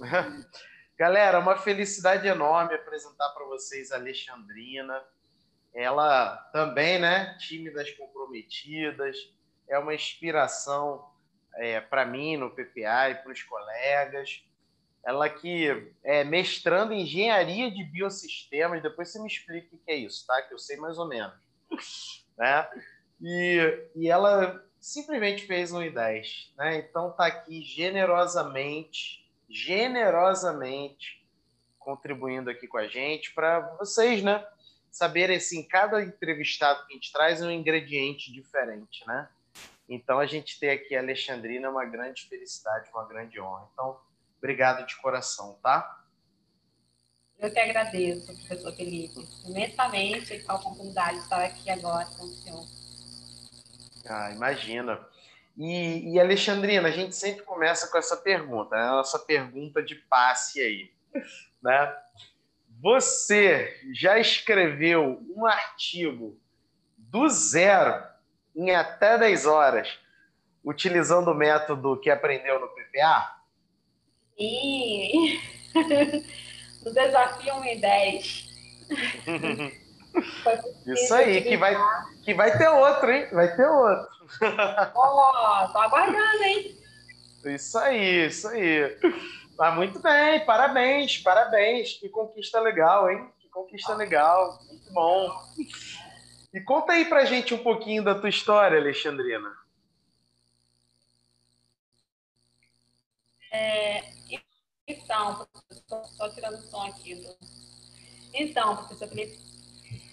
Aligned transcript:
Galera, 0.98 1.38
uma 1.38 1.56
felicidade 1.56 2.26
enorme 2.26 2.74
apresentar 2.74 3.28
para 3.30 3.44
vocês 3.46 3.92
a 3.92 3.96
Alexandrina. 3.96 5.02
Ela 5.74 6.36
também, 6.52 6.98
né? 6.98 7.36
Tímidas 7.38 7.90
comprometidas, 7.92 9.16
é 9.68 9.78
uma 9.78 9.94
inspiração 9.94 11.08
é, 11.56 11.80
para 11.80 12.04
mim 12.04 12.36
no 12.36 12.50
PPA 12.50 13.10
e 13.10 13.14
para 13.14 13.32
os 13.32 13.42
colegas. 13.42 14.44
Ela 15.02 15.28
que 15.28 15.92
é 16.04 16.24
mestrando 16.24 16.92
em 16.92 17.02
engenharia 17.02 17.70
de 17.70 17.82
biosistemas. 17.84 18.82
Depois 18.82 19.10
você 19.10 19.18
me 19.20 19.28
explica 19.28 19.74
o 19.74 19.78
que 19.78 19.90
é 19.90 19.96
isso, 19.96 20.26
tá? 20.26 20.42
Que 20.42 20.52
eu 20.52 20.58
sei 20.58 20.76
mais 20.76 20.98
ou 20.98 21.08
menos. 21.08 21.34
né? 22.36 22.68
E, 23.22 23.88
e 23.96 24.08
ela 24.08 24.62
simplesmente 24.78 25.46
fez 25.46 25.72
um 25.72 25.80
I10. 25.80 26.52
Né? 26.56 26.78
Então 26.78 27.12
tá 27.12 27.26
aqui 27.26 27.62
generosamente, 27.62 29.19
generosamente 29.50 31.20
contribuindo 31.78 32.48
aqui 32.48 32.68
com 32.68 32.78
a 32.78 32.86
gente 32.86 33.34
para 33.34 33.60
vocês, 33.76 34.22
né? 34.22 34.46
Saberem 34.90 35.36
assim, 35.36 35.66
cada 35.66 36.02
entrevistado 36.02 36.86
que 36.86 36.92
a 36.92 36.94
gente 36.94 37.12
traz 37.12 37.42
é 37.42 37.46
um 37.46 37.50
ingrediente 37.50 38.32
diferente, 38.32 39.04
né? 39.06 39.28
Então 39.88 40.20
a 40.20 40.26
gente 40.26 40.58
ter 40.60 40.70
aqui 40.70 40.94
a 40.94 41.00
Alexandrina 41.00 41.66
é 41.66 41.70
uma 41.70 41.84
grande 41.84 42.26
felicidade, 42.26 42.90
uma 42.94 43.04
grande 43.06 43.40
honra. 43.40 43.68
Então, 43.72 44.00
obrigado 44.38 44.86
de 44.86 44.96
coração, 44.96 45.58
tá? 45.62 46.04
Eu 47.38 47.50
que 47.50 47.58
agradeço, 47.58 48.26
professor 48.26 48.72
Felipe, 48.76 49.26
imensamente 49.46 50.44
a 50.46 50.54
oportunidade 50.54 51.16
de 51.16 51.22
estar 51.24 51.44
aqui 51.44 51.70
agora 51.70 52.04
com 52.04 52.24
o 52.24 52.28
senhor. 52.28 52.64
Ah, 54.06 54.30
imagina. 54.30 55.08
E, 55.60 56.14
e, 56.14 56.18
Alexandrina, 56.18 56.88
a 56.88 56.90
gente 56.90 57.14
sempre 57.14 57.42
começa 57.42 57.86
com 57.88 57.98
essa 57.98 58.16
pergunta, 58.16 58.74
né? 58.74 58.82
a 58.82 58.92
nossa 58.92 59.18
pergunta 59.18 59.82
de 59.82 59.94
passe 59.94 60.58
aí. 60.58 60.90
Né? 61.62 61.94
Você 62.80 63.78
já 63.92 64.18
escreveu 64.18 65.22
um 65.36 65.44
artigo 65.44 66.40
do 66.96 67.28
zero 67.28 68.02
em 68.56 68.74
até 68.74 69.18
10 69.18 69.44
horas, 69.44 69.98
utilizando 70.64 71.30
o 71.30 71.34
método 71.34 72.00
que 72.00 72.08
aprendeu 72.08 72.58
no 72.58 72.68
PPA? 72.68 73.36
Sim! 74.38 75.42
do 76.82 76.94
desafio 76.94 77.54
1 77.56 77.64
em 77.66 77.80
10. 77.80 78.48
Isso 80.86 81.14
aí, 81.14 81.42
que 81.42 81.58
vai, 81.58 81.76
que 82.24 82.32
vai 82.32 82.56
ter 82.56 82.68
outro, 82.68 83.10
hein? 83.10 83.28
Vai 83.30 83.54
ter 83.54 83.66
outro. 83.66 84.19
Ó, 84.94 85.64
oh, 85.64 85.72
tô 85.72 85.78
aguardando, 85.78 86.42
hein? 86.42 86.78
Isso 87.44 87.78
aí, 87.78 88.26
isso 88.26 88.48
aí. 88.48 88.96
Tá 89.56 89.72
muito 89.72 89.98
bem, 90.00 90.44
parabéns, 90.44 91.18
parabéns. 91.18 91.94
Que 91.94 92.08
conquista 92.08 92.60
legal, 92.60 93.10
hein? 93.10 93.30
Que 93.40 93.48
conquista 93.48 93.94
legal. 93.94 94.58
Muito 94.66 94.92
bom. 94.92 95.30
E 96.52 96.60
conta 96.60 96.92
aí 96.92 97.04
pra 97.04 97.24
gente 97.24 97.54
um 97.54 97.62
pouquinho 97.62 98.02
da 98.02 98.14
tua 98.14 98.28
história, 98.28 98.78
Alexandrina. 98.78 99.54
É, 103.52 104.02
então, 104.86 105.46
professor, 105.46 106.04
só 106.06 106.28
tirando 106.30 106.54
o 106.54 106.62
som 106.62 106.82
aqui. 106.82 107.14
Do... 107.14 107.36
Então, 108.32 108.76
professor 108.76 109.08
Felipe, 109.08 109.38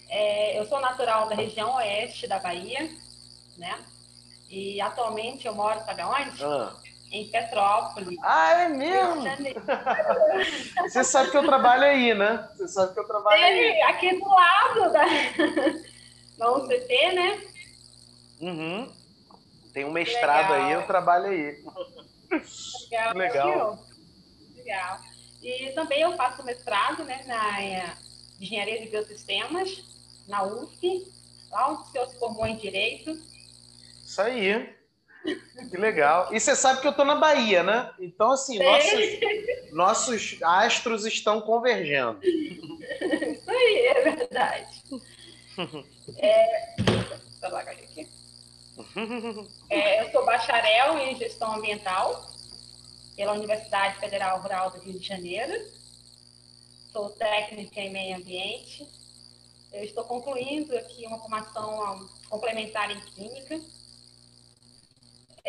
é, 0.08 0.58
eu 0.58 0.66
sou 0.66 0.80
natural 0.80 1.28
da 1.28 1.34
região 1.34 1.74
oeste 1.76 2.26
da 2.26 2.38
Bahia, 2.38 2.88
né? 3.56 3.84
E 4.48 4.80
atualmente 4.80 5.46
eu 5.46 5.54
moro, 5.54 5.84
sabe 5.84 6.02
onde? 6.02 6.42
Ah. 6.42 6.74
Em 7.10 7.26
Petrópolis. 7.28 8.18
Ah, 8.22 8.62
é 8.62 8.68
mesmo? 8.68 9.24
Você 10.88 11.02
sabe 11.04 11.30
que 11.30 11.36
eu 11.36 11.44
trabalho 11.44 11.84
aí, 11.84 12.14
né? 12.14 12.48
Você 12.54 12.68
sabe 12.68 12.92
que 12.92 13.00
eu 13.00 13.06
trabalho 13.06 13.42
aí. 13.42 13.82
Aqui 13.82 14.18
do 14.18 14.28
lado 14.28 14.92
da, 14.92 15.04
da 16.36 16.52
UCT, 16.52 17.12
né? 17.12 17.42
Uhum. 18.40 18.92
Tem 19.72 19.84
um 19.84 19.92
mestrado 19.92 20.52
Legal. 20.52 20.66
aí, 20.66 20.72
eu 20.72 20.86
trabalho 20.86 21.26
aí. 21.26 21.64
Legal. 22.90 23.14
Legal. 23.16 23.78
Legal. 24.56 25.00
E 25.42 25.72
também 25.72 26.00
eu 26.02 26.16
faço 26.16 26.44
mestrado 26.44 27.04
né, 27.04 27.22
na 27.26 27.94
Engenharia 28.40 28.80
de 28.80 28.88
Biosistemas 28.88 29.82
na 30.26 30.42
UF, 30.42 31.10
lá 31.50 31.72
onde 31.72 31.82
o 31.82 31.92
senhor 31.92 32.06
se 32.08 32.18
formou 32.18 32.46
em 32.46 32.56
Direito. 32.56 33.18
Isso 34.18 34.22
aí. 34.22 34.74
Que 35.70 35.76
legal. 35.76 36.34
E 36.34 36.40
você 36.40 36.56
sabe 36.56 36.80
que 36.80 36.86
eu 36.88 36.90
estou 36.90 37.04
na 37.04 37.14
Bahia, 37.14 37.62
né? 37.62 37.92
Então, 38.00 38.32
assim, 38.32 38.58
nossos, 38.58 39.70
nossos 39.72 40.42
astros 40.42 41.06
estão 41.06 41.40
convergendo. 41.40 42.18
Isso 42.24 43.50
aí, 43.50 43.86
é 43.86 44.02
verdade. 44.02 44.68
É, 46.20 46.76
aqui. 47.42 48.08
É, 49.68 50.02
eu 50.02 50.10
sou 50.10 50.24
bacharel 50.24 50.96
em 50.98 51.16
gestão 51.16 51.56
ambiental 51.56 52.30
pela 53.14 53.32
Universidade 53.32 53.98
Federal 53.98 54.40
Rural 54.40 54.70
do 54.70 54.78
Rio 54.78 54.98
de 54.98 55.06
Janeiro. 55.06 55.52
Sou 56.92 57.10
técnica 57.10 57.80
em 57.80 57.90
meio 57.90 58.16
ambiente 58.16 58.88
eu 59.72 59.84
estou 59.84 60.04
concluindo 60.04 60.76
aqui 60.76 61.06
uma 61.06 61.18
formação 61.18 62.08
complementar 62.28 62.90
em 62.90 63.00
Química. 63.00 63.60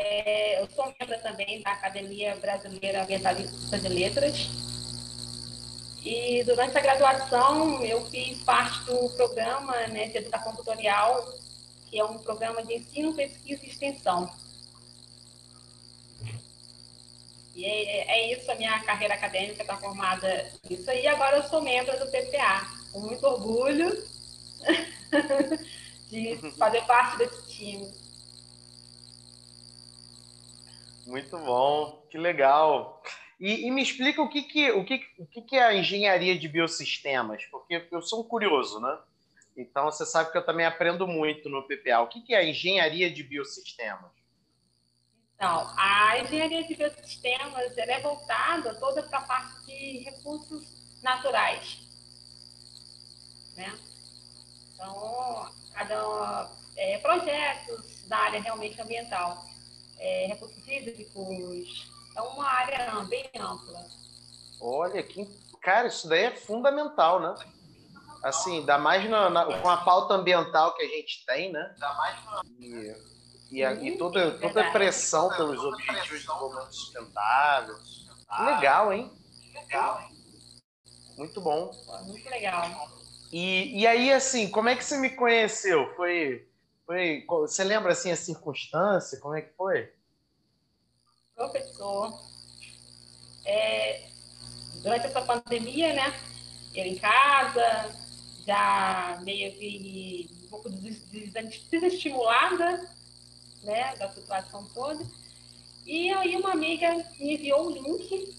É, 0.01 0.61
eu 0.61 0.69
sou 0.69 0.85
membro 0.97 1.19
também 1.21 1.61
da 1.61 1.71
Academia 1.71 2.33
Brasileira 2.37 3.03
Ambientalista 3.03 3.77
de 3.77 3.89
Letras. 3.89 4.47
E 6.01 6.41
durante 6.45 6.77
a 6.77 6.81
graduação 6.81 7.83
eu 7.83 8.05
fiz 8.05 8.41
parte 8.43 8.79
do 8.85 9.09
programa 9.09 9.75
né, 9.87 10.07
de 10.07 10.19
educação 10.19 10.55
tutorial, 10.55 11.21
que 11.89 11.99
é 11.99 12.05
um 12.05 12.17
programa 12.17 12.63
de 12.63 12.75
ensino, 12.75 13.13
pesquisa 13.13 13.65
e 13.65 13.67
extensão. 13.67 14.33
E 17.53 17.65
é, 17.65 18.09
é 18.09 18.31
isso, 18.31 18.49
a 18.49 18.55
minha 18.55 18.79
carreira 18.83 19.15
acadêmica 19.15 19.63
está 19.63 19.75
formada 19.75 20.49
nisso 20.69 20.89
aí. 20.89 21.07
Agora 21.07 21.35
eu 21.35 21.43
sou 21.43 21.61
membro 21.61 21.99
do 21.99 22.09
PPA, 22.09 22.71
com 22.93 23.01
muito 23.01 23.27
orgulho 23.27 24.01
de 26.09 26.37
fazer 26.57 26.85
parte 26.85 27.17
desse 27.17 27.49
time. 27.49 28.08
Muito 31.09 31.37
bom, 31.39 32.05
que 32.09 32.17
legal. 32.17 33.01
E, 33.39 33.67
e, 33.67 33.71
me 33.71 33.81
explica 33.81 34.21
o 34.21 34.29
que, 34.29 34.43
que, 34.43 34.71
o, 34.71 34.85
que, 34.85 35.01
o 35.17 35.25
que, 35.25 35.41
que 35.41 35.55
é 35.55 35.63
a 35.63 35.73
engenharia 35.73 36.37
de 36.37 36.47
biosistemas, 36.47 37.43
porque 37.45 37.87
eu 37.91 38.01
sou 38.01 38.21
um 38.21 38.27
curioso, 38.27 38.79
né? 38.79 38.99
Então 39.57 39.85
você 39.85 40.05
sabe 40.05 40.31
que 40.31 40.37
eu 40.37 40.45
também 40.45 40.65
aprendo 40.65 41.07
muito 41.07 41.49
no 41.49 41.63
PPA. 41.63 42.01
O 42.01 42.07
que, 42.07 42.21
que 42.21 42.33
é 42.33 42.37
a 42.37 42.45
engenharia 42.45 43.11
de 43.11 43.23
biosistemas? 43.23 44.11
Então, 45.35 45.73
a 45.77 46.19
engenharia 46.19 46.63
de 46.65 46.75
biosistemas 46.75 47.77
é 47.77 47.99
voltada 48.01 48.75
toda 48.75 49.01
para 49.03 49.19
a 49.19 49.21
parte 49.21 49.65
de 49.65 49.99
recursos 49.99 51.01
naturais. 51.01 51.79
Né? 53.55 53.73
Então, 54.73 55.49
cada 55.73 56.51
é, 56.75 56.97
projetos 56.97 58.05
da 58.07 58.17
área 58.17 58.41
realmente 58.41 58.79
ambiental, 58.81 59.45
é, 59.99 60.27
recursos 60.27 60.67
hídricos, 60.67 61.89
é 62.15 62.21
uma 62.21 62.45
área 62.45 62.91
bem 63.05 63.29
ampla. 63.35 63.85
Olha, 64.61 65.01
que, 65.03 65.25
cara, 65.61 65.87
isso 65.87 66.07
daí 66.07 66.25
é 66.25 66.35
fundamental, 66.35 67.19
né? 67.19 67.35
Assim, 68.23 68.65
dá 68.65 68.77
mais 68.77 69.09
na, 69.09 69.29
na, 69.29 69.45
com 69.45 69.69
a 69.69 69.77
pauta 69.77 70.13
ambiental 70.13 70.75
que 70.75 70.83
a 70.83 70.87
gente 70.87 71.25
tem, 71.25 71.51
né? 71.51 71.73
Dá 71.79 71.93
mais 71.93 72.25
na... 72.25 72.41
E, 72.59 72.95
e, 73.51 73.63
a, 73.63 73.73
e 73.73 73.97
toda, 73.97 74.31
toda 74.39 74.67
a 74.67 74.71
pressão 74.71 75.29
pelos 75.29 75.63
objetivos 75.63 76.09
de 76.09 76.25
desenvolvimento 76.25 76.73
sustentável. 76.73 77.75
Legal, 78.45 78.91
hein? 78.91 79.11
Legal, 79.53 80.01
hein? 80.01 80.19
Muito 81.17 81.39
bom. 81.41 81.71
Muito 82.05 82.29
legal. 82.29 82.89
E, 83.31 83.81
e 83.81 83.87
aí, 83.87 84.11
assim, 84.11 84.49
como 84.49 84.69
é 84.69 84.75
que 84.75 84.83
você 84.83 84.97
me 84.97 85.11
conheceu? 85.11 85.93
Foi, 85.95 86.48
foi, 86.89 87.23
você 87.27 87.63
lembra 87.63 87.91
assim 87.91 88.09
a 88.09 88.15
circunstância? 88.15 89.19
Como 89.19 89.35
é 89.35 89.43
que 89.43 89.53
foi? 89.53 89.93
Professor, 91.35 92.19
é, 93.45 94.09
durante 94.81 95.05
essa 95.05 95.21
pandemia, 95.21 95.93
né? 95.93 96.11
Eu 96.73 96.85
em 96.85 96.97
casa, 96.97 97.95
já 98.43 99.19
meio 99.21 99.51
que 99.51 100.27
um 100.45 100.47
pouco 100.49 100.67
desestimulada, 101.69 102.89
né? 103.61 103.95
Da 103.97 104.09
situação 104.09 104.65
toda. 104.73 105.05
E 105.85 106.11
aí 106.11 106.35
uma 106.35 106.53
amiga 106.53 106.91
me 107.19 107.35
enviou 107.35 107.67
um 107.67 107.71
link 107.71 108.35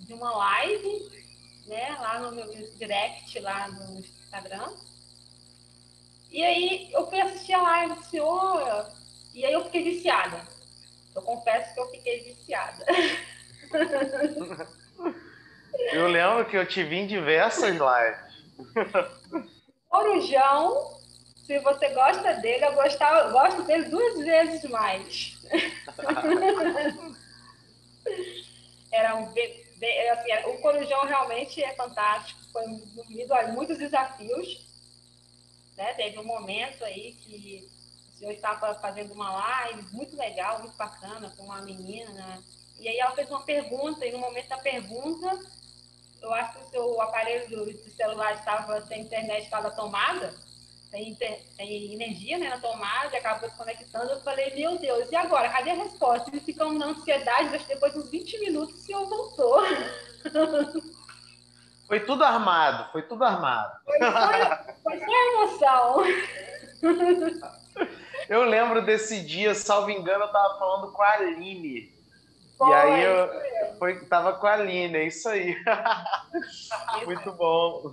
de 0.00 0.12
uma 0.12 0.36
live 0.36 1.10
né, 1.66 1.96
lá 1.98 2.18
no 2.18 2.32
meu 2.32 2.46
direct, 2.76 3.40
lá 3.40 3.68
no 3.68 4.00
Instagram. 4.00 4.68
E 6.30 6.44
aí 6.44 6.90
eu 6.92 7.06
fui 7.08 7.20
assistir 7.20 7.52
a 7.54 7.62
live 7.62 7.94
do 7.94 8.04
senhor 8.04 8.86
e 9.34 9.44
aí 9.44 9.52
eu 9.52 9.64
fiquei 9.64 9.84
viciada. 9.84 10.40
Eu 11.14 11.22
confesso 11.22 11.74
que 11.74 11.80
eu 11.80 11.90
fiquei 11.90 12.20
viciada. 12.24 12.84
Eu 15.92 16.08
lembro 16.08 16.44
que 16.44 16.56
eu 16.56 16.66
te 16.66 16.82
vi 16.82 16.96
em 16.96 17.06
diversas 17.06 17.70
lives. 17.70 18.18
Corujão, 19.88 21.00
se 21.46 21.58
você 21.60 21.88
gosta 21.88 22.34
dele, 22.34 22.64
eu, 22.64 22.74
gostava, 22.74 23.28
eu 23.28 23.32
gosto 23.32 23.62
dele 23.62 23.84
duas 23.84 24.18
vezes 24.18 24.70
mais. 24.70 25.38
Era 28.92 29.16
um, 29.16 29.24
assim, 29.24 30.32
o 30.46 30.58
Corujão 30.58 31.06
realmente 31.06 31.62
é 31.62 31.74
fantástico, 31.74 32.40
foi 32.52 32.66
movido 32.94 33.32
a 33.34 33.48
muitos 33.48 33.78
desafios. 33.78 34.69
Né? 35.80 35.94
Teve 35.94 36.18
um 36.18 36.24
momento 36.24 36.84
aí 36.84 37.14
que 37.22 37.66
o 38.14 38.18
senhor 38.18 38.32
estava 38.32 38.74
fazendo 38.74 39.14
uma 39.14 39.32
live 39.32 39.82
muito 39.92 40.14
legal, 40.14 40.58
muito 40.58 40.76
bacana, 40.76 41.32
com 41.34 41.44
uma 41.44 41.62
menina, 41.62 42.44
e 42.78 42.86
aí 42.86 42.98
ela 42.98 43.12
fez 43.12 43.30
uma 43.30 43.40
pergunta, 43.40 44.04
e 44.04 44.12
no 44.12 44.18
momento 44.18 44.48
da 44.48 44.58
pergunta, 44.58 45.40
eu 46.20 46.34
acho 46.34 46.52
que 46.52 46.64
o 46.64 46.70
seu 46.70 47.00
aparelho 47.00 47.48
do 47.48 47.90
celular 47.92 48.34
estava 48.34 48.82
sem 48.82 49.00
internet, 49.00 49.44
estava 49.44 49.70
tomada, 49.70 50.34
sem, 50.90 51.16
sem 51.56 51.94
energia 51.94 52.36
né, 52.36 52.50
na 52.50 52.58
tomada, 52.58 53.16
acabou 53.16 53.48
se 53.48 53.56
conectando. 53.56 54.10
Eu 54.10 54.20
falei, 54.20 54.54
meu 54.54 54.76
Deus, 54.76 55.10
e 55.10 55.16
agora? 55.16 55.48
Cadê 55.48 55.70
a 55.70 55.74
resposta? 55.74 56.28
Eles 56.28 56.44
ficam 56.44 56.74
na 56.74 56.88
ansiedade, 56.88 57.64
depois 57.66 57.94
de 57.94 58.00
uns 58.00 58.10
20 58.10 58.38
minutos 58.40 58.74
o 58.74 58.84
senhor 58.84 59.08
voltou. 59.08 59.62
Foi 61.90 61.98
tudo 61.98 62.22
armado, 62.22 62.92
foi 62.92 63.02
tudo 63.02 63.24
armado. 63.24 63.80
Foi 63.84 63.98
só, 63.98 64.64
foi 64.84 64.98
só 65.00 65.06
emoção. 65.32 66.04
Eu 68.28 68.44
lembro 68.44 68.80
desse 68.80 69.24
dia, 69.24 69.56
salvo 69.56 69.90
engano, 69.90 70.22
eu 70.22 70.26
estava 70.26 70.56
falando 70.56 70.92
com 70.92 71.02
a 71.02 71.10
Aline. 71.14 71.92
Foi, 72.56 72.70
e 72.70 72.72
aí 72.72 73.02
eu 73.02 73.28
foi, 73.76 74.04
tava 74.04 74.34
com 74.34 74.46
a 74.46 74.52
Aline, 74.52 74.98
é 74.98 75.04
isso 75.08 75.28
aí. 75.28 75.56
Muito 77.06 77.32
bom. 77.32 77.92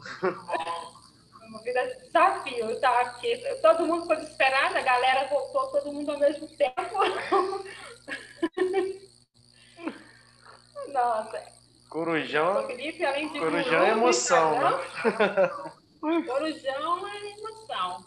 Uma 1.49 1.59
vida 1.63 1.87
de 1.87 2.01
desafio, 2.03 2.79
tá? 2.79 3.01
Aqui, 3.01 3.35
todo 3.63 3.87
mundo 3.87 4.03
ficou 4.03 4.17
desesperado, 4.17 4.77
a 4.77 4.81
galera 4.81 5.27
voltou 5.27 5.71
todo 5.71 5.91
mundo 5.91 6.11
ao 6.11 6.19
mesmo 6.19 6.47
tempo. 6.49 6.75
Nossa. 10.93 11.56
Corujão. 11.89 12.67
Felipe, 12.67 13.05
além 13.05 13.31
de 13.31 13.39
Corujão 13.39 13.83
é 13.83 13.89
emoção, 13.91 14.59
né? 14.59 14.71
Corujão 15.99 17.07
é 17.07 17.31
emoção. 17.31 18.05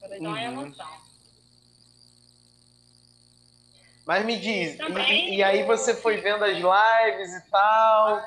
Corujão 0.00 0.26
é 0.26 0.28
uhum. 0.28 0.36
é 0.36 0.44
emoção. 0.44 1.02
Mas 4.04 4.26
me 4.26 4.36
diz, 4.36 4.76
e, 5.08 5.36
e, 5.36 5.42
aí 5.44 5.62
você 5.62 5.94
foi 5.94 6.16
vendo 6.16 6.44
as 6.44 6.56
lives 6.56 7.34
e 7.34 7.50
tal, 7.50 8.20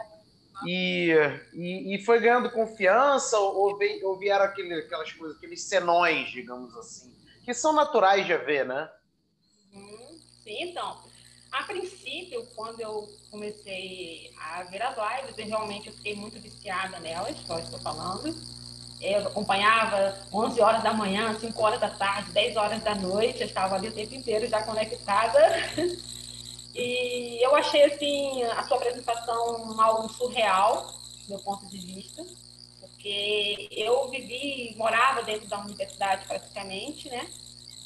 e, 0.65 1.11
e, 1.53 1.95
e 1.95 2.05
foi 2.05 2.21
ganhando 2.21 2.49
confiança, 2.49 3.37
ou, 3.37 3.77
ou 4.03 4.17
vieram 4.17 4.45
aquele, 4.45 4.73
aquelas 4.73 5.11
coisas, 5.11 5.35
aqueles 5.35 5.63
senões, 5.63 6.29
digamos 6.29 6.73
assim, 6.77 7.13
que 7.43 7.53
são 7.53 7.73
naturais 7.73 8.25
de 8.25 8.31
haver, 8.31 8.65
né? 8.65 8.89
Uhum. 9.73 10.19
Sim, 10.43 10.63
então. 10.69 11.03
A 11.57 11.63
princípio, 11.63 12.45
quando 12.55 12.79
eu 12.81 13.09
comecei 13.31 14.31
a 14.37 14.63
ver 14.63 14.81
as 14.81 14.95
lives, 14.95 15.37
eu 15.37 15.45
realmente 15.45 15.91
fiquei 15.91 16.15
muito 16.15 16.39
viciada 16.39 16.99
nelas, 16.99 17.35
eu 17.49 17.59
estou 17.59 17.79
falando 17.79 18.35
eu 19.01 19.27
acompanhava 19.27 20.17
11 20.33 20.61
horas 20.61 20.83
da 20.83 20.93
manhã, 20.93 21.37
5 21.37 21.61
horas 21.61 21.79
da 21.79 21.89
tarde, 21.89 22.31
10 22.31 22.55
horas 22.55 22.81
da 22.81 22.95
noite, 22.95 23.41
eu 23.41 23.47
estava 23.47 23.75
ali 23.75 23.89
o 23.89 23.93
tempo 23.93 24.15
inteiro 24.15 24.47
já 24.47 24.63
conectada. 24.63 25.39
E 26.77 27.41
eu 27.41 27.55
achei, 27.55 27.85
assim, 27.85 28.43
a 28.43 28.61
sua 28.67 28.75
apresentação 28.75 29.79
algo 29.79 30.09
surreal, 30.09 30.93
do 31.21 31.29
meu 31.29 31.39
ponto 31.39 31.65
de 31.67 31.77
vista, 31.77 32.21
porque 32.81 33.69
eu 33.71 34.09
vivi, 34.09 34.75
morava 34.75 35.23
dentro 35.23 35.47
da 35.47 35.61
universidade 35.61 36.27
praticamente, 36.27 37.07
né? 37.07 37.29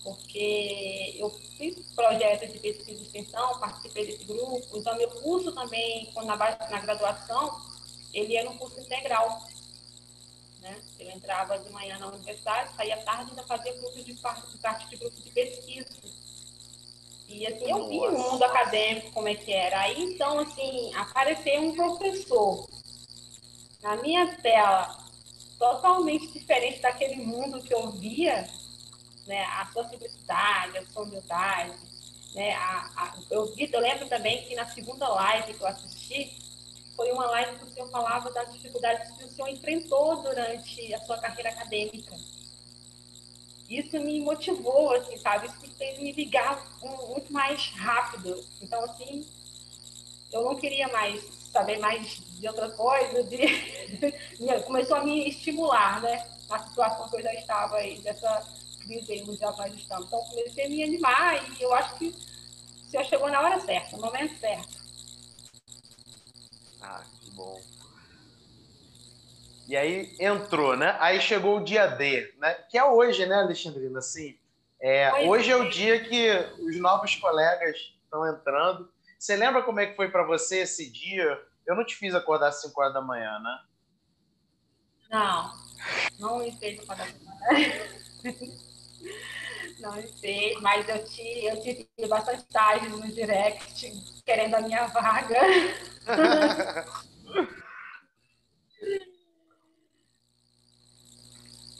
Porque 0.03 1.15
eu 1.17 1.29
fiz 1.29 1.75
projetos 1.93 2.53
de 2.53 2.59
pesquisa 2.59 3.01
e 3.01 3.03
extensão, 3.03 3.59
participei 3.59 4.05
desse 4.07 4.23
grupo, 4.23 4.77
então 4.77 4.95
meu 4.95 5.09
curso 5.09 5.51
também, 5.51 6.11
na, 6.15 6.35
na 6.35 6.79
graduação, 6.79 7.61
ele 8.13 8.35
era 8.35 8.49
um 8.49 8.57
curso 8.57 8.79
integral. 8.79 9.45
Né? 10.61 10.81
Eu 10.99 11.09
entrava 11.11 11.57
de 11.59 11.69
manhã 11.69 11.97
na 11.99 12.07
universidade, 12.07 12.75
saía 12.75 12.97
tarde 12.97 13.27
e 13.27 13.29
ainda 13.31 13.43
fazia 13.43 13.73
de 13.73 14.13
parte, 14.15 14.57
parte 14.57 14.89
de 14.89 14.95
grupo 14.97 15.21
de 15.21 15.29
pesquisa. 15.31 15.89
E 17.27 17.45
assim, 17.45 17.69
eu 17.69 17.87
vi 17.87 17.99
o 17.99 18.17
mundo 18.17 18.43
acadêmico 18.43 19.11
como 19.11 19.27
é 19.27 19.35
que 19.35 19.53
era. 19.53 19.81
Aí 19.81 20.01
então, 20.01 20.39
assim, 20.39 20.93
apareceu 20.95 21.61
um 21.61 21.75
professor 21.75 22.67
na 23.83 23.95
minha 23.97 24.35
tela, 24.37 24.97
totalmente 25.57 26.27
diferente 26.27 26.81
daquele 26.81 27.17
mundo 27.17 27.61
que 27.61 27.73
eu 27.73 27.91
via, 27.91 28.49
né? 29.29 29.45
A 29.45 29.69
sua 29.71 29.87
simplicidade, 29.87 30.79
a 30.79 30.85
sua 30.87 31.03
humildade, 31.03 31.71
né? 32.33 32.55
A, 32.55 32.89
a, 32.97 33.13
eu, 33.29 33.45
vi, 33.53 33.69
eu 33.71 33.79
lembro 33.79 34.09
também 34.09 34.43
que 34.43 34.55
na 34.55 34.65
segunda 34.65 35.07
live 35.07 35.53
que 35.53 35.61
eu 35.61 35.67
assisti, 35.67 36.35
foi 36.95 37.11
uma 37.11 37.27
live 37.27 37.59
que 37.59 37.65
o 37.65 37.73
senhor 37.73 37.89
falava 37.91 38.31
das 38.31 38.51
dificuldades 38.51 39.15
que 39.15 39.23
o 39.23 39.29
senhor 39.29 39.47
enfrentou 39.49 40.23
durante 40.23 40.93
a 40.93 40.99
sua 41.05 41.19
carreira 41.19 41.51
acadêmica. 41.51 42.17
Isso 43.69 43.99
me 43.99 44.19
motivou, 44.19 44.95
assim, 44.95 45.15
sabe? 45.19 45.45
Isso 45.45 45.61
me 45.61 45.69
fez 45.69 45.99
me 45.99 46.11
ligar 46.11 46.59
muito 46.81 47.31
mais 47.31 47.69
rápido. 47.75 48.43
Então, 48.59 48.83
assim, 48.83 49.25
eu 50.31 50.43
não 50.43 50.55
queria 50.55 50.87
mais 50.87 51.23
saber 51.53 51.77
mais 51.77 52.19
de 52.39 52.47
outra 52.47 52.67
coisa, 52.69 53.23
de... 53.23 53.37
começou 54.65 54.97
a 54.97 55.03
me 55.03 55.29
estimular, 55.29 56.01
né? 56.01 56.27
A 56.49 56.57
situação 56.67 57.07
que 57.09 57.17
eu 57.17 57.21
já 57.21 57.33
estava 57.35 57.77
aí, 57.77 57.99
dessa 57.99 58.58
que 58.89 59.57
nós 59.57 59.73
estamos. 59.75 60.07
Então, 60.07 60.21
comecei 60.25 60.65
a 60.65 60.69
me 60.69 60.83
animar 60.83 61.59
e 61.59 61.61
eu 61.61 61.73
acho 61.73 61.97
que 61.97 62.07
o 62.07 62.89
senhor 62.89 63.05
chegou 63.05 63.29
na 63.29 63.41
hora 63.41 63.59
certa, 63.59 63.95
no 63.95 64.03
momento 64.03 64.37
certo. 64.39 64.79
Ah, 66.81 67.03
que 67.21 67.31
bom. 67.31 67.61
E 69.67 69.77
aí 69.77 70.15
entrou, 70.19 70.75
né? 70.75 70.97
Aí 70.99 71.21
chegou 71.21 71.57
o 71.57 71.63
dia 71.63 71.85
D, 71.85 72.33
né? 72.39 72.53
Que 72.69 72.77
é 72.77 72.83
hoje, 72.83 73.25
né, 73.27 73.35
Alexandrina? 73.35 73.99
Assim, 73.99 74.35
é, 74.81 75.27
hoje 75.27 75.51
é 75.51 75.55
o 75.55 75.69
dia 75.69 76.03
que 76.03 76.31
os 76.59 76.79
novos 76.79 77.15
colegas 77.15 77.77
estão 78.03 78.27
entrando. 78.27 78.91
Você 79.19 79.35
lembra 79.35 79.61
como 79.61 79.79
é 79.79 79.85
que 79.85 79.95
foi 79.95 80.09
para 80.09 80.23
você 80.23 80.61
esse 80.61 80.89
dia? 80.89 81.39
Eu 81.67 81.75
não 81.75 81.85
te 81.85 81.95
fiz 81.95 82.15
acordar 82.15 82.47
às 82.47 82.61
5 82.61 82.81
horas 82.81 82.93
da 82.93 83.01
manhã, 83.01 83.37
né? 83.39 83.59
Não, 85.11 85.53
não 86.17 86.39
me 86.39 86.51
fez 86.57 86.79
acordar 86.79 87.07
às 87.07 87.13
5 87.13 87.25
horas. 87.29 88.59
Não 89.79 89.93
sei, 90.17 90.55
mas 90.59 90.87
eu, 90.89 91.05
te, 91.05 91.45
eu 91.45 91.61
tive 91.61 91.87
bastante 92.07 92.39
estágio 92.39 92.89
no 92.89 93.07
direct 93.07 93.91
querendo 94.25 94.55
a 94.55 94.61
minha 94.61 94.87
vaga. 94.87 95.39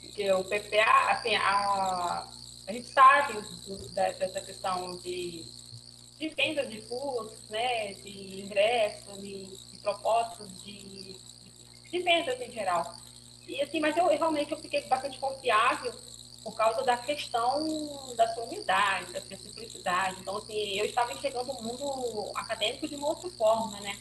Porque 0.00 0.32
o 0.32 0.44
PPA, 0.44 1.10
assim, 1.10 1.36
a, 1.36 2.26
a 2.66 2.72
gente 2.72 2.88
sabe 2.88 3.34
dessa 3.94 4.40
questão 4.40 4.96
de, 4.98 5.44
de 6.18 6.28
venda 6.30 6.64
de 6.66 6.80
cursos, 6.82 7.50
né, 7.50 7.92
de 7.94 8.40
ingresso, 8.40 9.12
de, 9.20 9.44
de 9.44 9.78
propósitos 9.80 10.64
de, 10.64 11.16
de 11.90 11.98
vendas 11.98 12.40
em 12.40 12.50
geral. 12.50 12.96
E 13.46 13.60
assim, 13.60 13.78
mas 13.78 13.94
eu 13.96 14.06
realmente 14.06 14.52
eu 14.52 14.58
fiquei 14.58 14.80
bastante 14.82 15.18
confiável 15.18 15.92
por 16.42 16.54
causa 16.54 16.82
da 16.82 16.96
questão 16.96 18.14
da 18.16 18.32
sua 18.34 18.44
unidade, 18.44 19.12
da 19.12 19.20
sua 19.20 19.36
simplicidade. 19.36 20.20
Então, 20.20 20.36
assim, 20.38 20.78
eu 20.78 20.86
estava 20.86 21.12
enxergando 21.12 21.52
o 21.52 21.62
mundo 21.62 22.32
acadêmico 22.34 22.88
de 22.88 22.94
uma 22.96 23.08
outra 23.08 23.30
forma, 23.30 23.78
né? 23.80 23.98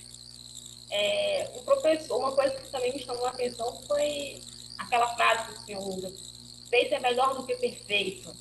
É, 0.89 1.51
um 1.55 1.63
professor, 1.63 2.17
uma 2.17 2.31
coisa 2.31 2.55
que 2.55 2.69
também 2.69 2.93
me 2.93 3.03
chamou 3.03 3.25
a 3.27 3.29
atenção 3.29 3.81
foi 3.84 4.41
aquela 4.77 5.13
frase 5.15 5.53
que 5.53 5.60
o 5.60 5.65
senhor 5.65 5.88
usa, 5.88 6.13
feito 6.69 6.96
é 6.96 7.00
melhor 7.00 7.36
do 7.36 7.46
que 7.46 7.55
perfeito. 7.55 8.34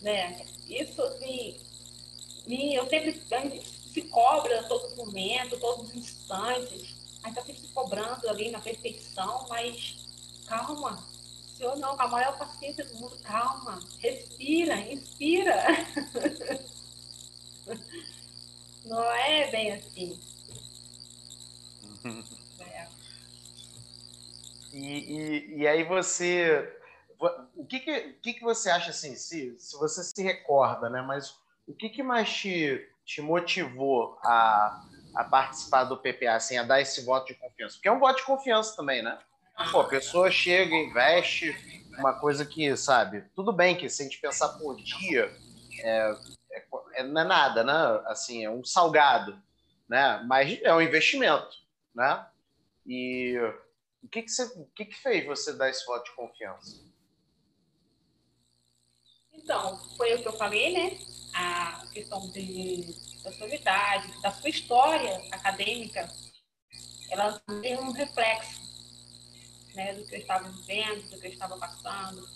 Né? 0.00 0.44
Isso, 0.68 1.00
assim, 1.02 1.60
me, 2.46 2.74
eu 2.74 2.88
sempre 2.88 3.20
se 3.96 4.02
cobra 4.02 4.60
a 4.60 4.64
todo 4.64 4.96
momento, 4.96 5.58
todos 5.58 5.88
os 5.88 5.94
instantes, 5.94 6.96
a 7.22 7.28
gente 7.28 7.38
está 7.38 7.42
sempre 7.42 7.60
se 7.60 7.68
cobrando 7.68 8.28
ali 8.28 8.50
na 8.50 8.60
perfeição, 8.60 9.46
mas 9.48 9.96
calma, 10.46 11.02
Senhor, 11.56 11.76
não, 11.76 11.98
a 11.98 12.08
maior 12.08 12.36
paciência 12.36 12.84
do 12.84 12.94
mundo, 12.96 13.18
calma, 13.22 13.78
respira, 13.98 14.76
inspira. 14.76 15.56
Não 18.84 19.02
é 19.02 19.50
bem 19.50 19.72
assim. 19.72 20.20
É. 22.60 22.86
E, 24.72 24.78
e, 24.78 25.60
e 25.60 25.66
aí 25.66 25.84
você. 25.84 26.70
O 27.54 27.64
que, 27.64 27.80
que, 27.80 28.12
que, 28.22 28.34
que 28.34 28.42
você 28.42 28.68
acha 28.68 28.90
assim, 28.90 29.14
se, 29.14 29.58
se 29.58 29.74
você 29.78 30.04
se 30.04 30.22
recorda, 30.22 30.90
né? 30.90 31.00
Mas 31.00 31.34
o 31.66 31.72
que, 31.72 31.88
que 31.88 32.02
mais 32.02 32.30
te, 32.30 32.86
te 33.02 33.22
motivou 33.22 34.18
a, 34.22 34.84
a 35.14 35.24
participar 35.24 35.84
do 35.84 35.96
PPA, 35.96 36.34
assim, 36.34 36.58
a 36.58 36.62
dar 36.62 36.82
esse 36.82 37.02
voto 37.06 37.28
de 37.28 37.34
confiança? 37.36 37.76
Porque 37.76 37.88
é 37.88 37.92
um 37.92 37.98
voto 37.98 38.18
de 38.18 38.26
confiança 38.26 38.76
também, 38.76 39.02
né? 39.02 39.18
Pô, 39.72 39.80
a 39.80 39.88
pessoa 39.88 40.30
chega, 40.30 40.74
investe, 40.74 41.54
uma 41.98 42.12
coisa 42.12 42.44
que, 42.44 42.76
sabe, 42.76 43.22
tudo 43.34 43.52
bem 43.52 43.76
que 43.76 43.88
se 43.88 44.02
a 44.02 44.04
gente 44.04 44.20
pensar 44.20 44.50
por 44.50 44.76
dia, 44.76 45.34
é, 45.80 46.14
é, 46.52 46.66
é, 46.94 47.02
não 47.02 47.22
é 47.22 47.24
nada, 47.24 47.64
né? 47.64 48.02
Assim, 48.06 48.44
é 48.44 48.50
um 48.50 48.62
salgado, 48.62 49.40
né? 49.88 50.22
Mas 50.26 50.60
é 50.62 50.74
um 50.74 50.80
investimento, 50.80 51.56
né? 51.94 52.26
E 52.86 53.38
o 54.02 54.08
que 54.08 54.22
que, 54.22 54.30
você, 54.30 54.44
o 54.60 54.66
que 54.74 54.84
que 54.84 54.94
fez 54.94 55.24
você 55.24 55.54
dar 55.54 55.70
esse 55.70 55.84
voto 55.86 56.04
de 56.04 56.14
confiança? 56.14 56.76
Então, 59.32 59.78
foi 59.96 60.14
o 60.14 60.22
que 60.22 60.28
eu 60.28 60.36
falei, 60.36 60.72
né? 60.72 60.98
A 61.34 61.86
questão 61.92 62.30
de, 62.30 62.94
da 63.24 63.32
sua 63.32 63.48
idade, 63.48 64.20
da 64.20 64.30
sua 64.32 64.50
história 64.50 65.16
acadêmica, 65.32 66.06
ela 67.10 67.40
tem 67.62 67.78
um 67.78 67.90
reflexo 67.90 68.65
né, 69.76 69.92
do 69.94 70.04
que 70.04 70.16
eu 70.16 70.18
estava 70.18 70.48
vivendo, 70.48 71.10
do 71.10 71.20
que 71.20 71.26
eu 71.26 71.32
estava 71.32 71.56
passando, 71.56 72.26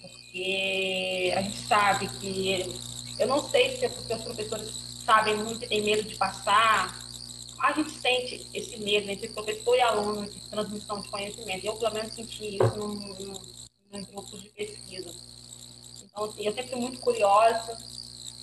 porque 0.00 1.32
a 1.34 1.42
gente 1.42 1.56
sabe 1.66 2.06
que 2.20 2.66
eu 3.18 3.26
não 3.26 3.48
sei 3.48 3.76
se 3.76 3.86
é 3.86 3.88
porque 3.88 4.14
os 4.14 4.22
professores 4.22 4.70
sabem 5.04 5.36
muito 5.36 5.64
e 5.64 5.68
têm 5.68 5.82
medo 5.82 6.04
de 6.04 6.14
passar, 6.16 6.96
a 7.58 7.72
gente 7.72 7.90
sente 7.92 8.46
esse 8.52 8.76
medo 8.78 9.08
entre 9.10 9.28
professor 9.28 9.76
e 9.76 9.80
aluno 9.80 10.28
de 10.28 10.40
transmissão 10.50 11.00
de 11.00 11.08
conhecimento. 11.08 11.64
Eu, 11.64 11.76
pelo 11.76 11.94
menos, 11.94 12.12
senti 12.12 12.56
isso 12.56 12.76
num, 12.76 12.94
num, 12.94 13.40
num 13.92 14.04
grupo 14.04 14.36
de 14.36 14.48
pesquisa. 14.48 15.14
Então, 16.02 16.24
assim, 16.24 16.44
eu 16.44 16.52
sempre 16.52 16.70
fui 16.72 16.80
muito 16.80 16.98
curiosa 16.98 17.78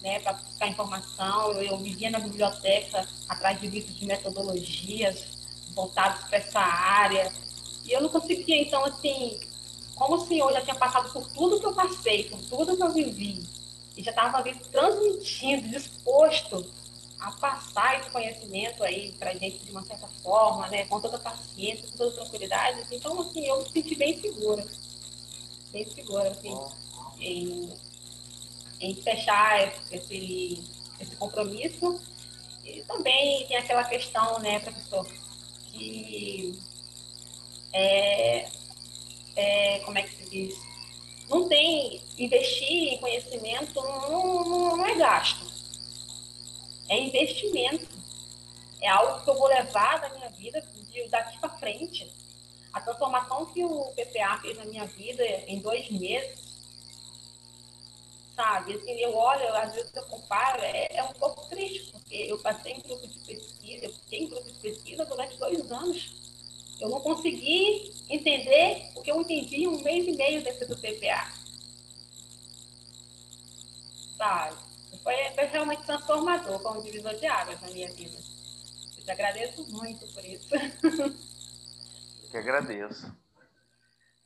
né, 0.01 0.19
para 0.19 0.33
buscar 0.33 0.67
informação. 0.67 1.51
Eu, 1.51 1.61
eu 1.63 1.77
vivia 1.77 2.09
na 2.09 2.19
biblioteca 2.19 3.05
atrás 3.27 3.59
de 3.59 3.67
livros 3.67 3.97
de 3.97 4.05
metodologias 4.05 5.27
voltados 5.75 6.23
para 6.29 6.37
essa 6.37 6.59
área. 6.59 7.29
E 7.85 7.91
eu 7.91 8.01
não 8.01 8.09
conseguia, 8.09 8.61
então, 8.61 8.83
assim, 8.85 9.39
como 9.95 10.15
o 10.15 10.27
senhor 10.27 10.51
já 10.53 10.61
tinha 10.61 10.75
passado 10.75 11.11
por 11.11 11.27
tudo 11.29 11.59
que 11.59 11.65
eu 11.65 11.73
passei, 11.73 12.23
por 12.23 12.39
tudo 12.41 12.77
que 12.77 12.83
eu 12.83 12.93
vivi, 12.93 13.43
e 13.97 14.03
já 14.03 14.11
estava 14.11 14.37
ali 14.37 14.55
transmitindo, 14.71 15.67
disposto 15.67 16.65
a 17.19 17.31
passar 17.33 17.99
esse 17.99 18.09
conhecimento 18.09 18.81
aí 18.81 19.11
para 19.19 19.33
gente 19.33 19.59
de 19.59 19.71
uma 19.71 19.83
certa 19.83 20.07
forma, 20.23 20.69
né, 20.69 20.85
com 20.85 21.01
toda 21.01 21.19
paciência, 21.19 21.85
com 21.91 21.97
toda 21.97 22.15
tranquilidade. 22.15 22.81
Então, 22.91 23.19
assim, 23.19 23.45
eu 23.45 23.61
me 23.61 23.69
senti 23.69 23.95
bem 23.95 24.19
segura, 24.21 24.65
bem 25.71 25.85
segura, 25.85 26.29
assim, 26.29 26.57
em, 27.19 27.73
em 28.79 28.95
fechar 28.95 29.73
esse, 29.91 30.63
esse 30.99 31.15
compromisso. 31.17 31.99
E 32.63 32.81
também 32.83 33.45
tem 33.47 33.57
aquela 33.57 33.83
questão, 33.83 34.39
né, 34.39 34.59
professor, 34.59 35.05
que 35.73 36.57
é, 37.73 38.49
é, 39.35 39.79
como 39.79 39.97
é 39.97 40.03
que 40.03 40.15
se 40.15 40.29
diz? 40.29 40.57
Não 41.29 41.47
tem, 41.47 42.01
investir 42.17 42.93
em 42.93 42.97
conhecimento 42.97 43.75
não, 43.75 44.43
não, 44.43 44.77
não 44.77 44.85
é 44.85 44.95
gasto, 44.95 45.45
é 46.89 46.99
investimento. 46.99 47.87
É 48.81 48.87
algo 48.87 49.23
que 49.23 49.29
eu 49.29 49.37
vou 49.37 49.47
levar 49.47 49.99
da 49.99 50.09
minha 50.09 50.29
vida 50.29 50.63
daqui 51.09 51.37
para 51.39 51.49
frente. 51.49 52.11
A 52.71 52.81
transformação 52.81 53.45
que 53.47 53.63
o 53.63 53.85
PPA 53.93 54.39
fez 54.41 54.57
na 54.57 54.65
minha 54.65 54.85
vida 54.85 55.23
em 55.47 55.59
dois 55.59 55.89
meses, 55.91 56.39
sabe? 58.35 58.73
Assim, 58.73 58.91
eu 58.99 59.15
olho, 59.15 59.53
às 59.55 59.73
vezes 59.73 59.93
eu 59.93 60.03
comparo, 60.03 60.61
é, 60.61 60.87
é 60.91 61.03
um 61.03 61.13
pouco 61.13 61.47
triste, 61.49 61.91
porque 61.91 62.15
eu 62.15 62.39
passei 62.39 62.73
em 62.73 62.79
grupo 62.79 63.05
de 63.07 63.19
pesquisa, 63.19 63.85
eu 63.85 63.93
fiquei 63.93 64.23
em 64.23 64.29
grupo 64.29 64.51
de 64.51 64.59
pesquisa 64.59 65.05
durante 65.05 65.37
dois 65.37 65.71
anos 65.71 66.18
eu 66.79 66.89
não 66.89 67.01
consegui 67.01 67.91
entender 68.09 68.91
o 68.95 69.01
que 69.01 69.11
eu 69.11 69.21
entendi 69.21 69.67
um 69.67 69.81
mês 69.81 70.07
e 70.07 70.13
meio 70.13 70.43
desse 70.43 70.65
do 70.65 70.77
PPA. 70.77 71.31
Sabe? 74.17 74.57
Foi, 75.03 75.15
foi 75.35 75.45
realmente 75.45 75.83
transformador, 75.83 76.61
como 76.61 76.83
divisor 76.83 77.15
de 77.15 77.25
águas 77.25 77.61
na 77.61 77.69
minha 77.69 77.91
vida. 77.91 78.17
Eu 78.97 79.03
te 79.03 79.11
agradeço 79.11 79.65
muito 79.71 80.07
por 80.13 80.25
isso. 80.25 80.47
Eu 82.23 82.31
que 82.31 82.37
agradeço. 82.37 83.13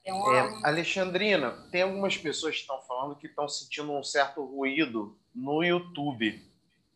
Uma... 0.06 0.38
É, 0.38 0.68
Alexandrina, 0.68 1.52
tem 1.72 1.84
algumas 1.84 2.18
pessoas 2.18 2.56
que 2.56 2.62
estão 2.62 2.82
falando 2.82 3.16
que 3.16 3.28
estão 3.28 3.48
sentindo 3.48 3.92
um 3.92 4.04
certo 4.04 4.44
ruído 4.44 5.18
no 5.34 5.64
YouTube. 5.64 6.42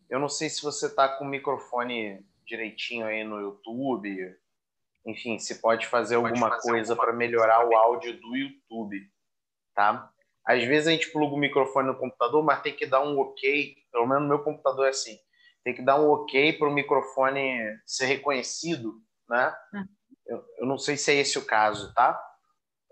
Eu 0.10 0.20
não 0.20 0.30
sei 0.30 0.50
se 0.50 0.62
você 0.62 0.88
está 0.88 1.08
com 1.08 1.24
o 1.24 1.28
microfone 1.28 2.26
direitinho 2.46 3.06
aí 3.06 3.24
no 3.24 3.40
YouTube, 3.40 4.38
enfim, 5.08 5.40
se 5.40 5.62
pode 5.62 5.88
fazer 5.88 6.16
pode 6.16 6.28
alguma 6.28 6.50
fazer 6.50 6.70
coisa 6.70 6.96
para 6.96 7.14
melhorar 7.14 7.66
o 7.66 7.76
áudio 7.76 8.20
do 8.20 8.36
YouTube, 8.36 9.10
tá? 9.74 10.12
Às 10.46 10.64
vezes 10.64 10.88
a 10.88 10.92
gente 10.92 11.12
pluga 11.12 11.34
o 11.34 11.40
microfone 11.40 11.88
no 11.88 11.98
computador, 11.98 12.44
mas 12.44 12.62
tem 12.62 12.76
que 12.76 12.86
dar 12.86 13.02
um 13.02 13.18
ok, 13.18 13.76
pelo 13.92 14.06
menos 14.06 14.24
no 14.24 14.30
meu 14.30 14.44
computador 14.44 14.86
é 14.86 14.90
assim, 14.90 15.18
tem 15.64 15.74
que 15.74 15.82
dar 15.82 16.00
um 16.00 16.10
ok 16.10 16.54
para 16.54 16.68
o 16.68 16.74
microfone 16.74 17.60
ser 17.86 18.06
reconhecido, 18.06 19.02
né? 19.30 19.56
Hum. 19.74 19.86
Eu, 20.26 20.44
eu, 20.60 20.68
não 20.68 20.78
sei 20.78 20.98
se 20.98 21.12
é 21.12 21.16
esse 21.16 21.38
o 21.38 21.46
caso, 21.46 21.94
tá? 21.94 22.22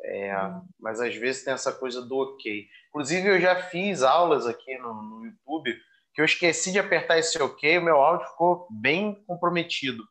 É, 0.02 0.38
hum. 0.38 0.62
Mas 0.80 1.02
às 1.02 1.16
vezes 1.16 1.44
tem 1.44 1.54
essa 1.54 1.72
coisa 1.72 2.02
do 2.02 2.16
ok. 2.16 2.68
Inclusive, 2.90 3.28
eu 3.28 3.40
já 3.40 3.62
fiz 3.64 4.04
aulas 4.04 4.46
aqui 4.46 4.78
no, 4.78 4.94
no 5.02 5.26
YouTube 5.26 5.78
que 6.14 6.22
eu 6.22 6.26
esqueci 6.26 6.72
de 6.72 6.80
apertar 6.80 7.18
esse 7.18 7.42
ok, 7.42 7.78
o 7.78 7.84
meu 7.84 7.98
áudio 7.98 8.28
ficou 8.28 8.68
bem 8.72 9.22
comprometido, 9.26 10.02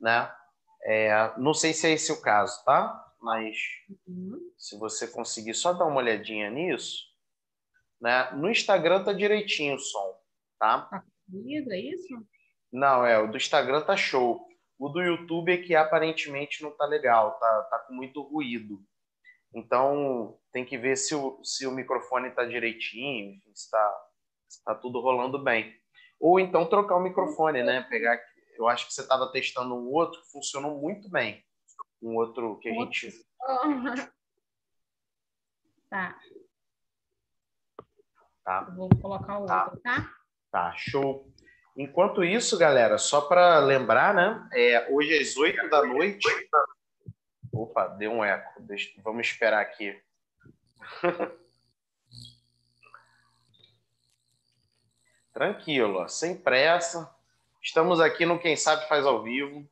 né? 0.00 0.32
É, 0.84 1.32
não 1.38 1.54
sei 1.54 1.72
se 1.72 1.86
é 1.86 1.92
esse 1.92 2.10
o 2.12 2.20
caso, 2.20 2.64
tá? 2.64 3.12
Mas 3.20 3.56
uhum. 4.06 4.50
se 4.58 4.76
você 4.78 5.06
conseguir 5.06 5.54
só 5.54 5.72
dar 5.72 5.84
uma 5.84 5.98
olhadinha 5.98 6.50
nisso, 6.50 7.04
né? 8.00 8.30
No 8.32 8.50
Instagram 8.50 9.04
tá 9.04 9.12
direitinho 9.12 9.76
o 9.76 9.78
som, 9.78 10.18
tá? 10.58 10.82
Tá 10.82 11.04
é 11.70 11.78
isso? 11.78 12.14
Não, 12.72 13.06
é, 13.06 13.18
o 13.18 13.30
do 13.30 13.36
Instagram 13.36 13.82
tá 13.82 13.96
show. 13.96 14.44
O 14.78 14.88
do 14.88 15.00
YouTube 15.00 15.52
é 15.52 15.58
que 15.58 15.76
aparentemente 15.76 16.62
não 16.62 16.72
tá 16.72 16.84
legal, 16.84 17.38
tá, 17.38 17.62
tá 17.70 17.78
com 17.86 17.94
muito 17.94 18.20
ruído. 18.22 18.82
Então, 19.54 20.38
tem 20.52 20.64
que 20.64 20.76
ver 20.76 20.96
se 20.96 21.14
o, 21.14 21.38
se 21.44 21.66
o 21.66 21.70
microfone 21.70 22.30
tá 22.30 22.44
direitinho, 22.44 23.38
se 23.54 23.70
tá, 23.70 24.00
se 24.48 24.64
tá 24.64 24.74
tudo 24.74 25.00
rolando 25.00 25.38
bem. 25.38 25.72
Ou 26.18 26.40
então 26.40 26.68
trocar 26.68 26.96
o 26.96 27.02
microfone, 27.02 27.62
né? 27.62 27.82
Pegar 27.88 28.18
eu 28.56 28.68
acho 28.68 28.86
que 28.86 28.94
você 28.94 29.02
estava 29.02 29.30
testando 29.30 29.74
um 29.74 29.90
outro 29.90 30.20
que 30.22 30.30
funcionou 30.30 30.80
muito 30.80 31.08
bem. 31.10 31.44
Um 32.00 32.16
outro 32.16 32.58
que 32.58 32.68
a 32.68 32.72
gente. 32.72 33.10
Tá. 35.90 36.18
Tá. 38.42 38.62
vou 38.74 38.88
colocar 38.98 39.40
o 39.40 39.44
tá. 39.44 39.64
outro, 39.64 39.80
tá? 39.82 40.10
Tá, 40.50 40.74
show. 40.74 41.30
Enquanto 41.76 42.24
isso, 42.24 42.56
galera, 42.58 42.96
só 42.96 43.20
para 43.20 43.58
lembrar, 43.58 44.14
né? 44.14 44.48
É, 44.54 44.90
hoje 44.90 45.18
às 45.18 45.36
8 45.36 45.68
da 45.68 45.84
noite. 45.84 46.26
Opa, 47.52 47.88
deu 47.88 48.10
um 48.12 48.24
eco. 48.24 48.62
Deixa, 48.62 48.90
vamos 49.02 49.26
esperar 49.26 49.60
aqui. 49.60 50.00
Tranquilo, 55.32 55.98
ó, 55.98 56.08
sem 56.08 56.36
pressa. 56.36 57.14
Estamos 57.62 58.00
aqui 58.00 58.26
no 58.26 58.40
Quem 58.40 58.56
Sabe 58.56 58.88
Faz 58.88 59.06
ao 59.06 59.22
Vivo. 59.22 59.64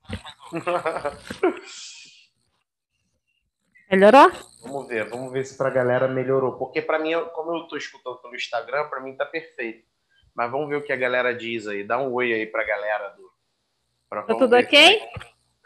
Melhorou? 3.91 4.31
Vamos 4.63 4.87
ver, 4.87 5.09
vamos 5.09 5.33
ver 5.33 5.45
se 5.45 5.59
para 5.59 5.67
a 5.67 5.73
galera 5.73 6.07
melhorou. 6.07 6.57
Porque 6.57 6.81
para 6.81 7.01
mim, 7.01 7.15
como 7.35 7.51
eu 7.51 7.65
estou 7.65 7.77
escutando 7.77 8.19
pelo 8.19 8.37
Instagram, 8.37 8.89
para 8.89 9.01
mim 9.01 9.17
tá 9.17 9.27
perfeito. 9.27 9.85
Mas 10.33 10.49
vamos 10.53 10.69
ver 10.69 10.77
o 10.77 10.85
que 10.85 10.93
a 10.93 10.97
galera 10.97 11.35
diz 11.35 11.67
aí. 11.67 11.83
Dá 11.83 11.99
um 11.99 12.13
oi 12.13 12.33
aí 12.33 12.47
para 12.47 12.63
a 12.63 12.67
galera 12.67 13.09
do. 13.09 13.29
Pra 14.09 14.23
tá 14.23 14.37
tudo 14.37 14.55
ok? 14.57 15.03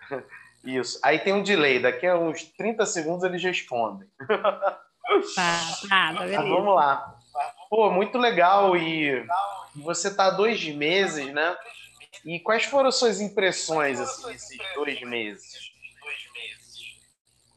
Isso. 0.65 0.99
Aí 1.05 1.19
tem 1.19 1.35
um 1.35 1.43
delay. 1.43 1.79
Daqui 1.79 2.07
a 2.07 2.17
uns 2.17 2.43
30 2.43 2.87
segundos 2.87 3.23
eles 3.25 3.43
respondem. 3.43 4.09
Tá, 5.37 5.61
nada, 5.91 6.21
beleza. 6.21 6.41
Mas 6.41 6.49
vamos 6.49 6.75
lá. 6.75 7.19
Pô, 7.69 7.91
muito 7.91 8.17
legal. 8.17 8.75
E 8.75 9.25
você 9.77 10.13
tá 10.13 10.27
há 10.27 10.31
dois 10.31 10.65
meses, 10.65 11.31
né? 11.33 11.55
E 12.25 12.41
quais 12.41 12.65
foram 12.65 12.91
suas 12.91 13.21
impressões 13.21 14.01
assim, 14.01 14.33
esses 14.33 14.59
dois 14.75 15.01
meses? 15.03 15.75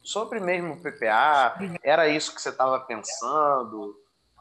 Sobre 0.02 0.40
mesmo 0.40 0.74
o 0.74 0.82
PPA, 0.82 1.58
era 1.82 2.08
isso 2.08 2.34
que 2.34 2.40
você 2.40 2.50
estava 2.50 2.78
pensando? 2.80 3.96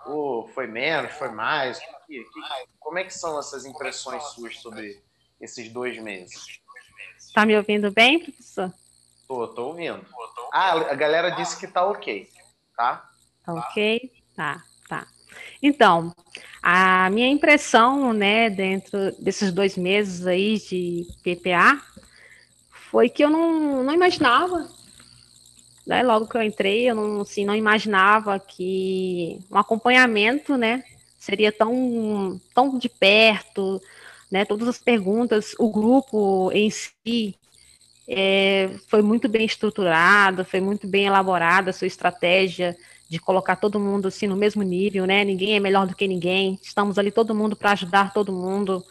Ou 0.05 0.47
foi 0.49 0.67
menos, 0.67 1.11
foi 1.13 1.29
mais? 1.29 1.79
Que, 1.79 2.23
que, 2.23 2.25
como 2.79 2.97
é 2.99 3.03
que 3.03 3.13
são 3.13 3.39
essas 3.39 3.65
impressões 3.65 4.23
suas 4.23 4.57
sobre 4.57 5.01
esses 5.39 5.71
dois 5.71 5.97
meses? 6.01 6.61
Tá 7.33 7.45
me 7.45 7.55
ouvindo 7.55 7.91
bem, 7.91 8.19
professor? 8.19 8.73
Tô, 9.27 9.47
tô 9.49 9.67
ouvindo. 9.67 10.05
Ah, 10.53 10.71
a 10.71 10.95
galera 10.95 11.31
disse 11.31 11.59
que 11.59 11.67
tá 11.67 11.85
ok, 11.85 12.29
tá? 12.75 13.09
Tá 13.43 13.53
ok? 13.53 14.23
Tá, 14.35 14.63
tá. 14.87 15.07
Então, 15.61 16.13
a 16.61 17.09
minha 17.09 17.27
impressão, 17.27 18.13
né, 18.13 18.49
dentro 18.49 19.11
desses 19.19 19.51
dois 19.51 19.77
meses 19.77 20.25
aí 20.27 20.57
de 20.57 21.07
PPA, 21.23 21.81
foi 22.91 23.09
que 23.09 23.23
eu 23.23 23.29
não, 23.29 23.83
não 23.83 23.93
imaginava, 23.93 24.67
né, 25.85 26.03
logo 26.03 26.27
que 26.27 26.37
eu 26.37 26.43
entrei, 26.43 26.89
eu 26.89 26.95
não, 26.95 27.21
assim, 27.21 27.45
não 27.45 27.55
imaginava 27.55 28.39
que 28.39 29.39
um 29.51 29.57
acompanhamento, 29.57 30.57
né, 30.57 30.83
seria 31.19 31.51
tão, 31.51 32.39
tão 32.53 32.77
de 32.77 32.89
perto, 32.89 33.81
né, 34.31 34.45
todas 34.45 34.67
as 34.67 34.77
perguntas, 34.77 35.55
o 35.57 35.69
grupo 35.69 36.51
em 36.53 36.69
si 36.69 37.35
é, 38.07 38.69
foi 38.87 39.01
muito 39.01 39.27
bem 39.27 39.45
estruturado, 39.45 40.45
foi 40.45 40.61
muito 40.61 40.87
bem 40.87 41.05
elaborada 41.05 41.69
a 41.71 41.73
sua 41.73 41.87
estratégia 41.87 42.75
de 43.09 43.19
colocar 43.19 43.55
todo 43.55 43.79
mundo 43.79 44.07
assim 44.07 44.27
no 44.27 44.35
mesmo 44.35 44.63
nível, 44.63 45.05
né? 45.05 45.23
Ninguém 45.23 45.55
é 45.55 45.59
melhor 45.59 45.87
do 45.87 45.95
que 45.95 46.07
ninguém. 46.07 46.59
Estamos 46.61 46.97
ali 46.97 47.11
todo 47.11 47.35
mundo 47.35 47.55
para 47.55 47.71
ajudar 47.71 48.13
todo 48.13 48.31
mundo, 48.31 48.83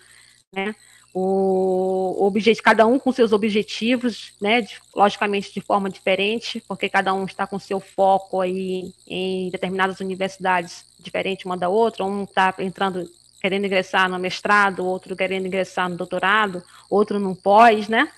né? 0.53 0.75
O 1.13 2.27
objetivo, 2.27 2.63
cada 2.63 2.87
um 2.87 2.99
com 2.99 3.11
seus 3.11 3.33
objetivos, 3.33 4.33
né? 4.41 4.61
De, 4.61 4.77
logicamente 4.95 5.53
de 5.53 5.61
forma 5.61 5.89
diferente, 5.89 6.63
porque 6.69 6.89
cada 6.89 7.15
um 7.15 7.25
está 7.25 7.47
com 7.47 7.59
seu 7.59 7.81
foco 7.81 8.41
aí 8.41 8.93
em 9.07 9.51
determinadas 9.51 10.01
universidades 10.01 10.85
diferente 10.99 11.47
uma 11.47 11.57
da 11.57 11.69
outra. 11.69 12.05
Um 12.05 12.25
está 12.25 12.55
entrando 12.59 13.09
querendo 13.41 13.67
ingressar 13.67 14.09
no 14.09 14.19
mestrado, 14.19 14.85
outro 14.85 15.15
querendo 15.15 15.47
ingressar 15.47 15.89
no 15.89 15.97
doutorado, 15.97 16.63
outro 16.91 17.21
no 17.21 17.35
pós, 17.35 17.89
né? 17.89 18.09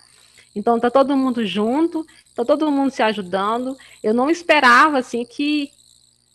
Então 0.54 0.76
está 0.76 0.90
todo 0.90 1.16
mundo 1.16 1.46
junto, 1.46 2.06
está 2.26 2.44
todo 2.44 2.70
mundo 2.70 2.90
se 2.90 3.02
ajudando. 3.02 3.76
Eu 4.02 4.14
não 4.14 4.30
esperava 4.30 4.98
assim 4.98 5.24
que 5.24 5.70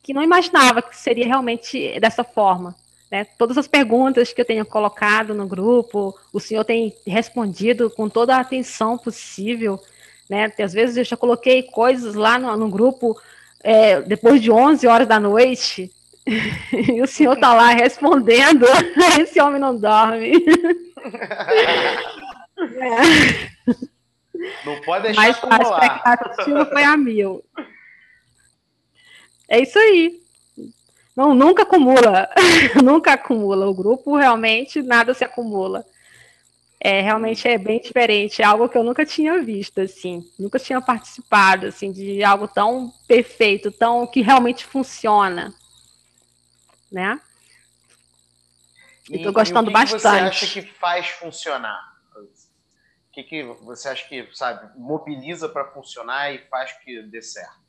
que 0.03 0.13
não 0.13 0.21
imaginava 0.21 0.81
que 0.81 0.95
seria 0.95 1.25
realmente 1.25 1.97
dessa 1.99 2.23
forma. 2.23 2.75
Né? 3.09 3.25
Todas 3.37 3.57
as 3.57 3.67
perguntas 3.67 4.33
que 4.33 4.41
eu 4.41 4.45
tenho 4.45 4.65
colocado 4.65 5.33
no 5.33 5.47
grupo, 5.47 6.13
o 6.33 6.39
senhor 6.39 6.65
tem 6.65 6.93
respondido 7.07 7.89
com 7.89 8.09
toda 8.09 8.35
a 8.35 8.41
atenção 8.41 8.97
possível. 8.97 9.79
Né? 10.29 10.51
Às 10.59 10.73
vezes 10.73 10.97
eu 10.97 11.03
já 11.05 11.15
coloquei 11.15 11.63
coisas 11.63 12.15
lá 12.15 12.37
no, 12.37 12.55
no 12.57 12.69
grupo 12.69 13.17
é, 13.63 14.01
depois 14.01 14.41
de 14.41 14.51
11 14.51 14.85
horas 14.87 15.07
da 15.07 15.19
noite, 15.19 15.89
e 16.27 17.01
o 17.01 17.07
senhor 17.07 17.33
está 17.33 17.53
lá 17.53 17.69
respondendo, 17.69 18.65
esse 19.19 19.39
homem 19.39 19.59
não 19.59 19.77
dorme. 19.77 20.43
é. 22.57 23.73
Não 24.65 24.81
pode 24.81 25.03
deixar 25.13 25.21
Mas 25.21 25.37
acumular. 25.37 25.81
a 25.81 25.85
expectativa 25.85 26.65
foi 26.65 26.83
a 26.83 26.97
mil. 26.97 27.43
É 29.53 29.59
isso 29.61 29.77
aí. 29.77 30.19
Não, 31.15 31.35
nunca 31.35 31.61
acumula. 31.61 32.27
nunca 32.83 33.13
acumula. 33.13 33.69
O 33.69 33.73
grupo 33.75 34.17
realmente 34.17 34.81
nada 34.81 35.13
se 35.13 35.23
acumula. 35.23 35.85
É, 36.79 37.01
realmente 37.01 37.47
é 37.47 37.55
bem 37.55 37.79
diferente, 37.79 38.41
é 38.41 38.45
algo 38.45 38.67
que 38.67 38.77
eu 38.77 38.83
nunca 38.83 39.05
tinha 39.05 39.41
visto, 39.41 39.79
assim, 39.79 40.21
nunca 40.37 40.59
tinha 40.59 40.81
participado, 40.81 41.67
assim, 41.67 41.93
de 41.93 42.21
algo 42.25 42.45
tão 42.45 42.91
perfeito, 43.07 43.71
tão 43.71 44.05
que 44.05 44.19
realmente 44.19 44.65
funciona, 44.65 45.53
né? 46.91 47.21
Estou 49.09 49.31
gostando 49.31 49.69
e 49.69 49.73
o 49.73 49.77
que 49.77 49.79
bastante. 49.79 50.01
você 50.01 50.45
acha 50.45 50.47
que 50.47 50.61
faz 50.73 51.07
funcionar? 51.07 51.93
O 52.17 53.13
que, 53.13 53.23
que 53.23 53.43
você 53.43 53.87
acha 53.87 54.05
que, 54.09 54.27
sabe, 54.33 54.77
mobiliza 54.77 55.47
para 55.47 55.71
funcionar 55.71 56.33
e 56.33 56.39
faz 56.49 56.73
que 56.83 57.01
dê 57.03 57.21
certo? 57.21 57.62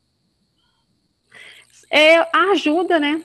É 1.91 2.19
a 2.19 2.53
ajuda, 2.53 2.99
né? 2.99 3.23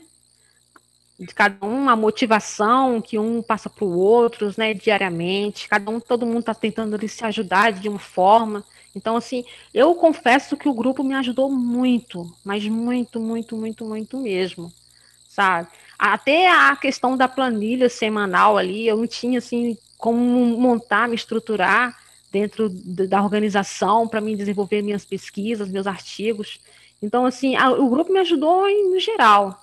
De 1.20 1.34
cada 1.34 1.66
um, 1.66 1.90
a 1.90 1.96
motivação 1.96 3.02
que 3.02 3.20
um 3.20 3.42
passa 3.42 3.70
para 3.70 3.84
o 3.84 3.98
outro, 3.98 4.54
né, 4.58 4.74
diariamente. 4.74 5.68
Cada 5.68 5.92
um, 5.92 6.00
todo 6.00 6.26
mundo 6.26 6.40
está 6.40 6.54
tentando 6.54 6.96
ali, 6.96 7.10
se 7.10 7.26
ajudar 7.26 7.74
de 7.74 7.90
uma 7.90 8.00
forma. 8.00 8.64
Então, 8.96 9.18
assim, 9.18 9.44
eu 9.74 9.94
confesso 9.96 10.58
que 10.58 10.68
o 10.68 10.74
grupo 10.74 11.04
me 11.04 11.14
ajudou 11.16 11.52
muito, 11.52 12.26
mas 12.44 12.66
muito, 12.66 13.20
muito, 13.20 13.56
muito, 13.56 13.86
muito 13.86 14.18
mesmo, 14.18 14.72
sabe? 15.30 15.68
Até 15.98 16.50
a 16.50 16.76
questão 16.76 17.18
da 17.18 17.28
planilha 17.28 17.90
semanal 17.90 18.58
ali, 18.58 18.88
eu 18.88 18.98
não 18.98 19.08
tinha, 19.08 19.40
assim, 19.40 19.78
como 19.98 20.58
montar, 20.58 21.10
me 21.10 21.16
estruturar 21.16 21.98
dentro 22.32 22.70
da 22.70 23.22
organização 23.22 24.08
para 24.08 24.22
me 24.22 24.36
desenvolver 24.36 24.82
minhas 24.82 25.04
pesquisas, 25.04 25.70
meus 25.70 25.88
artigos. 25.88 26.60
Então, 27.02 27.26
assim, 27.26 27.56
a, 27.56 27.72
o 27.72 27.90
grupo 27.90 28.12
me 28.12 28.20
ajudou 28.20 28.68
em, 28.68 28.92
no 28.92 29.00
geral. 29.00 29.60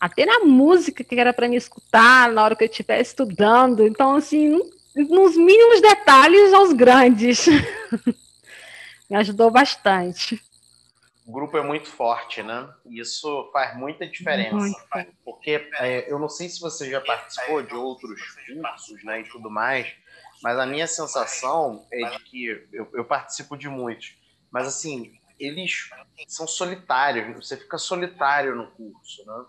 Até 0.00 0.24
na 0.24 0.40
música 0.40 1.02
que 1.02 1.18
era 1.18 1.32
para 1.32 1.48
me 1.48 1.56
escutar 1.56 2.30
na 2.32 2.44
hora 2.44 2.56
que 2.56 2.64
eu 2.64 2.68
estiver 2.68 3.00
estudando. 3.00 3.86
Então, 3.86 4.14
assim, 4.14 4.58
nos 4.94 5.36
mínimos 5.36 5.80
detalhes 5.80 6.52
aos 6.52 6.72
grandes. 6.72 7.46
me 9.08 9.16
ajudou 9.16 9.50
bastante. 9.50 10.40
O 11.26 11.32
grupo 11.32 11.58
é 11.58 11.62
muito 11.62 11.90
forte, 11.90 12.42
né? 12.42 12.68
Isso 12.86 13.50
faz 13.52 13.76
muita 13.76 14.06
diferença. 14.06 14.54
Muito. 14.54 14.78
Porque 15.24 15.68
é, 15.78 16.10
eu 16.10 16.18
não 16.18 16.28
sei 16.28 16.48
se 16.48 16.58
você 16.58 16.90
já 16.90 17.00
participou 17.02 17.62
de 17.62 17.74
outros 17.74 18.20
cursos 18.46 19.04
né, 19.04 19.20
e 19.20 19.24
tudo 19.24 19.50
mais, 19.50 19.92
mas 20.42 20.58
a 20.58 20.64
minha 20.64 20.86
sensação 20.86 21.84
é 21.92 22.08
de 22.08 22.18
que 22.20 22.66
eu, 22.72 22.88
eu 22.94 23.04
participo 23.04 23.58
de 23.58 23.68
muitos. 23.68 24.16
Mas 24.50 24.66
assim, 24.66 25.17
eles 25.38 25.90
são 26.26 26.46
solitários, 26.46 27.46
você 27.46 27.56
fica 27.56 27.78
solitário 27.78 28.56
no 28.56 28.70
curso, 28.72 29.24
né? 29.26 29.44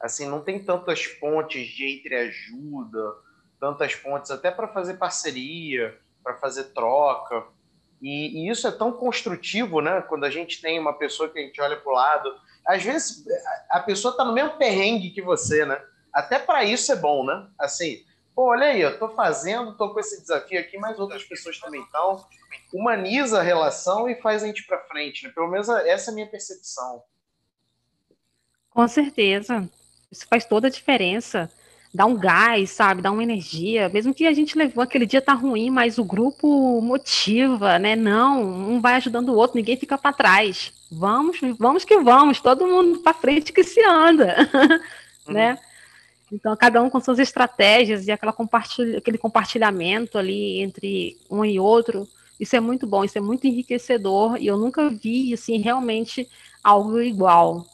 Assim, 0.00 0.26
não 0.26 0.42
tem 0.42 0.64
tantas 0.64 1.06
pontes 1.06 1.68
de 1.68 1.98
entreajuda, 1.98 3.14
tantas 3.60 3.94
pontes 3.94 4.32
até 4.32 4.50
para 4.50 4.66
fazer 4.66 4.94
parceria, 4.94 5.96
para 6.24 6.34
fazer 6.38 6.64
troca. 6.74 7.46
E, 8.00 8.42
e, 8.42 8.50
isso 8.50 8.66
é 8.66 8.72
tão 8.72 8.90
construtivo, 8.92 9.80
né? 9.80 10.02
Quando 10.02 10.24
a 10.24 10.30
gente 10.30 10.60
tem 10.60 10.78
uma 10.78 10.98
pessoa 10.98 11.28
que 11.28 11.38
a 11.38 11.42
gente 11.42 11.60
olha 11.60 11.76
para 11.76 11.92
o 11.92 11.94
lado. 11.94 12.34
Às 12.66 12.82
vezes, 12.82 13.24
a 13.70 13.78
pessoa 13.78 14.10
está 14.10 14.24
no 14.24 14.32
mesmo 14.32 14.58
perrengue 14.58 15.10
que 15.10 15.22
você, 15.22 15.64
né? 15.64 15.80
Até 16.12 16.38
para 16.38 16.64
isso 16.64 16.90
é 16.90 16.96
bom, 16.96 17.24
né? 17.24 17.48
Assim, 17.56 18.04
pô, 18.34 18.50
olha 18.50 18.66
aí, 18.66 18.80
eu 18.80 18.90
estou 18.90 19.10
fazendo, 19.10 19.72
estou 19.72 19.92
com 19.92 20.00
esse 20.00 20.20
desafio 20.20 20.60
aqui, 20.60 20.78
mas 20.78 20.98
outras 20.98 21.24
pessoas 21.24 21.58
também 21.58 21.82
estão 21.82 22.24
humaniza 22.72 23.40
a 23.40 23.42
relação 23.42 24.08
e 24.08 24.14
faz 24.20 24.42
a 24.42 24.46
gente 24.46 24.66
para 24.66 24.78
frente. 24.80 25.24
Né? 25.24 25.32
Pelo 25.34 25.48
menos 25.48 25.68
essa 25.68 26.10
é 26.10 26.12
a 26.12 26.14
minha 26.14 26.26
percepção. 26.26 27.02
Com 28.70 28.88
certeza. 28.88 29.68
Isso 30.10 30.26
faz 30.28 30.44
toda 30.44 30.68
a 30.68 30.70
diferença. 30.70 31.50
Dá 31.94 32.06
um 32.06 32.16
gás, 32.16 32.70
sabe? 32.70 33.02
Dá 33.02 33.10
uma 33.10 33.22
energia. 33.22 33.88
Mesmo 33.90 34.14
que 34.14 34.26
a 34.26 34.32
gente 34.32 34.56
levou 34.56 34.82
aquele 34.82 35.04
dia 35.04 35.20
tá 35.20 35.34
ruim, 35.34 35.68
mas 35.68 35.98
o 35.98 36.04
grupo 36.04 36.80
motiva, 36.80 37.78
né? 37.78 37.94
Não, 37.94 38.42
um 38.42 38.80
vai 38.80 38.94
ajudando 38.94 39.28
o 39.28 39.36
outro, 39.36 39.58
ninguém 39.58 39.76
fica 39.76 39.98
para 39.98 40.14
trás. 40.14 40.72
Vamos, 40.90 41.38
vamos 41.58 41.84
que 41.84 41.98
vamos, 41.98 42.40
todo 42.40 42.66
mundo 42.66 43.00
para 43.00 43.12
frente 43.12 43.52
que 43.52 43.62
se 43.62 43.82
anda, 43.84 44.36
uhum. 45.28 45.34
né? 45.34 45.58
Então, 46.32 46.56
cada 46.56 46.82
um 46.82 46.88
com 46.88 46.98
suas 46.98 47.18
estratégias 47.18 48.06
e 48.06 48.10
aquela 48.10 48.32
compartilha, 48.32 48.98
aquele 48.98 49.18
compartilhamento 49.18 50.16
ali 50.16 50.60
entre 50.62 51.18
um 51.30 51.44
e 51.44 51.60
outro 51.60 52.08
isso 52.42 52.56
é 52.56 52.60
muito 52.60 52.88
bom, 52.88 53.04
isso 53.04 53.16
é 53.16 53.20
muito 53.20 53.46
enriquecedor 53.46 54.36
e 54.36 54.48
eu 54.48 54.56
nunca 54.56 54.90
vi 54.90 55.32
assim 55.32 55.58
realmente 55.58 56.28
algo 56.60 57.00
igual. 57.00 57.64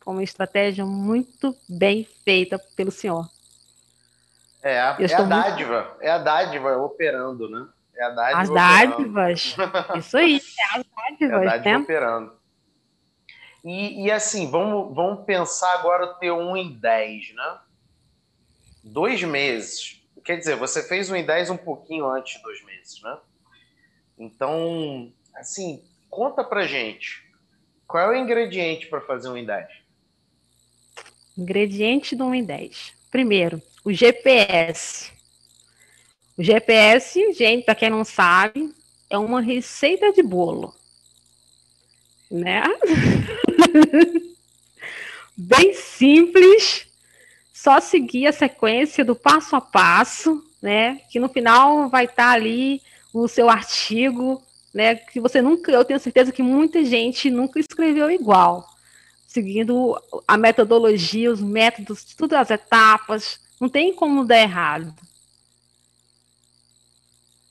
Foi 0.00 0.14
uma 0.14 0.22
estratégia 0.22 0.86
muito 0.86 1.54
bem 1.68 2.08
feita 2.24 2.58
pelo 2.74 2.90
senhor. 2.90 3.28
É, 4.62 4.80
a, 4.80 4.96
é 4.98 5.14
a 5.14 5.22
dádiva, 5.22 5.82
muito... 5.82 6.02
é 6.02 6.10
a 6.10 6.16
dádiva 6.16 6.78
operando, 6.78 7.50
né? 7.50 7.68
É 7.94 8.04
a 8.04 8.10
dádiva 8.10 8.40
as 8.40 8.48
dádivas. 8.48 9.56
Isso 9.98 10.16
aí, 10.16 10.40
é 10.58 10.78
as 10.78 10.84
dádivas, 10.96 11.42
é 11.42 11.46
a 11.46 11.50
dádiva 11.50 11.70
né? 11.70 11.76
operando. 11.76 12.32
E, 13.62 14.06
e, 14.06 14.10
assim, 14.10 14.50
vamos, 14.50 14.94
vamos 14.94 15.26
pensar 15.26 15.74
agora 15.74 16.14
ter 16.14 16.32
um 16.32 16.56
em 16.56 16.72
10, 16.72 17.34
né? 17.34 17.58
Dois 18.90 19.22
meses. 19.22 20.00
Quer 20.24 20.38
dizer, 20.38 20.56
você 20.56 20.82
fez 20.82 21.10
um 21.10 21.16
em 21.16 21.24
10 21.24 21.50
um 21.50 21.56
pouquinho 21.56 22.06
antes 22.06 22.36
de 22.36 22.42
dois 22.42 22.64
meses, 22.64 23.02
né? 23.02 23.18
Então, 24.18 25.12
assim, 25.34 25.82
conta 26.08 26.42
pra 26.42 26.66
gente. 26.66 27.22
Qual 27.86 28.12
é 28.12 28.18
o 28.18 28.22
ingrediente 28.22 28.86
para 28.86 29.00
fazer 29.02 29.28
um 29.28 29.36
em 29.36 29.44
10? 29.44 29.68
Ingrediente 31.36 32.16
do 32.16 32.24
1 32.24 32.34
em 32.34 32.44
10. 32.44 32.94
Primeiro, 33.10 33.62
o 33.84 33.92
GPS. 33.92 35.12
O 36.36 36.42
GPS, 36.42 37.32
gente, 37.34 37.64
para 37.64 37.74
quem 37.74 37.90
não 37.90 38.04
sabe, 38.04 38.74
é 39.10 39.18
uma 39.18 39.40
receita 39.40 40.12
de 40.12 40.22
bolo. 40.22 40.74
Né? 42.30 42.62
Bem 45.36 45.74
simples, 45.74 46.87
só 47.68 47.80
seguir 47.80 48.26
a 48.26 48.32
sequência 48.32 49.04
do 49.04 49.14
passo 49.14 49.54
a 49.54 49.60
passo, 49.60 50.42
né? 50.62 51.02
Que 51.10 51.20
no 51.20 51.28
final 51.28 51.90
vai 51.90 52.06
estar 52.06 52.28
tá 52.28 52.30
ali 52.30 52.80
o 53.12 53.28
seu 53.28 53.50
artigo, 53.50 54.42
né? 54.72 54.94
Que 54.94 55.20
você 55.20 55.42
nunca, 55.42 55.70
eu 55.70 55.84
tenho 55.84 56.00
certeza 56.00 56.32
que 56.32 56.42
muita 56.42 56.82
gente 56.82 57.28
nunca 57.30 57.60
escreveu 57.60 58.10
igual. 58.10 58.66
seguindo 59.26 60.00
a 60.26 60.38
metodologia, 60.38 61.30
os 61.30 61.42
métodos, 61.42 62.04
todas 62.16 62.40
as 62.40 62.50
etapas. 62.50 63.38
Não 63.60 63.68
tem 63.68 63.94
como 63.94 64.24
dar 64.24 64.38
errado. 64.38 64.94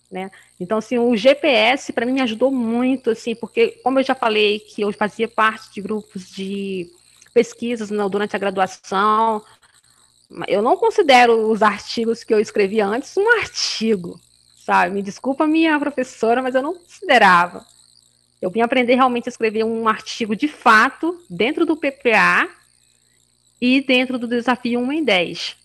Né? 0.09 0.31
Então, 0.59 0.79
assim, 0.79 0.97
o 0.97 1.15
GPS 1.15 1.93
para 1.93 2.07
mim 2.07 2.13
me 2.13 2.21
ajudou 2.21 2.49
muito, 2.49 3.11
assim, 3.11 3.35
porque 3.35 3.79
como 3.83 3.99
eu 3.99 4.03
já 4.03 4.15
falei 4.15 4.61
que 4.61 4.81
eu 4.81 4.91
fazia 4.91 5.27
parte 5.27 5.75
de 5.75 5.81
grupos 5.81 6.31
de 6.31 6.89
pesquisas 7.35 7.91
não, 7.91 8.09
durante 8.09 8.35
a 8.35 8.39
graduação, 8.39 9.43
eu 10.47 10.61
não 10.61 10.75
considero 10.75 11.49
os 11.49 11.61
artigos 11.61 12.23
que 12.23 12.33
eu 12.33 12.39
escrevi 12.39 12.81
antes 12.81 13.15
um 13.15 13.29
artigo, 13.39 14.19
sabe? 14.65 14.93
Me 14.93 15.01
desculpa 15.01 15.47
minha 15.47 15.79
professora, 15.79 16.41
mas 16.41 16.53
eu 16.55 16.61
não 16.61 16.73
considerava. 16.73 17.65
Eu 18.41 18.49
vim 18.49 18.61
aprender 18.61 18.95
realmente 18.95 19.27
a 19.27 19.31
escrever 19.31 19.63
um 19.63 19.87
artigo 19.87 20.35
de 20.35 20.47
fato 20.47 21.19
dentro 21.29 21.65
do 21.65 21.75
PPA 21.77 22.47
e 23.59 23.81
dentro 23.81 24.19
do 24.19 24.27
desafio 24.27 24.79
1 24.79 24.91
em 24.91 25.03
10. 25.03 25.55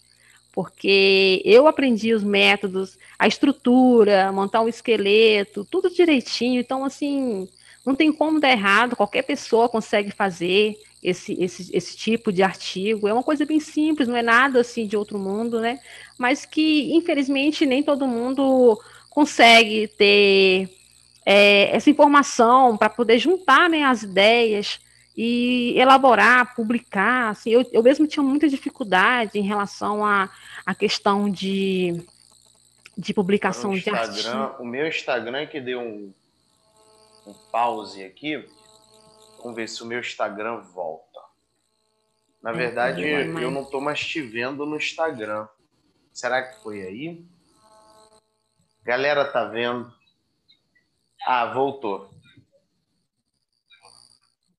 Porque 0.52 1.42
eu 1.44 1.66
aprendi 1.66 2.14
os 2.14 2.22
métodos, 2.22 2.98
a 3.18 3.26
estrutura, 3.26 4.30
montar 4.32 4.60
um 4.60 4.68
esqueleto, 4.68 5.66
tudo 5.70 5.90
direitinho. 5.90 6.60
Então, 6.60 6.84
assim, 6.84 7.48
não 7.84 7.94
tem 7.94 8.12
como 8.12 8.40
dar 8.40 8.52
errado, 8.52 8.96
qualquer 8.96 9.22
pessoa 9.22 9.68
consegue 9.68 10.10
fazer 10.10 10.76
esse, 11.02 11.32
esse, 11.42 11.74
esse 11.76 11.96
tipo 11.96 12.32
de 12.32 12.42
artigo. 12.42 13.08
É 13.08 13.12
uma 13.12 13.22
coisa 13.22 13.44
bem 13.44 13.58
simples, 13.58 14.06
não 14.06 14.16
é 14.16 14.22
nada 14.22 14.60
assim 14.60 14.86
de 14.86 14.96
outro 14.96 15.18
mundo, 15.18 15.60
né? 15.60 15.80
Mas 16.16 16.46
que, 16.46 16.94
infelizmente, 16.94 17.66
nem 17.66 17.82
todo 17.82 18.06
mundo 18.06 18.80
consegue 19.10 19.88
ter 19.88 20.70
é, 21.26 21.74
essa 21.74 21.90
informação 21.90 22.76
para 22.76 22.88
poder 22.88 23.18
juntar 23.18 23.68
né, 23.68 23.82
as 23.82 24.02
ideias 24.02 24.80
e 25.16 25.74
elaborar, 25.76 26.54
publicar. 26.54 27.30
Assim, 27.30 27.50
eu, 27.50 27.68
eu 27.72 27.82
mesmo 27.82 28.06
tinha 28.06 28.22
muita 28.22 28.48
dificuldade 28.48 29.38
em 29.38 29.42
relação 29.42 30.04
à 30.04 30.30
a, 30.64 30.70
a, 30.70 30.74
questão 30.74 31.28
de, 31.28 32.00
de 32.96 33.12
publicação 33.12 33.74
de 33.74 33.90
artigos. 33.90 34.26
O 34.58 34.64
meu 34.64 34.86
Instagram 34.86 35.46
que 35.46 35.60
deu 35.60 35.80
um, 35.80 36.12
um 37.26 37.34
pause 37.50 38.04
aqui. 38.04 38.44
Vamos 39.42 39.56
ver 39.56 39.68
se 39.68 39.82
o 39.82 39.86
meu 39.86 39.98
Instagram 40.00 40.60
volta. 40.60 41.20
Na 42.40 42.50
é, 42.50 42.54
verdade, 42.54 43.02
eu 43.02 43.50
não 43.50 43.62
estou 43.62 43.80
mais 43.80 44.00
te 44.00 44.20
vendo 44.20 44.64
no 44.64 44.76
Instagram. 44.76 45.48
Será 46.12 46.42
que 46.42 46.62
foi 46.62 46.82
aí? 46.82 47.26
Galera, 48.84 49.24
tá 49.24 49.44
vendo? 49.44 49.92
Ah, 51.26 51.52
voltou. 51.52 52.10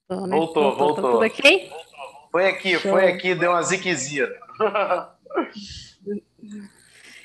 Voltou, 0.07 0.27
né? 0.27 0.37
voltou. 0.37 0.75
voltou. 0.75 0.95
Tá 0.95 1.11
tudo 1.11 1.23
aqui? 1.23 1.71
Foi 2.31 2.47
aqui, 2.47 2.79
Show. 2.79 2.91
foi 2.91 3.11
aqui, 3.11 3.35
deu 3.35 3.51
uma 3.51 3.61
ziquezira. 3.61 4.39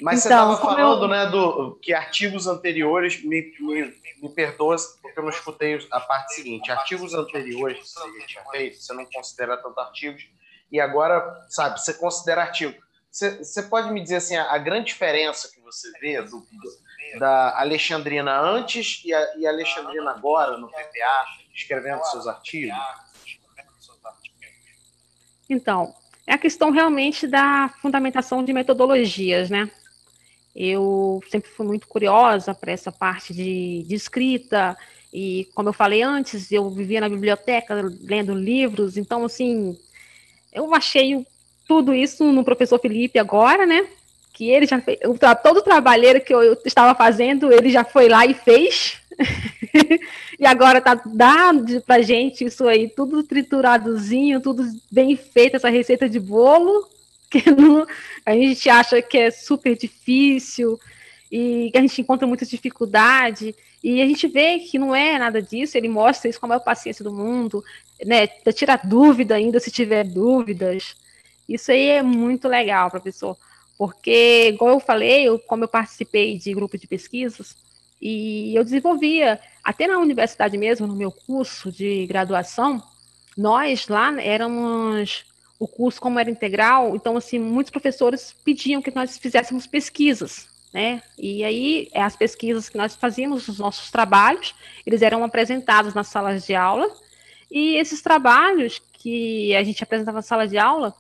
Mas 0.01 0.25
então, 0.25 0.47
você 0.47 0.55
estava 0.55 0.77
falando, 0.77 1.05
eu... 1.05 1.09
né, 1.09 1.27
do 1.27 1.79
que 1.83 1.93
artigos 1.93 2.47
anteriores, 2.47 3.23
me, 3.23 3.53
me, 3.59 3.95
me 4.23 4.29
perdoa 4.29 4.77
porque 5.03 5.19
eu 5.19 5.25
não 5.25 5.31
escutei 5.31 5.79
a 5.91 6.01
parte 6.01 6.35
seguinte. 6.35 6.71
Artigos 6.71 7.15
anteriores 7.15 7.79
que 7.79 7.89
você 7.89 8.27
tinha 8.27 8.45
feito, 8.51 8.81
você 8.81 8.93
não 8.93 9.07
considera 9.07 9.57
tanto 9.57 9.79
artigos, 9.81 10.29
e 10.71 10.81
agora, 10.81 11.47
sabe, 11.49 11.81
você 11.81 11.95
considera 11.95 12.43
artigo. 12.43 12.75
Você, 13.11 13.39
você 13.39 13.63
pode 13.63 13.91
me 13.91 14.03
dizer 14.03 14.17
assim, 14.17 14.37
a, 14.37 14.53
a 14.53 14.59
grande 14.59 14.87
diferença 14.87 15.51
que 15.51 15.61
você 15.61 15.91
vê 15.99 16.21
do, 16.23 16.41
do 16.41 16.89
da 17.19 17.59
Alexandrina 17.59 18.39
antes 18.39 19.03
e 19.05 19.15
a, 19.15 19.37
e 19.39 19.47
a 19.47 19.51
Alexandrina 19.51 20.11
agora 20.11 20.59
no 20.59 20.69
PPA, 20.69 21.27
escrevendo 21.55 22.05
seus 22.05 22.27
artigos? 22.27 22.77
Então, 25.49 25.95
é 26.27 26.35
a 26.35 26.39
questão 26.39 26.71
realmente 26.71 27.27
da 27.27 27.73
fundamentação 27.81 28.45
de 28.45 28.53
metodologias, 28.53 29.49
né? 29.49 29.71
Eu 30.61 31.23
sempre 31.31 31.49
fui 31.51 31.65
muito 31.65 31.87
curiosa 31.87 32.53
para 32.53 32.73
essa 32.73 32.91
parte 32.91 33.33
de, 33.33 33.85
de, 33.87 33.95
escrita, 33.95 34.77
e 35.15 35.49
como 35.55 35.69
eu 35.69 35.73
falei 35.73 36.03
antes, 36.03 36.51
eu 36.51 36.69
vivia 36.69 37.01
na 37.01 37.09
biblioteca 37.09 37.75
lendo 38.03 38.35
livros, 38.35 38.97
então, 38.97 39.25
assim, 39.25 39.79
eu 40.53 40.75
achei 40.75 41.25
tudo 41.69 41.95
isso 41.95 42.25
no 42.33 42.43
professor 42.43 42.81
Felipe 42.81 43.21
agora, 43.21 43.65
né? 43.65 43.87
que 44.39 44.49
ele 44.51 44.67
já 44.67 44.81
fez, 44.81 45.01
todo 45.43 45.57
o 45.57 45.63
trabalheiro 45.63 46.21
que 46.21 46.33
eu 46.33 46.57
estava 46.65 46.95
fazendo, 46.95 47.53
ele 47.53 47.71
já 47.71 47.83
foi 47.83 48.09
lá 48.09 48.25
e 48.25 48.35
fez. 48.35 48.97
e 50.39 50.47
agora 50.47 50.81
tá 50.81 50.95
dando 51.05 51.81
pra 51.81 52.01
gente 52.03 52.45
isso 52.45 52.69
aí, 52.69 52.89
tudo 52.89 53.25
trituradozinho, 53.25 54.41
tudo 54.41 54.65
bem 54.93 55.17
feito, 55.17 55.57
essa 55.57 55.69
receita 55.69 56.09
de 56.09 56.21
bolo, 56.21 56.89
que 57.43 57.51
não, 57.51 57.87
a 58.25 58.33
gente 58.33 58.69
acha 58.69 59.01
que 59.03 59.19
é 59.19 59.31
super 59.31 59.77
difícil 59.77 60.79
e 61.31 61.71
que 61.71 61.79
a 61.79 61.81
gente 61.81 62.01
encontra 62.01 62.27
muita 62.27 62.47
dificuldade. 62.47 63.55
E 63.83 64.03
a 64.03 64.07
gente 64.07 64.27
vê 64.27 64.59
que 64.59 64.79
não 64.79 64.95
é 64.95 65.19
nada 65.19 65.41
disso, 65.41 65.77
ele 65.77 65.89
mostra 65.89 66.29
isso 66.29 66.41
com 66.41 66.47
a 66.47 66.49
maior 66.49 66.61
paciência 66.61 67.05
do 67.05 67.13
mundo, 67.13 67.63
né? 68.05 68.27
Tira 68.27 68.77
dúvida 68.77 69.37
ainda 69.37 69.61
se 69.61 69.71
tiver 69.71 70.05
dúvidas. 70.05 70.97
Isso 71.49 71.71
aí 71.71 71.89
é 71.89 72.03
muito 72.03 72.49
legal, 72.49 72.91
professor. 72.91 73.37
Porque, 73.77 74.49
igual 74.49 74.75
eu 74.75 74.81
falei, 74.81 75.29
eu, 75.29 75.39
como 75.39 75.63
eu 75.65 75.69
participei 75.69 76.37
de 76.37 76.53
grupo 76.53 76.77
de 76.77 76.89
pesquisas, 76.89 77.57
e 78.01 78.55
eu 78.55 78.65
desenvolvia, 78.65 79.41
até 79.63 79.87
na 79.87 79.99
universidade 79.99 80.57
mesmo, 80.59 80.87
no 80.87 80.97
meu 80.97 81.13
curso 81.13 81.71
de 81.71 82.07
graduação, 82.07 82.83
nós 83.37 83.87
lá 83.87 84.21
éramos, 84.21 85.25
o 85.59 85.67
curso 85.67 86.01
como 86.01 86.19
era 86.19 86.31
integral, 86.31 86.95
então, 86.95 87.17
assim, 87.17 87.39
muitos 87.39 87.71
professores 87.71 88.35
pediam 88.45 88.81
que 88.81 88.95
nós 88.95 89.19
fizéssemos 89.19 89.67
pesquisas, 89.67 90.49
né? 90.73 91.03
E 91.19 91.43
aí, 91.43 91.89
as 91.95 92.15
pesquisas 92.15 92.69
que 92.69 92.79
nós 92.79 92.95
fazíamos, 92.95 93.49
os 93.49 93.59
nossos 93.59 93.91
trabalhos, 93.91 94.55
eles 94.87 95.03
eram 95.03 95.25
apresentados 95.25 95.95
nas 95.95 96.07
salas 96.07 96.47
de 96.47 96.55
aula, 96.55 96.89
e 97.51 97.77
esses 97.77 98.03
trabalhos 98.03 98.81
que 98.93 99.55
a 99.55 99.65
gente 99.65 99.83
apresentava 99.83 100.19
na 100.19 100.23
sala 100.23 100.47
de 100.47 100.59
aula, 100.59 100.95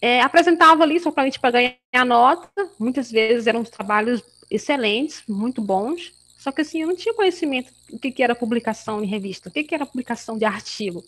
é, 0.00 0.20
apresentava 0.20 0.82
ali 0.82 0.98
só 1.00 1.10
para 1.10 1.30
para 1.40 1.50
ganhar 1.50 2.04
nota. 2.04 2.48
Muitas 2.78 3.10
vezes 3.10 3.46
eram 3.46 3.64
trabalhos 3.64 4.22
excelentes, 4.50 5.22
muito 5.28 5.62
bons. 5.62 6.12
Só 6.38 6.52
que 6.52 6.60
assim, 6.60 6.82
eu 6.82 6.88
não 6.88 6.96
tinha 6.96 7.14
conhecimento 7.14 7.72
do 7.90 7.98
que, 7.98 8.12
que 8.12 8.22
era 8.22 8.34
publicação 8.34 9.02
em 9.02 9.06
revista, 9.06 9.48
o 9.48 9.52
que, 9.52 9.64
que 9.64 9.74
era 9.74 9.86
publicação 9.86 10.38
de 10.38 10.44
artigo. 10.44 11.04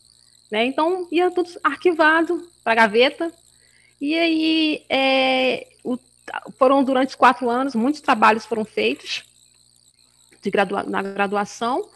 Né? 0.51 0.65
Então, 0.67 1.07
ia 1.11 1.31
tudo 1.31 1.51
arquivado 1.63 2.49
para 2.65 2.73
a 2.73 2.87
gaveta. 2.87 3.33
E 4.01 4.15
aí, 4.15 4.85
é, 4.89 5.67
o, 5.85 5.99
foram 6.59 6.83
durante 6.83 7.17
quatro 7.17 7.51
anos, 7.51 7.75
muitos 7.75 8.01
trabalhos 8.01 8.47
foram 8.47 8.65
feitos 8.65 9.25
de 10.43 10.51
gradua 10.51 10.85
na 10.85 11.03
graduação 11.03 11.89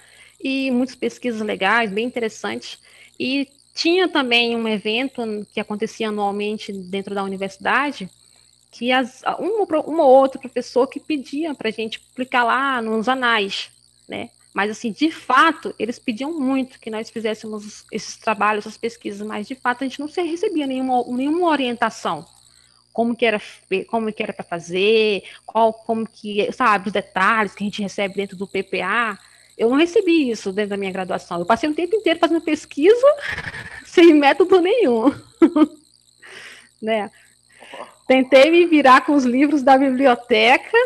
e 0.42 0.70
muitas 0.70 0.96
pesquisas 0.96 1.40
legais, 1.40 1.90
bem 1.90 2.04
interessantes. 2.04 2.78
E 3.18 3.48
tinha 3.74 4.08
também 4.08 4.56
um 4.56 4.68
evento 4.68 5.22
que 5.52 5.60
acontecia 5.60 6.08
anualmente 6.08 6.72
dentro 6.72 7.14
da 7.14 7.22
universidade, 7.22 8.10
que 8.70 8.90
as, 8.90 9.22
um, 9.38 9.64
um 9.90 10.00
ou 10.00 10.10
outro 10.10 10.40
professor 10.40 10.86
que 10.86 10.98
pedia 10.98 11.54
para 11.54 11.68
a 11.68 11.72
gente 11.72 12.00
publicar 12.00 12.44
lá 12.44 12.82
nos 12.82 13.08
anais, 13.08 13.70
né? 14.08 14.30
Mas, 14.52 14.70
assim, 14.70 14.92
de 14.92 15.10
fato, 15.10 15.74
eles 15.78 15.98
pediam 15.98 16.38
muito 16.38 16.78
que 16.78 16.90
nós 16.90 17.08
fizéssemos 17.08 17.84
esses 17.90 18.16
trabalhos, 18.16 18.66
essas 18.66 18.76
pesquisas, 18.76 19.26
mas, 19.26 19.48
de 19.48 19.54
fato, 19.54 19.82
a 19.82 19.86
gente 19.86 19.98
não 19.98 20.06
recebia 20.06 20.66
nenhuma, 20.66 21.02
nenhuma 21.08 21.48
orientação. 21.48 22.26
Como 22.92 23.16
que 23.16 23.24
era, 23.24 23.40
como 23.88 24.12
que 24.12 24.22
era 24.22 24.34
para 24.34 24.44
fazer, 24.44 25.22
qual, 25.46 25.72
como 25.72 26.06
que, 26.06 26.52
sabe, 26.52 26.88
os 26.88 26.92
detalhes 26.92 27.54
que 27.54 27.64
a 27.64 27.66
gente 27.66 27.80
recebe 27.80 28.14
dentro 28.14 28.36
do 28.36 28.46
PPA. 28.46 29.18
Eu 29.56 29.70
não 29.70 29.78
recebi 29.78 30.30
isso 30.30 30.52
dentro 30.52 30.70
da 30.70 30.76
minha 30.76 30.92
graduação. 30.92 31.38
Eu 31.38 31.46
passei 31.46 31.70
o 31.70 31.74
tempo 31.74 31.96
inteiro 31.96 32.20
fazendo 32.20 32.42
pesquisa 32.42 33.06
sem 33.86 34.12
método 34.12 34.60
nenhum. 34.60 35.14
né? 36.82 37.10
Tentei 38.06 38.50
me 38.50 38.66
virar 38.66 39.06
com 39.06 39.14
os 39.14 39.24
livros 39.24 39.62
da 39.62 39.78
biblioteca, 39.78 40.76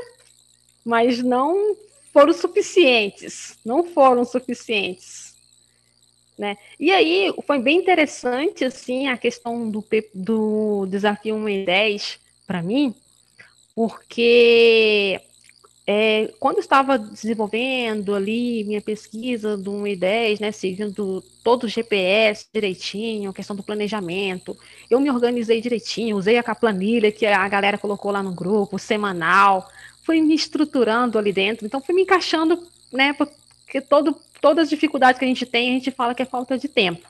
mas 0.85 1.21
não 1.21 1.77
foram 2.17 2.33
suficientes. 2.33 3.59
Não 3.63 3.85
foram 3.85 4.25
suficientes. 4.25 5.35
Né? 6.39 6.57
E 6.81 6.91
aí 6.91 7.31
foi 7.47 7.59
bem 7.59 7.77
interessante 7.77 8.65
assim 8.65 9.09
a 9.09 9.19
questão 9.19 9.71
do, 9.71 9.85
do 10.15 10.87
desafio 10.87 11.35
1 11.35 11.49
em 11.49 11.65
10 11.67 12.19
para 12.47 12.63
mim, 12.63 12.95
porque 13.75 15.21
é, 15.87 16.33
quando 16.41 16.57
eu 16.57 16.61
estava 16.61 16.99
desenvolvendo 16.99 18.15
ali 18.15 18.65
minha 18.65 18.81
pesquisa 18.81 19.55
do 19.55 19.73
1 19.73 19.87
e 19.87 19.97
10, 19.97 20.41
né, 20.41 20.53
seguindo 20.53 21.23
todo 21.45 21.65
o 21.65 21.69
GPS 21.69 22.47
direitinho, 22.53 23.33
questão 23.33 23.55
do 23.55 23.63
planejamento, 23.63 24.57
eu 24.91 25.01
me 25.01 25.11
organizei 25.11 25.61
direitinho, 25.61 26.17
usei 26.17 26.39
a 26.39 26.55
planilha 26.55 27.13
que 27.13 27.27
a 27.27 27.47
galera 27.47 27.77
colocou 27.77 28.11
lá 28.11 28.23
no 28.23 28.35
grupo, 28.35 28.79
semanal, 28.79 29.69
fui 30.07 30.21
me 30.21 30.37
estruturando 30.37 31.19
ali 31.19 31.33
dentro, 31.33 31.67
então 31.67 31.81
fui 31.81 31.93
me 31.93 32.03
encaixando, 32.03 32.65
né, 32.93 33.13
porque 33.13 33.81
todo, 33.81 34.17
todas 34.41 34.65
as 34.65 34.71
dificuldades 34.71 35.19
que 35.19 35.25
a 35.25 35.29
gente 35.29 35.45
tem, 35.45 35.71
a 35.71 35.73
gente 35.73 35.91
fala 35.91 36.15
que 36.15 36.23
é 36.23 36.27
falta 36.27 36.57
de 36.57 36.69
tempo. 36.69 37.05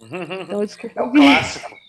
Então, 0.00 0.62
eu 0.62 0.66
descobri... 0.66 0.94
É 0.96 1.02
o 1.02 1.10
clássico. 1.10 1.76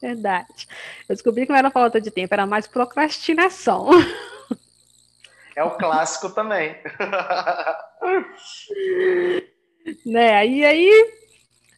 Verdade. 0.00 0.68
Eu 1.08 1.14
descobri 1.14 1.46
que 1.46 1.50
não 1.50 1.58
era 1.58 1.70
falta 1.70 2.00
de 2.00 2.10
tempo, 2.10 2.32
era 2.32 2.46
mais 2.46 2.66
procrastinação. 2.66 3.88
É 5.56 5.64
o 5.64 5.76
clássico 5.76 6.30
também. 6.30 6.76
né? 10.06 10.46
E 10.46 10.64
aí, 10.64 11.12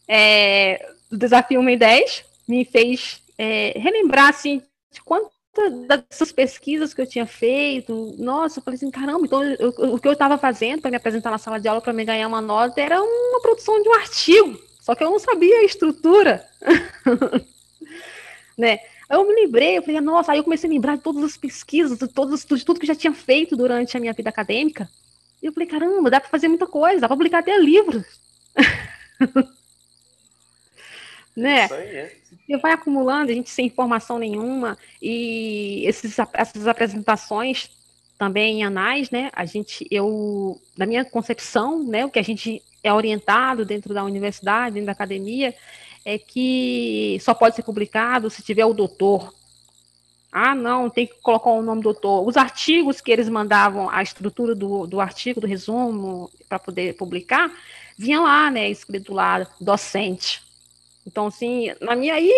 é, 0.07 0.87
o 1.11 1.17
desafio 1.17 1.61
1 1.61 1.71
e 1.71 1.77
10 1.79 2.25
me 2.47 2.65
fez 2.65 3.23
é, 3.39 3.73
relembrar 3.79 4.29
assim, 4.29 4.63
de 4.93 5.03
quanto 5.03 5.40
dessas 5.87 6.31
pesquisas 6.31 6.95
que 6.95 7.01
eu 7.01 7.07
tinha 7.07 7.27
feito, 7.27 8.15
nossa, 8.19 8.61
eu 8.61 8.63
falei 8.63 8.77
assim, 8.77 8.91
caramba, 8.91 9.27
então 9.27 9.43
eu, 9.43 9.71
o 9.95 9.99
que 9.99 10.07
eu 10.07 10.13
estava 10.13 10.39
fazendo 10.39 10.81
para 10.81 10.91
me 10.91 10.97
apresentar 10.97 11.31
na 11.31 11.39
sala 11.39 11.59
de 11.59 11.67
aula 11.67 11.81
para 11.81 11.93
me 11.93 12.05
ganhar 12.05 12.29
uma 12.29 12.41
nota 12.41 12.81
era 12.81 13.03
uma 13.03 13.41
produção 13.41 13.83
de 13.83 13.89
um 13.89 13.95
artigo, 13.95 14.61
só 14.81 14.95
que 14.95 15.03
eu 15.03 15.11
não 15.11 15.19
sabia 15.19 15.59
a 15.59 15.65
estrutura, 15.65 16.47
né? 18.57 18.79
Aí 19.09 19.19
eu 19.19 19.27
me 19.27 19.35
lembrei, 19.35 19.77
eu 19.77 19.83
falei, 19.83 20.01
nossa, 20.01 20.31
aí 20.31 20.39
eu 20.39 20.45
comecei 20.45 20.71
a 20.71 20.73
lembrar 20.73 20.97
de 20.97 21.03
todas 21.03 21.25
as 21.25 21.37
pesquisas, 21.37 21.99
de, 21.99 22.07
todos, 22.07 22.45
de 22.45 22.65
tudo 22.65 22.79
que 22.79 22.85
eu 22.85 22.95
já 22.95 22.95
tinha 22.95 23.13
feito 23.13 23.57
durante 23.57 23.97
a 23.97 24.01
minha 24.01 24.13
vida 24.13 24.31
acadêmica, 24.31 24.89
e 25.43 25.47
eu 25.47 25.53
falei, 25.53 25.69
caramba, 25.69 26.11
dá 26.11 26.21
para 26.21 26.31
fazer 26.31 26.47
muita 26.47 26.67
coisa, 26.67 27.01
dá 27.01 27.09
para 27.09 27.17
publicar 27.17 27.41
até 27.41 27.59
livros. 27.59 28.05
né? 31.35 31.65
Isso 31.65 31.75
aí. 31.75 32.21
E 32.51 32.57
vai 32.57 32.73
acumulando, 32.73 33.31
a 33.31 33.35
gente 33.35 33.49
sem 33.49 33.67
informação 33.67 34.19
nenhuma, 34.19 34.77
e 35.01 35.85
esses, 35.87 36.17
essas 36.33 36.67
apresentações 36.67 37.71
também 38.19 38.59
em 38.59 38.65
anais, 38.65 39.09
né? 39.09 39.31
A 39.33 39.45
gente, 39.45 39.87
eu, 39.89 40.61
na 40.77 40.85
minha 40.85 41.05
concepção, 41.05 41.85
né, 41.85 42.05
o 42.05 42.11
que 42.11 42.19
a 42.19 42.25
gente 42.25 42.61
é 42.83 42.93
orientado 42.93 43.65
dentro 43.65 43.95
da 43.95 44.03
universidade, 44.03 44.75
dentro 44.75 44.87
da 44.87 44.93
academia, 44.93 45.55
é 46.05 46.19
que 46.19 47.19
só 47.21 47.35
pode 47.35 47.55
ser 47.55 47.63
publicado 47.63 48.29
se 48.29 48.43
tiver 48.43 48.65
o 48.65 48.75
doutor. 48.75 49.33
Ah, 50.33 50.53
não, 50.53 50.91
tem 50.91 51.07
que 51.07 51.15
colocar 51.23 51.51
o 51.51 51.63
nome 51.63 51.83
do 51.83 51.93
doutor. 51.93 52.27
Os 52.27 52.37
artigos 52.37 53.01
que 53.01 53.13
eles 53.13 53.29
mandavam, 53.29 53.89
a 53.89 54.03
estrutura 54.03 54.57
do, 54.57 54.89
do 54.89 55.01
artigo, 55.01 55.41
do 55.41 55.47
resumo, 55.47 56.29
para 56.49 56.59
poder 56.59 56.97
publicar, 56.97 57.49
vinha 57.97 58.21
lá, 58.21 58.51
né, 58.51 58.69
escrito 58.69 59.15
lá, 59.15 59.47
docente. 59.61 60.50
Então, 61.11 61.27
assim, 61.27 61.75
na 61.81 61.97
minha 61.97 62.15
aí, 62.15 62.33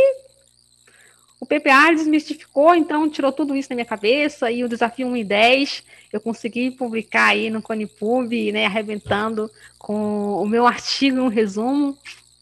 o 1.39 1.45
PPA 1.45 1.93
desmistificou, 1.95 2.75
então 2.75 3.11
tirou 3.11 3.31
tudo 3.31 3.55
isso 3.55 3.69
da 3.69 3.75
minha 3.75 3.85
cabeça, 3.85 4.51
e 4.51 4.65
o 4.65 4.69
desafio 4.69 5.07
1 5.09 5.17
e 5.19 5.25
10, 5.25 5.85
eu 6.11 6.21
consegui 6.23 6.71
publicar 6.71 7.27
aí 7.27 7.51
no 7.51 7.61
Conipub, 7.61 8.33
né, 8.51 8.65
arrebentando 8.65 9.51
com 9.79 10.43
o 10.43 10.47
meu 10.47 10.65
artigo, 10.67 11.21
um 11.21 11.29
resumo, 11.29 11.99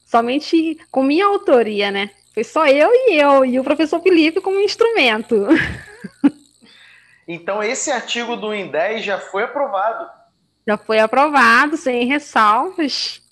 somente 0.07 0.79
com 0.89 1.03
minha 1.03 1.27
autoria, 1.27 1.91
né? 1.91 2.11
Foi 2.33 2.45
só 2.45 2.65
eu 2.69 2.89
e 2.93 3.21
eu, 3.21 3.45
e 3.45 3.59
o 3.59 3.65
professor 3.65 4.01
Felipe 4.01 4.41
como 4.41 4.61
instrumento. 4.61 5.47
Então, 7.33 7.63
esse 7.63 7.93
artigo 7.93 8.35
do 8.35 8.49
1 8.49 8.55
em 8.55 8.71
10 8.73 9.05
já 9.05 9.21
foi 9.21 9.45
aprovado. 9.45 10.11
Já 10.67 10.77
foi 10.77 10.99
aprovado, 10.99 11.77
sem 11.77 12.05
ressalvas. 12.05 13.23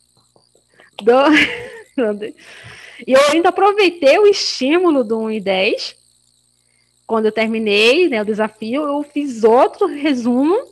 Do... 1.03 1.13
E 3.07 3.13
eu 3.13 3.21
ainda 3.31 3.51
aproveitei 3.51 4.19
o 4.19 4.27
estímulo 4.27 5.05
do 5.05 5.19
1 5.21 5.31
e 5.33 5.41
10. 5.41 5.97
Quando 7.07 7.27
eu 7.27 7.33
terminei 7.33 8.09
né, 8.09 8.21
o 8.21 8.25
desafio, 8.25 8.83
eu 8.83 9.03
fiz 9.03 9.45
outro 9.45 9.87
resumo 9.87 10.69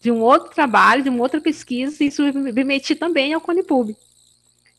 de 0.00 0.10
um 0.10 0.20
outro 0.20 0.52
trabalho, 0.52 1.02
de 1.02 1.08
uma 1.08 1.22
outra 1.22 1.40
pesquisa, 1.40 2.02
e 2.02 2.10
submeti 2.10 2.94
também 2.94 3.32
ao 3.32 3.40
Conipub. 3.40 3.96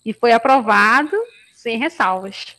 E 0.05 0.13
foi 0.13 0.33
aprovado 0.33 1.17
sem 1.53 1.77
ressalvas. 1.77 2.57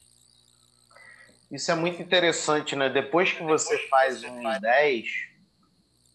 Isso 1.51 1.70
é 1.70 1.75
muito 1.75 2.01
interessante, 2.01 2.75
né? 2.75 2.88
Depois 2.88 3.33
que 3.33 3.42
você 3.42 3.79
faz 3.88 4.25
um 4.25 4.42
10, 4.61 5.07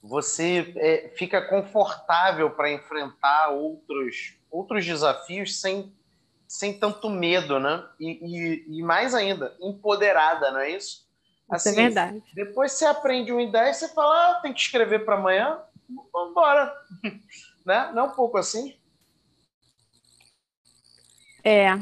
você 0.02 0.74
é, 0.76 1.12
fica 1.16 1.42
confortável 1.42 2.50
para 2.50 2.72
enfrentar 2.72 3.50
outros, 3.50 4.34
outros 4.50 4.86
desafios 4.86 5.60
sem 5.60 5.94
sem 6.50 6.74
tanto 6.74 7.12
medo, 7.12 7.60
né? 7.60 7.86
E, 8.00 8.10
e, 8.10 8.80
e, 8.80 8.82
mais 8.82 9.14
ainda, 9.14 9.56
empoderada, 9.62 10.50
não 10.50 10.60
é 10.62 10.72
isso? 10.72 11.08
Assim, 11.48 11.70
isso 11.70 11.80
é 11.80 11.84
assim, 11.84 11.94
verdade. 11.94 12.24
Depois 12.34 12.72
você 12.72 12.86
aprende 12.86 13.32
uma 13.32 13.44
ideia 13.44 13.70
e 13.70 13.74
você 13.76 13.88
fala, 13.90 14.32
ah, 14.32 14.40
tem 14.42 14.52
que 14.52 14.60
escrever 14.60 15.06
para 15.06 15.16
amanhã, 15.16 15.60
vamos 16.12 16.32
embora. 16.32 16.76
né? 17.64 17.92
Não 17.94 18.02
é 18.02 18.06
um 18.08 18.16
pouco 18.16 18.40
assim? 18.40 18.76
É, 21.44 21.80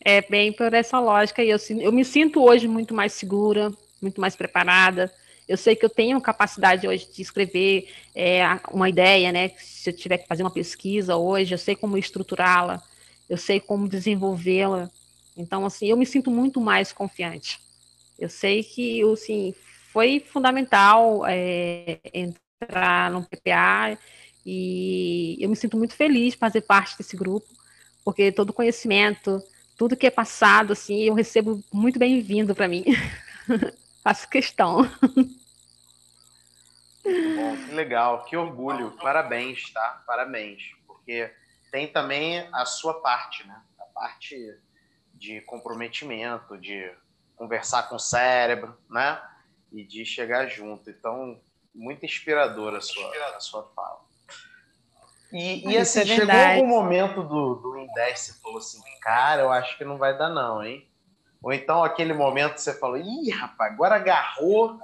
é 0.00 0.22
bem 0.22 0.52
por 0.52 0.72
essa 0.72 1.00
lógica. 1.00 1.42
E 1.42 1.50
eu, 1.50 1.58
eu 1.80 1.90
me 1.90 2.04
sinto 2.04 2.44
hoje 2.44 2.68
muito 2.68 2.94
mais 2.94 3.12
segura, 3.12 3.72
muito 4.00 4.20
mais 4.20 4.36
preparada. 4.36 5.12
Eu 5.48 5.56
sei 5.56 5.74
que 5.74 5.84
eu 5.84 5.90
tenho 5.90 6.20
capacidade 6.20 6.86
hoje 6.86 7.08
de 7.12 7.22
escrever 7.22 7.92
é, 8.14 8.44
uma 8.70 8.88
ideia, 8.88 9.32
né? 9.32 9.48
Se 9.58 9.90
eu 9.90 9.96
tiver 9.96 10.18
que 10.18 10.28
fazer 10.28 10.44
uma 10.44 10.50
pesquisa 10.50 11.16
hoje, 11.16 11.54
eu 11.54 11.58
sei 11.58 11.74
como 11.74 11.98
estruturá-la 11.98 12.80
eu 13.28 13.36
sei 13.36 13.60
como 13.60 13.88
desenvolvê-la. 13.88 14.90
Então, 15.36 15.66
assim, 15.66 15.86
eu 15.86 15.96
me 15.96 16.06
sinto 16.06 16.30
muito 16.30 16.60
mais 16.60 16.92
confiante. 16.92 17.60
Eu 18.18 18.28
sei 18.28 18.62
que, 18.62 19.02
assim, 19.02 19.54
foi 19.92 20.20
fundamental 20.20 21.24
é, 21.26 21.98
entrar 22.12 23.10
no 23.10 23.22
PPA 23.22 23.98
e 24.44 25.36
eu 25.40 25.48
me 25.48 25.56
sinto 25.56 25.76
muito 25.76 25.94
feliz 25.94 26.32
de 26.32 26.38
fazer 26.38 26.62
parte 26.62 26.96
desse 26.96 27.16
grupo, 27.16 27.46
porque 28.04 28.30
todo 28.30 28.52
conhecimento, 28.52 29.42
tudo 29.76 29.96
que 29.96 30.06
é 30.06 30.10
passado, 30.10 30.72
assim, 30.72 31.02
eu 31.02 31.14
recebo 31.14 31.62
muito 31.72 31.98
bem-vindo 31.98 32.54
para 32.54 32.68
mim. 32.68 32.84
Faço 34.02 34.28
questão. 34.30 34.88
Bom, 37.04 37.56
que 37.66 37.74
legal, 37.74 38.24
que 38.24 38.36
orgulho. 38.36 38.92
Parabéns, 39.02 39.70
tá? 39.72 40.02
Parabéns. 40.06 40.62
Porque 40.86 41.30
tem 41.76 41.86
também 41.86 42.48
a 42.54 42.64
sua 42.64 43.02
parte, 43.02 43.46
né? 43.46 43.60
A 43.78 43.84
parte 43.84 44.58
de 45.12 45.42
comprometimento, 45.42 46.56
de 46.56 46.90
conversar 47.36 47.82
com 47.90 47.96
o 47.96 48.00
cérebro, 48.00 48.74
né? 48.88 49.20
E 49.70 49.84
de 49.84 50.02
chegar 50.06 50.46
junto. 50.46 50.88
Então, 50.88 51.38
muito 51.74 52.02
inspiradora 52.02 52.78
a 52.78 52.80
sua, 52.80 53.12
a 53.36 53.40
sua 53.40 53.62
fala. 53.76 54.00
E, 55.30 55.68
e 55.68 55.76
assim, 55.76 56.00
é 56.00 56.06
chegou 56.06 56.34
algum 56.34 56.66
momento 56.66 57.22
do, 57.22 57.56
do 57.56 57.76
Index, 57.76 58.20
você 58.20 58.40
falou 58.40 58.56
assim, 58.56 58.80
cara, 59.02 59.42
eu 59.42 59.52
acho 59.52 59.76
que 59.76 59.84
não 59.84 59.98
vai 59.98 60.16
dar 60.16 60.30
não, 60.30 60.64
hein? 60.64 60.88
Ou 61.42 61.52
então 61.52 61.84
aquele 61.84 62.14
momento 62.14 62.54
que 62.54 62.62
você 62.62 62.72
falou, 62.72 62.96
ih, 62.96 63.28
rapaz, 63.28 63.70
agora 63.70 63.96
agarrou, 63.96 64.80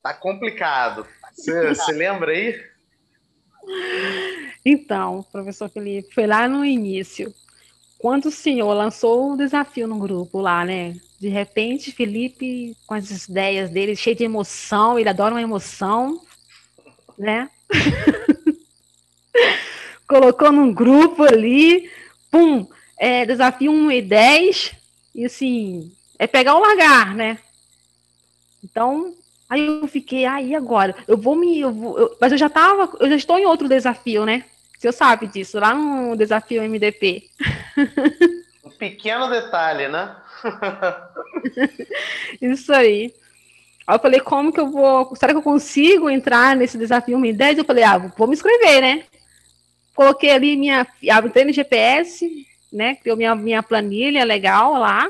tá 0.00 0.14
complicado. 0.14 1.08
Você, 1.32 1.74
você 1.74 1.90
lembra 1.90 2.30
aí? 2.30 2.73
Então, 4.64 5.24
professor 5.30 5.68
Felipe, 5.68 6.14
foi 6.14 6.26
lá 6.26 6.48
no 6.48 6.64
início, 6.64 7.34
quando 7.98 8.26
o 8.26 8.30
senhor 8.30 8.72
lançou 8.72 9.32
o 9.32 9.36
desafio 9.36 9.86
no 9.86 9.98
grupo 9.98 10.40
lá, 10.40 10.64
né? 10.64 10.96
De 11.18 11.28
repente, 11.28 11.92
Felipe, 11.92 12.76
com 12.86 12.94
as 12.94 13.28
ideias 13.28 13.70
dele, 13.70 13.96
cheio 13.96 14.16
de 14.16 14.24
emoção, 14.24 14.98
ele 14.98 15.08
adora 15.08 15.34
uma 15.34 15.42
emoção, 15.42 16.20
né? 17.18 17.50
Colocou 20.06 20.52
num 20.52 20.72
grupo 20.72 21.22
ali, 21.22 21.90
pum, 22.30 22.66
é, 22.98 23.24
desafio 23.24 23.72
1 23.72 23.90
e 23.90 24.02
10, 24.02 24.72
e 25.14 25.24
assim, 25.24 25.90
é 26.18 26.26
pegar 26.26 26.56
ou 26.56 26.60
largar, 26.60 27.14
né? 27.14 27.38
Então, 28.62 29.14
Aí 29.48 29.66
eu 29.66 29.86
fiquei, 29.86 30.24
aí 30.24 30.54
agora? 30.54 30.94
Eu 31.06 31.16
vou 31.16 31.36
me. 31.36 31.60
Eu 31.60 31.72
vou, 31.72 31.98
eu, 31.98 32.16
mas 32.20 32.32
eu 32.32 32.38
já 32.38 32.48
tava, 32.48 32.90
eu 32.98 33.10
já 33.10 33.16
estou 33.16 33.38
em 33.38 33.46
outro 33.46 33.68
desafio, 33.68 34.24
né? 34.24 34.44
Você 34.78 34.92
sabe 34.92 35.26
disso, 35.26 35.58
lá 35.58 35.74
no 35.74 36.16
desafio 36.16 36.62
MDP. 36.62 37.24
Um 38.64 38.70
pequeno 38.70 39.28
detalhe, 39.28 39.88
né? 39.88 40.16
Isso 42.40 42.72
aí. 42.72 43.14
Aí 43.86 43.94
eu 43.94 44.00
falei, 44.00 44.20
como 44.20 44.50
que 44.50 44.58
eu 44.58 44.70
vou. 44.70 45.14
Será 45.16 45.32
que 45.32 45.38
eu 45.38 45.42
consigo 45.42 46.08
entrar 46.08 46.56
nesse 46.56 46.78
desafio 46.78 47.20
10? 47.20 47.58
Eu 47.58 47.64
falei, 47.64 47.84
ah, 47.84 47.98
vou 47.98 48.26
me 48.26 48.32
inscrever, 48.32 48.80
né? 48.80 49.04
Coloquei 49.94 50.30
ali 50.30 50.56
minha. 50.56 50.86
Entrei 51.02 51.44
no 51.44 51.52
GPS, 51.52 52.46
né? 52.72 52.94
Criou 52.96 53.16
minha, 53.18 53.34
minha 53.34 53.62
planilha 53.62 54.24
legal 54.24 54.72
lá. 54.72 55.06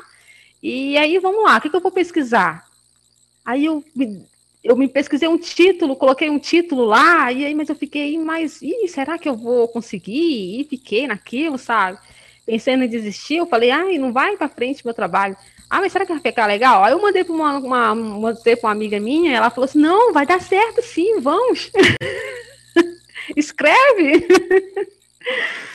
E 0.63 0.99
aí, 0.99 1.19
vamos 1.19 1.45
lá, 1.45 1.59
o 1.59 1.61
que, 1.61 1.71
que 1.71 1.77
eu 1.77 1.81
vou 1.81 1.93
pesquisar? 1.93 2.64
Aí 3.45 3.67
eu 3.67 3.85
me, 3.95 4.27
eu 4.63 4.77
me 4.77 4.89
pesquisei 4.89 5.29
um 5.29 5.37
título, 5.37 5.95
coloquei 5.97 6.31
um 6.31 6.39
título 6.39 6.85
lá, 6.85 7.31
e 7.31 7.45
aí, 7.45 7.55
mas 7.55 7.69
eu 7.69 7.75
fiquei, 7.75 8.19
mas 8.19 8.63
Ih, 8.63 8.89
será 8.89 9.19
que 9.19 9.29
eu 9.29 9.37
vou 9.37 9.69
conseguir? 9.69 10.61
E 10.61 10.65
fiquei 10.65 11.07
naquilo, 11.07 11.59
sabe? 11.59 11.99
Pensando 12.47 12.85
em 12.85 12.89
desistir, 12.89 13.37
eu 13.37 13.47
falei, 13.47 13.71
ai, 13.71 13.99
não 13.99 14.13
vai 14.13 14.37
para 14.37 14.49
frente 14.49 14.85
meu 14.85 14.95
trabalho. 14.95 15.37
Ah, 15.69 15.81
mas 15.81 15.93
será 15.93 16.07
que 16.07 16.13
vai 16.13 16.21
ficar 16.21 16.47
legal? 16.47 16.85
Aí 16.85 16.93
eu 16.93 17.01
mandei 17.01 17.25
para 17.25 17.35
uma, 17.35 17.59
uma, 17.59 17.95
mandei 17.95 18.55
uma 18.63 18.71
amiga 18.71 19.01
minha, 19.01 19.37
ela 19.37 19.51
falou 19.51 19.65
assim, 19.65 19.79
não, 19.79 20.13
vai 20.13 20.27
dar 20.27 20.41
certo 20.41 20.83
sim, 20.83 21.21
vamos. 21.21 21.71
Escreve. 23.37 24.27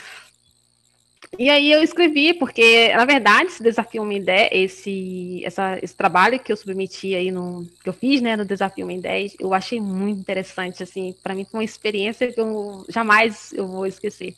E 1.39 1.49
aí 1.49 1.71
eu 1.71 1.82
escrevi, 1.82 2.34
porque, 2.34 2.93
na 2.93 3.06
verdade, 3.06 3.47
esse 3.47 3.63
desafio 3.63 4.12
ideia, 4.12 4.49
esse, 4.52 5.41
essa, 5.45 5.80
esse 5.82 5.95
trabalho 5.95 6.38
que 6.38 6.52
eu 6.52 6.58
submeti 6.58 7.15
aí 7.15 7.32
no. 7.32 7.65
que 7.82 7.88
eu 7.88 7.93
fiz, 7.93 8.19
né, 8.19 8.36
no 8.36 8.43
Desafio 8.43 8.86
Uma 8.86 8.99
10, 8.99 9.38
eu 9.39 9.54
achei 9.54 9.80
muito 9.80 10.19
interessante, 10.19 10.84
assim, 10.84 11.15
para 11.23 11.34
mim 11.34 11.45
foi 11.45 11.62
uma 11.62 11.63
experiência 11.63 12.30
que 12.30 12.41
eu 12.41 12.86
jamais 12.89 13.54
eu 13.54 13.65
vou 13.65 13.88
esquecer. 13.88 14.36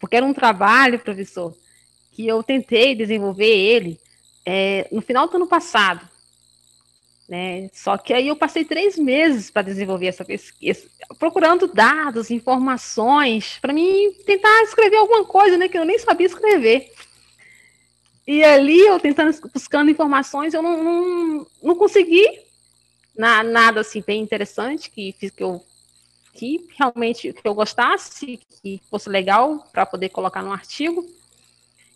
Porque 0.00 0.16
era 0.16 0.24
um 0.24 0.32
trabalho, 0.32 0.98
professor, 0.98 1.54
que 2.12 2.26
eu 2.26 2.42
tentei 2.42 2.94
desenvolver 2.94 3.44
ele 3.44 4.00
é, 4.46 4.88
no 4.90 5.02
final 5.02 5.28
do 5.28 5.36
ano 5.36 5.46
passado. 5.46 6.08
Né? 7.28 7.68
Só 7.74 7.98
que 7.98 8.14
aí 8.14 8.28
eu 8.28 8.36
passei 8.36 8.64
três 8.64 8.96
meses 8.96 9.50
para 9.50 9.62
desenvolver 9.62 10.06
essa 10.06 10.24
pesquisa, 10.24 10.88
procurando 11.18 11.66
dados, 11.68 12.30
informações, 12.30 13.58
para 13.60 13.74
mim 13.74 14.12
tentar 14.24 14.62
escrever 14.62 14.96
alguma 14.96 15.24
coisa, 15.26 15.58
né, 15.58 15.68
que 15.68 15.76
eu 15.76 15.84
nem 15.84 15.98
sabia 15.98 16.26
escrever. 16.26 16.90
E 18.26 18.42
ali 18.42 18.80
eu 18.80 18.98
tentando 18.98 19.34
buscando 19.52 19.90
informações, 19.90 20.54
eu 20.54 20.62
não, 20.62 20.82
não, 20.82 21.46
não 21.62 21.76
consegui 21.76 22.26
na, 23.16 23.42
nada 23.42 23.80
assim 23.80 24.02
bem 24.06 24.22
interessante 24.22 24.90
que 24.90 25.12
que 25.12 25.32
eu 25.38 25.62
que 26.34 26.66
realmente 26.78 27.32
que 27.32 27.48
eu 27.48 27.54
gostasse, 27.54 28.38
que 28.62 28.80
fosse 28.88 29.08
legal 29.08 29.66
para 29.72 29.84
poder 29.84 30.10
colocar 30.10 30.42
no 30.42 30.52
artigo. 30.52 31.04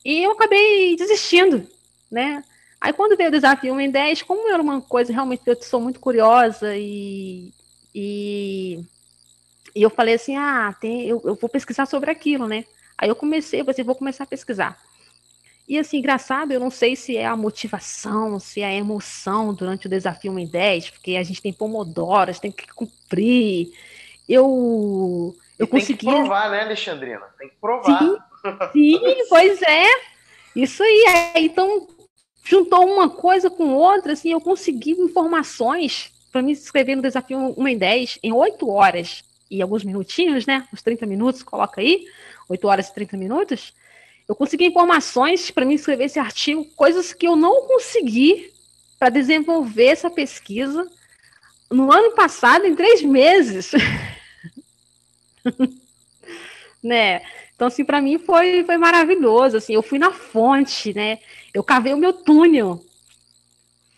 E 0.05 0.23
eu 0.23 0.33
acabei 0.33 0.97
desistindo, 0.97 1.67
né? 2.11 2.43
Aí 2.83 2.93
quando 2.93 3.17
veio 3.17 3.29
o 3.29 3.33
desafio 3.33 3.81
em 3.81 3.89
10, 3.89 4.23
como 4.23 4.53
era 4.53 4.61
uma 4.61 4.81
coisa 4.81 5.13
realmente 5.13 5.43
eu 5.47 5.57
sou 5.63 5.81
muito 5.81 6.01
curiosa 6.01 6.77
e, 6.77 7.55
e, 7.95 8.81
e 9.73 9.81
eu 9.81 9.89
falei 9.89 10.15
assim, 10.15 10.37
ah, 10.37 10.75
tem, 10.81 11.07
eu, 11.07 11.23
eu, 11.25 11.37
vou 11.37 11.49
pesquisar 11.49 11.87
sobre 11.87 12.11
aquilo, 12.11 12.49
né? 12.49 12.65
Aí 12.99 13.09
eu 13.09 13.15
comecei, 13.15 13.61
eu 13.61 13.65
pensei, 13.65 13.85
vou 13.85 13.95
começar 13.95 14.25
a 14.25 14.27
pesquisar. 14.27 14.77
E 15.69 15.79
assim, 15.79 15.99
engraçado, 15.99 16.51
eu 16.51 16.59
não 16.59 16.73
sei 16.73 16.97
se 16.97 17.17
é 17.17 17.25
a 17.25 17.37
motivação, 17.37 18.41
se 18.41 18.63
é 18.63 18.67
a 18.67 18.75
emoção 18.75 19.55
durante 19.55 19.87
o 19.87 19.91
desafio 19.91 20.37
em 20.37 20.47
10, 20.49 20.91
porque 20.91 21.15
a 21.15 21.23
gente 21.23 21.41
tem 21.41 21.53
pomodoras, 21.53 22.41
tem 22.41 22.51
que 22.51 22.67
cumprir. 22.67 23.73
Eu, 24.29 25.37
eu 25.57 25.69
consegui. 25.69 26.05
Tem 26.05 26.15
que 26.15 26.21
provar, 26.21 26.51
né, 26.51 26.63
Alexandrina? 26.63 27.23
Tem 27.39 27.49
que 27.49 27.55
provar. 27.61 28.01
Sim, 28.73 28.99
sim 28.99 29.01
pois 29.31 29.63
é. 29.63 29.87
Isso 30.57 30.83
aí. 30.83 31.05
Então, 31.37 31.87
juntou 32.43 32.87
uma 32.87 33.09
coisa 33.09 33.49
com 33.51 33.75
outra, 33.75 34.13
assim, 34.13 34.33
eu 34.33 34.41
consegui 34.41 34.93
informações 34.93 36.13
para 36.31 36.43
me 36.43 36.53
inscrever 36.53 36.97
no 36.97 37.03
desafio 37.03 37.55
1 37.57 37.69
em 37.69 37.79
10 37.79 38.19
em 38.23 38.33
8 38.33 38.69
horas 38.69 39.23
e 39.51 39.61
alguns 39.61 39.85
minutinhos, 39.85 40.47
né? 40.47 40.67
Uns 40.73 40.81
30 40.83 41.05
minutos, 41.07 41.43
coloca 41.43 41.81
aí, 41.81 42.07
8 42.49 42.67
horas 42.67 42.89
e 42.89 42.95
30 42.95 43.17
minutos. 43.17 43.75
Eu 44.27 44.35
consegui 44.35 44.67
informações 44.67 45.51
para 45.51 45.65
me 45.65 45.75
inscrever 45.75 46.07
esse 46.07 46.19
artigo, 46.19 46.65
coisas 46.75 47.13
que 47.13 47.27
eu 47.27 47.37
não 47.37 47.67
consegui 47.67 48.51
para 48.99 49.11
desenvolver 49.11 49.87
essa 49.87 50.09
pesquisa 50.09 50.89
no 51.71 51.93
ano 51.93 52.15
passado, 52.15 52.67
em 52.67 52.75
três 52.75 53.03
meses. 53.03 53.73
né? 56.83 57.23
Então, 57.63 57.69
assim, 57.69 57.85
para 57.85 58.03
mim 58.03 58.19
foi, 58.19 58.65
foi 58.65 58.77
maravilhoso. 58.77 59.57
Assim, 59.57 59.73
eu 59.73 59.85
fui 59.85 59.97
na 59.97 60.11
fonte, 60.11 60.93
né? 60.93 61.21
Eu 61.55 61.63
cavei 61.63 61.95
o 61.95 61.97
meu 61.97 62.13
túnel. 62.13 62.85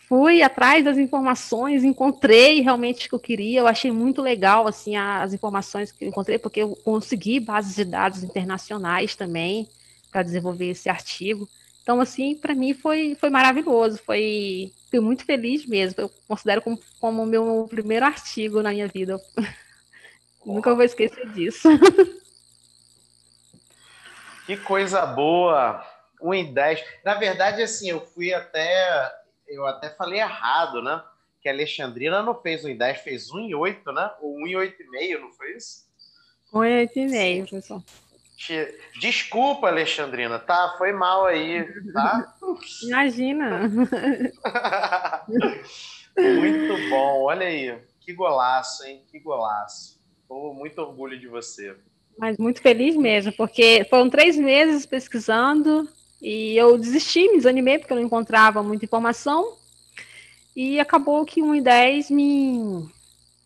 Fui 0.07 0.43
atrás 0.43 0.85
das 0.85 0.99
informações, 0.99 1.83
encontrei 1.83 2.61
realmente 2.61 3.07
o 3.07 3.09
que 3.09 3.15
eu 3.15 3.19
queria. 3.19 3.61
Eu 3.61 3.67
achei 3.67 3.91
muito 3.91 4.21
legal 4.21 4.67
assim 4.69 4.97
as 4.97 5.33
informações 5.33 5.91
que 5.91 6.05
eu 6.05 6.11
encontrei, 6.11 6.39
porque 6.39 6.61
eu 6.61 6.77
consegui 6.85 7.41
bases 7.41 7.75
de 7.75 7.87
dados 7.87 8.23
internacionais 8.23 9.17
também 9.17 9.67
para 10.13 10.23
desenvolver 10.23 10.69
esse 10.69 10.91
artigo. 10.91 11.49
Então, 11.83 12.03
assim, 12.03 12.35
para 12.35 12.55
mim 12.55 12.75
foi, 12.75 13.17
foi 13.19 13.31
maravilhoso, 13.31 13.99
foi, 14.05 14.75
fui 14.91 15.01
muito 15.01 15.25
feliz 15.25 15.65
mesmo. 15.65 16.03
Eu 16.03 16.11
considero 16.29 16.61
como, 16.61 16.79
como 17.01 17.23
o 17.23 17.27
meu 17.27 17.67
primeiro 17.71 18.05
artigo 18.05 18.61
na 18.61 18.73
minha 18.73 18.89
vida. 18.89 19.19
Nunca 20.45 20.75
vou 20.75 20.85
esquecer 20.85 21.33
disso. 21.33 21.67
Que 24.47 24.57
coisa 24.57 25.07
boa! 25.07 25.85
1 26.21 26.35
em 26.35 26.55
10. 26.55 26.85
Na 27.05 27.15
verdade, 27.15 27.63
assim, 27.63 27.91
eu 27.91 28.01
fui 28.01 28.33
até. 28.33 29.13
Eu 29.47 29.67
até 29.67 29.91
falei 29.91 30.21
errado, 30.21 30.83
né? 30.83 31.03
Que 31.41 31.49
a 31.49 31.53
Alexandrina 31.53 32.23
não 32.23 32.41
fez 32.41 32.65
1 32.65 32.71
em 32.71 32.77
10, 32.77 33.01
fez 33.01 33.31
1 33.31 33.39
em 33.41 33.55
8, 33.55 33.93
né? 33.93 34.11
Ou 34.21 34.37
1 34.37 34.47
em 34.47 34.55
8,5, 34.55 35.21
não 35.21 35.33
foi 35.33 35.53
isso? 35.57 35.85
1 36.53 36.65
em 36.65 36.87
8,5, 36.87 37.51
pessoal. 37.51 37.83
Desculpa, 39.01 39.69
Alexandrina, 39.69 40.39
tá? 40.39 40.75
Foi 40.77 40.93
mal 40.93 41.25
aí, 41.27 41.65
tá? 41.93 42.35
Imagina. 42.83 43.61
muito 46.19 46.91
bom, 46.91 47.23
olha 47.23 47.47
aí. 47.47 47.79
Que 48.01 48.13
golaço, 48.13 48.85
hein? 48.85 49.05
Que 49.11 49.19
golaço. 49.19 49.99
Tô 50.29 50.53
muito 50.53 50.79
orgulho 50.81 51.19
de 51.19 51.27
você. 51.27 51.75
Mas 52.17 52.39
muito 52.39 52.61
feliz 52.61 52.97
mesmo, 52.97 53.33
porque 53.33 53.87
foram 53.91 54.09
três 54.09 54.37
meses 54.37 54.87
pesquisando 54.87 55.89
e 56.23 56.57
eu 56.57 56.79
desisti, 56.79 57.29
me 57.29 57.37
desanimei 57.37 57.79
porque 57.79 57.93
eu 57.93 57.97
não 57.97 58.05
encontrava 58.05 58.63
muita 58.63 58.85
informação. 58.85 59.57
E 60.57 60.79
acabou 60.79 61.25
que 61.25 61.43
1 61.43 61.57
em 61.57 61.63
10 61.63 62.11
me, 62.11 62.89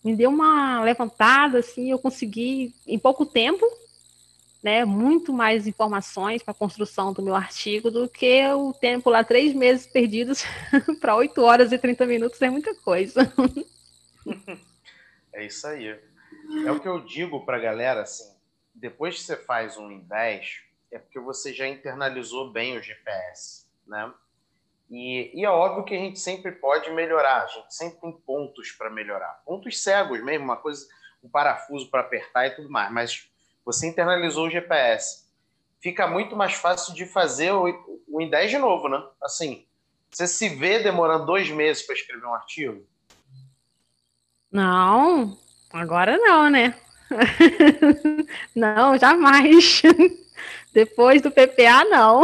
me 0.05 0.15
deu 0.15 0.31
uma 0.31 0.83
levantada, 0.83 1.59
assim, 1.59 1.91
eu 1.91 1.99
consegui, 1.99 2.75
em 2.87 2.99
pouco 2.99 3.25
tempo, 3.25 3.65
né, 4.63 4.85
muito 4.85 5.33
mais 5.33 5.67
informações 5.67 6.43
para 6.43 6.53
a 6.53 6.55
construção 6.55 7.13
do 7.13 7.23
meu 7.23 7.35
artigo 7.35 7.91
do 7.91 8.09
que 8.09 8.47
o 8.49 8.73
tempo 8.73 9.09
lá, 9.09 9.25
três 9.25 9.55
meses 9.55 9.87
perdidos 9.87 10.45
para 11.01 11.17
8 11.17 11.41
horas 11.41 11.73
e 11.73 11.79
30 11.79 12.05
minutos, 12.07 12.41
é 12.43 12.51
muita 12.51 12.75
coisa. 12.75 13.33
É 15.31 15.47
isso 15.47 15.69
aí. 15.69 15.97
É 16.67 16.73
o 16.73 16.81
que 16.81 16.89
eu 16.89 16.99
digo 17.05 17.45
para 17.45 17.59
a 17.59 17.61
galera, 17.61 18.03
assim, 18.03 18.29
depois 18.79 19.17
que 19.17 19.23
você 19.23 19.37
faz 19.37 19.77
um 19.77 19.99
10, 19.99 20.63
é 20.91 20.99
porque 20.99 21.19
você 21.19 21.53
já 21.53 21.67
internalizou 21.67 22.51
bem 22.51 22.79
o 22.79 22.83
GPS, 22.83 23.67
né? 23.87 24.13
E, 24.91 25.39
e, 25.39 25.45
é 25.45 25.51
óbvio 25.51 25.85
que 25.85 25.95
a 25.95 25.99
gente 25.99 26.19
sempre 26.19 26.51
pode 26.53 26.91
melhorar, 26.93 27.43
a 27.43 27.47
gente 27.47 27.75
sempre 27.75 28.01
tem 28.01 28.13
pontos 28.13 28.71
para 28.73 28.89
melhorar. 28.89 29.43
Pontos 29.45 29.83
cegos 29.83 30.23
mesmo, 30.25 30.45
uma 30.45 30.57
coisa, 30.57 30.87
um 31.23 31.29
parafuso 31.29 31.91
para 31.91 32.01
apertar 32.01 32.47
e 32.47 32.51
tudo 32.57 32.71
mais, 32.71 32.91
mas 32.91 33.31
você 33.65 33.87
internalizou 33.87 34.47
o 34.47 34.51
GPS. 34.51 35.27
Fica 35.81 36.07
muito 36.07 36.35
mais 36.35 36.55
fácil 36.55 36.95
de 36.95 37.05
fazer 37.05 37.53
o, 37.53 37.67
o 38.09 38.21
em 38.21 38.31
10 38.31 38.51
de 38.51 38.59
novo, 38.59 38.89
né? 38.89 39.05
Assim, 39.23 39.67
você 40.11 40.27
se 40.27 40.49
vê 40.49 40.79
demorando 40.79 41.27
dois 41.27 41.51
meses 41.51 41.83
para 41.83 41.95
escrever 41.95 42.25
um 42.25 42.35
artigo? 42.35 42.87
Não, 44.51 45.37
agora 45.71 46.17
não, 46.17 46.49
né? 46.49 46.75
não, 48.55 48.99
jamais. 48.99 49.83
Depois 50.73 51.23
do 51.23 51.31
PPA, 51.31 51.85
não. 51.85 52.23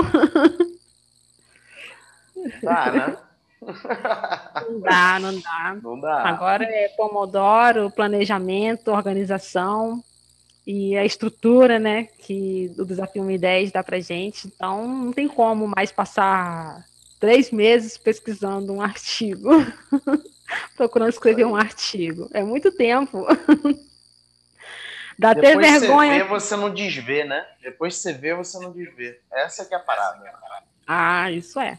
Dá, 2.62 2.92
né? 2.92 3.16
Não 4.68 4.80
dá, 4.80 5.18
não 5.18 5.40
dá. 5.40 5.76
Não 5.82 6.00
dá. 6.00 6.22
Agora 6.28 6.64
é 6.64 6.88
Pomodoro, 6.96 7.90
planejamento, 7.90 8.90
organização 8.90 10.02
e 10.66 10.96
a 10.96 11.04
estrutura, 11.04 11.78
né, 11.78 12.04
que 12.18 12.72
o 12.78 12.84
Desafio 12.84 13.24
10 13.38 13.72
dá 13.72 13.82
pra 13.82 14.00
gente. 14.00 14.46
Então, 14.46 14.86
não 14.86 15.12
tem 15.12 15.28
como 15.28 15.66
mais 15.66 15.92
passar 15.92 16.84
três 17.20 17.50
meses 17.50 17.98
pesquisando 17.98 18.72
um 18.72 18.80
artigo, 18.80 19.50
procurando 20.76 21.10
escrever 21.10 21.46
um 21.46 21.56
artigo. 21.56 22.28
É 22.32 22.42
muito 22.42 22.72
tempo. 22.72 23.26
Dá 25.18 25.30
até 25.30 25.56
vergonha. 25.56 26.18
Você 26.18 26.22
vê, 26.22 26.28
você 26.28 26.56
não 26.56 26.70
desvê, 26.70 27.24
né? 27.24 27.46
Depois 27.62 27.96
você 27.96 28.12
vê, 28.12 28.34
você 28.34 28.58
não 28.58 28.72
desvê. 28.72 29.18
Essa 29.32 29.64
que 29.64 29.74
é 29.74 29.76
a 29.76 29.80
parada. 29.80 30.24
Ah, 30.86 31.30
isso 31.30 31.58
é. 31.60 31.78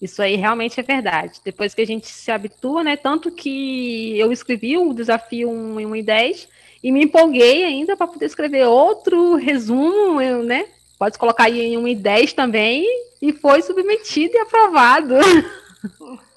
Isso 0.00 0.20
aí 0.20 0.36
realmente 0.36 0.78
é 0.78 0.82
verdade. 0.82 1.40
Depois 1.44 1.74
que 1.74 1.80
a 1.80 1.86
gente 1.86 2.08
se 2.08 2.30
habitua, 2.30 2.84
né? 2.84 2.96
Tanto 2.96 3.30
que 3.30 4.18
eu 4.18 4.32
escrevi 4.32 4.76
o 4.76 4.92
desafio 4.92 5.50
1 5.50 5.80
em 5.80 5.86
1 5.86 5.96
e 5.96 6.02
10 6.02 6.48
e 6.82 6.92
me 6.92 7.04
empolguei 7.04 7.64
ainda 7.64 7.96
para 7.96 8.06
poder 8.06 8.26
escrever 8.26 8.66
outro 8.66 9.36
resumo, 9.36 10.20
né? 10.42 10.66
Pode 10.98 11.18
colocar 11.18 11.44
aí 11.44 11.60
em 11.60 11.78
1 11.78 11.88
e 11.88 11.94
10 11.94 12.32
também, 12.34 12.86
e 13.20 13.32
foi 13.32 13.62
submetido 13.62 14.34
e 14.34 14.38
aprovado. 14.38 15.14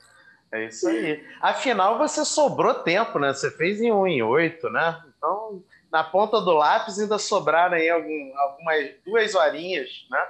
É 0.49 0.65
isso 0.65 0.87
aí. 0.87 1.21
Afinal, 1.41 1.97
você 1.97 2.23
sobrou 2.23 2.73
tempo, 2.73 3.19
né? 3.19 3.33
Você 3.33 3.51
fez 3.51 3.81
em 3.81 3.91
1 3.91 4.07
em 4.07 4.23
8, 4.23 4.69
né? 4.69 4.97
Então, 5.17 5.61
na 5.91 6.03
ponta 6.03 6.41
do 6.41 6.53
lápis 6.53 6.99
ainda 6.99 7.17
sobraram 7.17 7.75
aí 7.75 7.89
algum, 7.89 8.37
algumas 8.37 8.91
duas 9.05 9.35
horinhas, 9.35 9.89
né? 10.09 10.27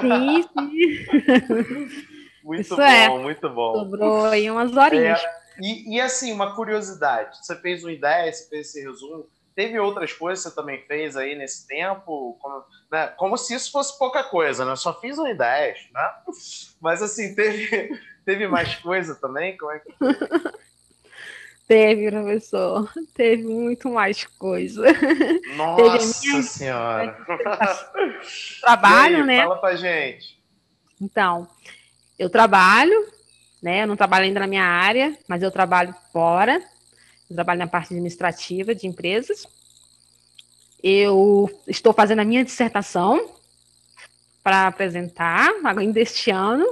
Sim, 0.00 0.42
sim. 0.42 1.06
muito 2.42 2.60
Isso 2.60 2.76
bom, 2.76 2.82
é. 2.82 3.08
muito 3.08 3.48
bom. 3.50 3.78
Sobrou 3.78 4.24
aí 4.26 4.50
umas 4.50 4.76
horinhas. 4.76 5.22
É, 5.22 5.36
e, 5.60 5.96
e, 5.96 6.00
assim, 6.00 6.32
uma 6.32 6.54
curiosidade: 6.54 7.38
você 7.44 7.56
fez 7.56 7.84
um 7.84 7.90
ideia, 7.90 8.32
você 8.32 8.48
fez 8.48 8.68
esse 8.68 8.82
resumo, 8.82 9.26
teve 9.54 9.78
outras 9.78 10.12
coisas 10.12 10.44
que 10.44 10.50
você 10.50 10.54
também 10.54 10.84
fez 10.86 11.16
aí 11.16 11.34
nesse 11.34 11.66
tempo, 11.66 12.36
como, 12.40 12.64
né? 12.90 13.08
como 13.16 13.36
se 13.36 13.54
isso 13.54 13.72
fosse 13.72 13.98
pouca 13.98 14.22
coisa, 14.24 14.64
né? 14.64 14.76
Só 14.76 14.92
fiz 15.00 15.18
um 15.18 15.34
10, 15.34 15.88
né? 15.92 16.14
Mas 16.80 17.02
assim, 17.02 17.34
teve, 17.34 17.98
teve 18.24 18.46
mais 18.46 18.74
coisa 18.76 19.14
também? 19.14 19.56
Como 19.56 19.72
é 19.72 19.78
que 19.78 19.92
Teve, 21.66 22.10
professor. 22.10 22.92
Teve 23.12 23.42
muito 23.42 23.90
mais 23.90 24.24
coisa. 24.24 24.84
Nossa 25.56 26.26
minha... 26.26 26.42
Senhora! 26.42 27.18
Trabalho, 28.60 29.18
aí, 29.18 29.24
né? 29.24 29.42
Fala 29.42 29.56
pra 29.56 29.74
gente. 29.74 30.40
Então, 31.00 31.48
eu 32.18 32.30
trabalho, 32.30 33.06
né? 33.60 33.82
Eu 33.82 33.86
não 33.88 33.96
trabalho 33.96 34.24
ainda 34.24 34.40
na 34.40 34.46
minha 34.46 34.64
área, 34.64 35.16
mas 35.26 35.42
eu 35.42 35.50
trabalho 35.50 35.94
fora. 36.12 36.62
Eu 37.28 37.34
trabalho 37.34 37.58
na 37.58 37.66
parte 37.66 37.92
administrativa 37.92 38.74
de 38.74 38.86
empresas. 38.86 39.46
Eu 40.80 41.50
estou 41.66 41.92
fazendo 41.92 42.20
a 42.20 42.24
minha 42.24 42.44
dissertação 42.44 43.34
para 44.42 44.68
apresentar 44.68 45.50
ainda 45.64 45.98
este 45.98 46.30
ano. 46.30 46.64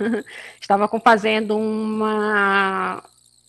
Estava 0.58 0.88
fazendo 1.00 1.58
uma 1.58 3.02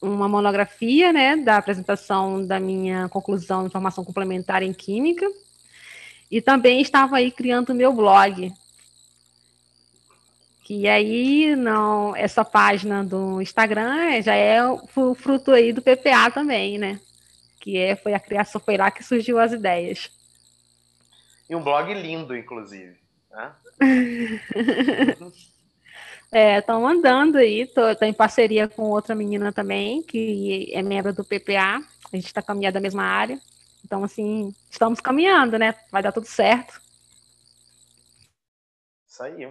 uma 0.03 0.27
monografia, 0.27 1.13
né, 1.13 1.37
da 1.37 1.57
apresentação 1.57 2.45
da 2.45 2.59
minha 2.59 3.07
conclusão 3.07 3.65
de 3.65 3.71
formação 3.71 4.03
complementar 4.03 4.61
em 4.61 4.73
Química, 4.73 5.25
e 6.29 6.41
também 6.41 6.81
estava 6.81 7.17
aí 7.17 7.31
criando 7.31 7.69
o 7.69 7.75
meu 7.75 7.93
blog, 7.93 8.51
que 10.63 10.87
aí 10.87 11.55
não 11.55 12.15
essa 12.15 12.43
página 12.43 13.03
do 13.03 13.41
Instagram 13.41 14.21
já 14.21 14.35
é 14.35 14.61
o 14.65 15.15
fruto 15.15 15.51
aí 15.51 15.71
do 15.71 15.81
PPA 15.81 16.31
também, 16.31 16.77
né? 16.77 16.99
Que 17.59 17.77
é 17.77 17.95
foi 17.95 18.13
a 18.13 18.19
criação 18.19 18.59
foi 18.59 18.77
lá 18.77 18.91
que 18.91 19.03
surgiu 19.03 19.39
as 19.39 19.51
ideias. 19.51 20.09
E 21.49 21.55
um 21.55 21.63
blog 21.63 21.93
lindo, 21.93 22.35
inclusive. 22.35 22.97
Né? 23.31 23.51
É, 26.33 26.57
estão 26.57 26.87
andando 26.87 27.37
aí, 27.37 27.67
tô, 27.67 27.95
tô, 27.95 28.05
em 28.05 28.13
parceria 28.13 28.67
com 28.67 28.89
outra 28.89 29.13
menina 29.13 29.53
também, 29.53 30.01
que 30.01 30.67
é 30.73 30.81
membro 30.81 31.13
do 31.13 31.23
PPA, 31.23 31.79
a 32.11 32.15
gente 32.15 32.25
está 32.25 32.41
caminhando 32.41 32.73
da 32.73 32.79
mesma 32.79 33.03
área. 33.03 33.39
Então, 33.85 34.03
assim, 34.03 34.51
estamos 34.67 34.99
caminhando, 34.99 35.59
né? 35.59 35.75
Vai 35.91 36.01
dar 36.01 36.11
tudo 36.11 36.25
certo. 36.25 36.81
Isso 39.07 39.21
aí. 39.21 39.47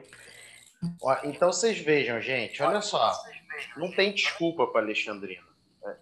Então, 1.22 1.52
vocês 1.52 1.78
vejam, 1.78 2.20
gente, 2.20 2.60
olha 2.60 2.80
só, 2.80 3.12
não 3.76 3.92
tem 3.92 4.12
desculpa 4.12 4.66
para 4.66 4.80
Alexandrina. 4.80 5.46
Né? 5.84 5.96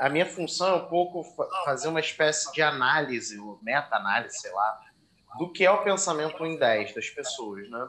A 0.00 0.08
minha 0.08 0.24
função 0.24 0.78
é 0.78 0.82
um 0.82 0.88
pouco 0.88 1.24
fazer 1.66 1.88
uma 1.88 2.00
espécie 2.00 2.50
de 2.54 2.62
análise, 2.62 3.38
meta-análise, 3.60 4.38
sei 4.38 4.52
lá, 4.52 4.80
do 5.38 5.52
que 5.52 5.62
é 5.62 5.70
o 5.70 5.84
pensamento 5.84 6.42
em 6.46 6.56
10 6.56 6.94
das 6.94 7.10
pessoas, 7.10 7.68
né? 7.68 7.86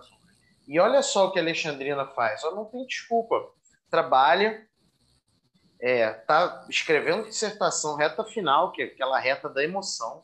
E 0.67 0.79
olha 0.79 1.01
só 1.01 1.27
o 1.27 1.31
que 1.31 1.39
a 1.39 1.41
Alexandrina 1.41 2.05
faz. 2.07 2.43
Ela 2.43 2.55
não 2.55 2.65
tem 2.65 2.85
desculpa. 2.85 3.49
Trabalha, 3.89 4.65
é, 5.79 6.11
tá 6.11 6.65
escrevendo 6.69 7.27
dissertação 7.27 7.95
reta 7.95 8.23
final, 8.23 8.71
que 8.71 8.81
é 8.81 8.85
aquela 8.85 9.19
reta 9.19 9.49
da 9.49 9.63
emoção, 9.63 10.23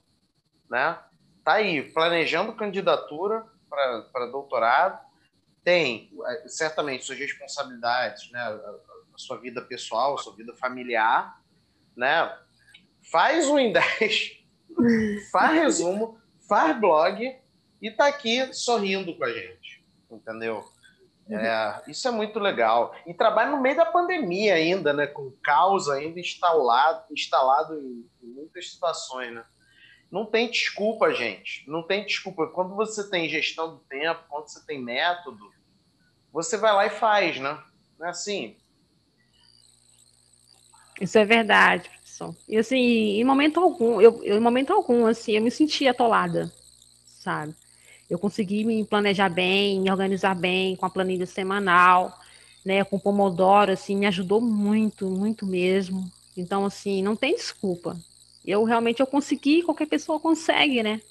né? 0.70 0.98
Tá 1.44 1.54
aí 1.54 1.92
planejando 1.92 2.56
candidatura 2.56 3.46
para 3.70 4.26
doutorado, 4.32 5.00
tem 5.64 6.12
é, 6.26 6.48
certamente 6.48 7.04
suas 7.04 7.20
responsabilidades, 7.20 8.32
né? 8.32 8.40
A, 8.40 8.76
sua 9.18 9.38
vida 9.38 9.62
pessoal, 9.62 10.16
a 10.16 10.18
sua 10.18 10.34
vida 10.34 10.56
familiar, 10.56 11.42
né? 11.94 12.38
Faz 13.12 13.50
um 13.50 13.70
10, 13.70 14.46
faz 15.30 15.52
resumo, 15.52 16.18
faz 16.48 16.80
blog 16.80 17.38
e 17.82 17.92
tá 17.92 18.08
aqui 18.08 18.54
sorrindo 18.54 19.14
com 19.18 19.26
a 19.26 19.32
gente 19.32 19.59
entendeu? 20.12 20.64
Uhum. 21.28 21.38
É, 21.38 21.84
isso 21.88 22.08
é 22.08 22.12
muito 22.12 22.40
legal. 22.40 22.96
E 23.06 23.14
trabalha 23.14 23.52
no 23.52 23.62
meio 23.62 23.76
da 23.76 23.86
pandemia 23.86 24.56
ainda, 24.56 24.92
né? 24.94 25.06
Com 25.06 25.32
caos 25.44 25.88
ainda 25.90 26.20
instalado, 26.20 27.06
instalado 27.12 27.76
em, 27.80 28.10
em 28.24 28.28
muitas 28.28 28.72
situações, 28.72 29.34
né? 29.34 29.46
Não 30.12 30.26
tem 30.26 30.50
desculpa, 30.50 31.14
gente. 31.14 31.70
Não 31.70 31.84
tem 31.84 32.04
desculpa. 32.04 32.48
Quando 32.48 32.76
você 32.76 33.08
tem 33.10 33.30
gestão 33.30 33.76
do 33.76 33.80
tempo, 33.82 34.24
quando 34.28 34.48
você 34.48 34.66
tem 34.66 34.82
método, 34.82 35.54
você 36.34 36.58
vai 36.58 36.74
lá 36.74 36.86
e 36.88 36.90
faz, 36.90 37.40
né? 37.40 37.62
Não 38.00 38.08
é 38.08 38.10
assim? 38.10 38.58
Isso 41.00 41.18
é 41.18 41.24
verdade, 41.24 41.90
professor. 41.90 42.36
E 42.48 42.58
assim, 42.58 42.78
em 43.20 43.24
momento 43.24 43.60
algum, 43.60 44.02
eu, 44.02 44.24
eu, 44.24 44.38
em 44.38 44.42
momento 44.42 44.74
algum, 44.74 45.06
assim, 45.06 45.34
eu 45.34 45.42
me 45.42 45.52
senti 45.52 45.88
atolada, 45.88 46.52
sabe? 47.06 47.56
Eu 48.10 48.18
consegui 48.18 48.64
me 48.64 48.84
planejar 48.84 49.30
bem, 49.30 49.80
me 49.80 49.92
organizar 49.92 50.36
bem 50.36 50.76
com 50.76 50.86
a 50.86 50.90
planilha 50.90 51.26
semanal, 51.26 52.18
né, 52.66 52.84
com 52.84 52.96
o 52.96 53.00
Pomodoro, 53.00 53.72
assim, 53.72 53.96
me 53.96 54.08
ajudou 54.08 54.42
muito, 54.42 55.08
muito 55.08 55.46
mesmo. 55.46 56.12
Então, 56.36 56.66
assim, 56.66 57.04
não 57.04 57.16
tem 57.16 57.36
desculpa. 57.36 57.96
Eu 58.46 58.64
realmente 58.64 59.00
eu 59.00 59.08
consegui, 59.08 59.62
qualquer 59.62 59.86
pessoa 59.86 60.20
consegue, 60.20 60.82
né? 60.82 61.02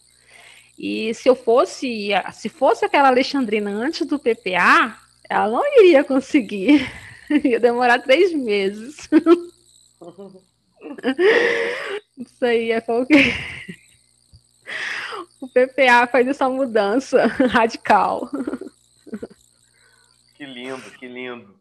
E 0.79 1.13
se 1.15 1.29
eu 1.29 1.37
fosse, 1.37 2.11
se 2.33 2.49
fosse 2.49 2.85
aquela 2.85 3.09
Alexandrina 3.09 3.71
antes 3.71 4.07
do 4.07 4.19
PPA, 4.19 4.99
ela 5.29 5.49
não 5.49 5.63
iria 5.79 6.03
conseguir. 6.05 6.89
Ia 7.45 7.61
demorar 7.61 7.99
três 8.01 8.33
meses. 8.33 9.09
Isso 12.17 12.45
aí 12.45 12.73
é 12.73 12.81
qualquer 12.81 13.35
o 15.41 15.49
PPA 15.49 16.07
faz 16.11 16.27
essa 16.27 16.49
mudança 16.49 17.27
radical. 17.51 18.29
Que 20.35 20.45
lindo, 20.45 20.91
que 20.93 21.07
lindo. 21.07 21.59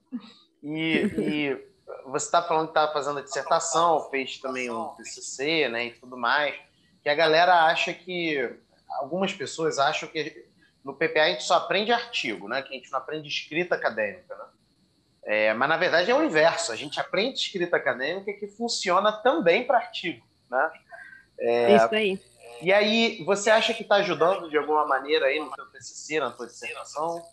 E, 0.63 0.97
e 1.17 1.67
você 2.05 2.25
está 2.25 2.41
falando 2.41 2.67
que 2.67 2.71
estava 2.71 2.91
fazendo 2.91 3.19
a 3.19 3.23
dissertação, 3.23 4.09
fez 4.09 4.37
também 4.39 4.69
um 4.69 4.87
TCC, 4.89 5.69
né, 5.69 5.85
e 5.87 5.91
tudo 5.91 6.17
mais, 6.17 6.55
que 7.01 7.09
a 7.09 7.15
galera 7.15 7.65
acha 7.65 7.93
que, 7.93 8.55
algumas 8.89 9.33
pessoas 9.33 9.79
acham 9.79 10.09
que 10.09 10.45
no 10.83 10.93
PPA 10.93 11.23
a 11.23 11.29
gente 11.29 11.43
só 11.43 11.55
aprende 11.55 11.91
artigo, 11.91 12.47
né, 12.47 12.61
que 12.61 12.73
a 12.73 12.77
gente 12.77 12.91
não 12.91 12.99
aprende 12.99 13.27
escrita 13.27 13.75
acadêmica, 13.75 14.35
né? 14.35 14.45
É, 15.29 15.53
mas 15.53 15.67
na 15.67 15.75
verdade 15.75 16.09
é 16.09 16.15
o 16.15 16.23
inverso, 16.23 16.71
a 16.71 16.75
gente 16.75 17.01
aprende 17.01 17.37
escrita 17.39 17.75
acadêmica 17.75 18.31
que 18.31 18.47
funciona 18.47 19.11
também 19.11 19.67
para 19.67 19.77
artigo, 19.77 20.25
né? 20.49 20.71
É, 21.37 21.75
Isso 21.75 21.93
aí. 21.93 22.19
E 22.61 22.73
aí, 22.73 23.23
você 23.23 23.49
acha 23.49 23.73
que 23.73 23.83
está 23.83 23.95
ajudando 23.95 24.49
de 24.49 24.57
alguma 24.57 24.85
maneira 24.85 25.27
aí 25.27 25.39
no 25.39 25.53
seu 25.53 25.65
TCC, 25.67 26.19
na 26.19 26.31
tua 26.31 26.47
dissertação? 26.47 27.23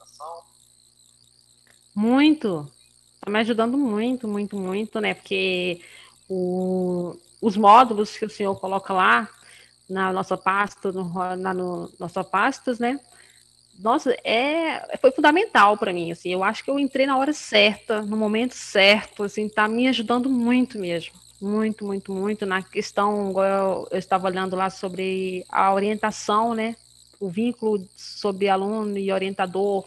Muito. 1.95 2.71
Está 3.15 3.31
me 3.31 3.39
ajudando 3.39 3.79
muito, 3.79 4.29
muito, 4.29 4.57
muito, 4.57 5.01
né? 5.01 5.15
Porque 5.15 5.81
o, 6.29 7.17
os 7.41 7.57
módulos 7.57 8.17
que 8.17 8.25
o 8.27 8.31
senhor 8.31 8.55
coloca 8.57 8.93
lá 8.93 9.29
na 9.89 10.13
nossa 10.13 10.37
pasta, 10.37 10.93
no, 10.93 11.37
na 11.37 11.55
no, 11.55 11.91
nossa 11.99 12.23
pastas, 12.23 12.79
né? 12.79 13.01
Nossa, 13.79 14.15
é, 14.23 14.99
foi 14.99 15.11
fundamental 15.11 15.77
para 15.77 15.93
mim, 15.93 16.13
assim. 16.13 16.31
Eu 16.33 16.45
acho 16.45 16.63
que 16.63 16.71
eu 16.71 16.79
entrei 16.79 17.07
na 17.07 17.17
hora 17.17 17.33
certa, 17.33 18.03
no 18.03 18.17
momento 18.17 18.55
certo, 18.55 19.25
assim, 19.25 19.49
tá 19.49 19.67
me 19.67 19.89
ajudando 19.89 20.29
muito 20.29 20.79
mesmo 20.79 21.24
muito, 21.45 21.85
muito, 21.85 22.13
muito 22.13 22.47
na 22.47 22.63
questão, 22.63 23.33
eu, 23.43 23.89
eu 23.91 23.99
estava 23.99 24.27
olhando 24.27 24.57
lá 24.57 24.71
sobre 24.71 25.45
a 25.49 25.73
orientação, 25.73 26.55
né? 26.55 26.75
O 27.21 27.29
vínculo 27.29 27.87
sobre 27.97 28.49
aluno 28.49 28.99
e 28.99 29.13
orientador, 29.13 29.87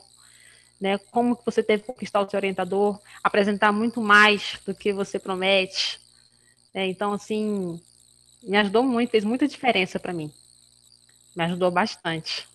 né? 0.80 0.98
Como 1.12 1.36
que 1.36 1.46
você 1.46 1.64
teve 1.64 1.84
que 1.84 1.88
conquistar 1.88 2.22
o 2.22 2.30
seu 2.30 2.38
orientador, 2.38 3.00
apresentar 3.24 3.72
muito 3.72 4.02
mais 4.02 4.60
do 4.66 4.74
que 4.74 4.94
você 4.94 5.18
promete. 5.20 6.00
Né? 6.74 6.88
Então, 6.88 7.14
assim, 7.14 7.82
me 8.44 8.58
ajudou 8.58 8.84
muito, 8.84 9.10
fez 9.10 9.24
muita 9.24 9.48
diferença 9.48 10.00
para 10.00 10.14
mim. 10.14 10.32
Me 11.36 11.44
ajudou 11.44 11.72
bastante. 11.72 12.48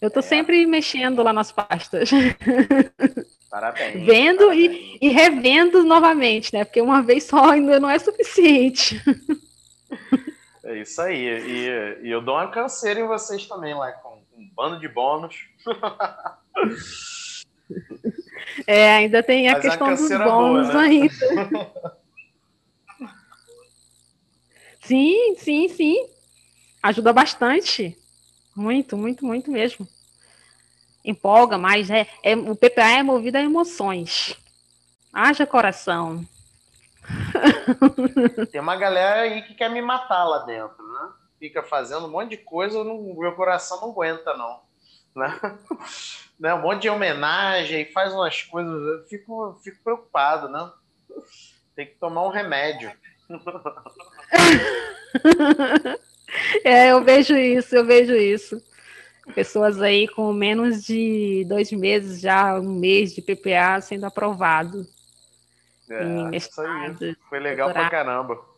Eu 0.00 0.08
estou 0.08 0.22
é. 0.22 0.26
sempre 0.26 0.66
mexendo 0.66 1.22
lá 1.22 1.32
nas 1.32 1.52
pastas. 1.52 2.10
Parabéns. 3.50 4.06
Vendo 4.06 4.46
parabéns. 4.46 4.72
E, 4.72 4.98
e 5.02 5.08
revendo 5.08 5.82
novamente, 5.82 6.54
né? 6.54 6.64
Porque 6.64 6.80
uma 6.80 7.02
vez 7.02 7.24
só 7.24 7.50
ainda 7.50 7.80
não 7.80 7.90
é 7.90 7.98
suficiente. 7.98 9.02
É 10.62 10.78
isso 10.78 11.02
aí. 11.02 11.16
E, 11.20 12.06
e 12.06 12.10
eu 12.10 12.22
dou 12.22 12.36
uma 12.36 12.48
canseira 12.48 13.00
em 13.00 13.06
vocês 13.06 13.46
também, 13.46 13.74
lá, 13.74 13.90
com 13.90 14.22
um 14.36 14.48
bando 14.54 14.78
de 14.78 14.88
bônus. 14.88 15.48
É, 18.66 18.92
ainda 18.94 19.22
tem 19.22 19.48
a 19.48 19.52
Mas 19.54 19.62
questão 19.62 19.86
a 19.88 19.94
dos 19.94 20.08
bônus 20.08 20.68
boa, 20.68 20.72
né? 20.74 20.80
ainda. 20.80 21.12
sim, 24.82 25.34
sim, 25.38 25.68
sim. 25.68 26.08
Ajuda 26.82 27.12
bastante. 27.12 27.96
Muito, 28.54 28.96
muito, 28.96 29.24
muito 29.24 29.50
mesmo 29.50 29.88
empolga 31.04 31.58
mais, 31.58 31.90
é, 31.90 32.06
é, 32.22 32.36
o 32.36 32.54
PPA 32.54 32.98
é 32.98 33.02
movido 33.02 33.38
a 33.38 33.42
emoções. 33.42 34.36
Haja 35.12 35.46
coração. 35.46 36.24
Tem 38.52 38.60
uma 38.60 38.76
galera 38.76 39.22
aí 39.22 39.42
que 39.42 39.54
quer 39.54 39.70
me 39.70 39.82
matar 39.82 40.24
lá 40.24 40.44
dentro, 40.44 40.86
né? 40.92 41.08
Fica 41.38 41.62
fazendo 41.62 42.06
um 42.06 42.10
monte 42.10 42.30
de 42.30 42.36
coisa, 42.36 42.84
não, 42.84 43.14
meu 43.18 43.34
coração 43.34 43.80
não 43.80 43.90
aguenta, 43.90 44.36
não. 44.36 44.60
Né? 45.16 45.40
né? 46.38 46.54
Um 46.54 46.62
monte 46.62 46.82
de 46.82 46.90
homenagem, 46.90 47.90
faz 47.92 48.12
umas 48.12 48.42
coisas, 48.42 48.72
eu 48.72 49.04
fico, 49.08 49.58
fico 49.64 49.82
preocupado, 49.82 50.48
né? 50.48 50.70
Tem 51.74 51.86
que 51.86 51.94
tomar 51.94 52.26
um 52.26 52.30
remédio. 52.30 52.92
é, 56.64 56.92
eu 56.92 57.02
vejo 57.02 57.36
isso, 57.36 57.74
eu 57.74 57.84
vejo 57.84 58.14
isso. 58.14 58.62
Pessoas 59.34 59.80
aí 59.80 60.08
com 60.08 60.32
menos 60.32 60.84
de 60.84 61.44
dois 61.48 61.70
meses, 61.72 62.20
já 62.20 62.58
um 62.58 62.78
mês 62.78 63.14
de 63.14 63.22
PPA 63.22 63.80
sendo 63.80 64.04
aprovado. 64.04 64.86
É, 65.88 66.36
isso 66.36 66.60
aí. 66.60 67.16
Foi 67.28 67.40
legal 67.40 67.68
doutorado. 67.68 67.90
pra 67.90 67.98
caramba. 67.98 68.50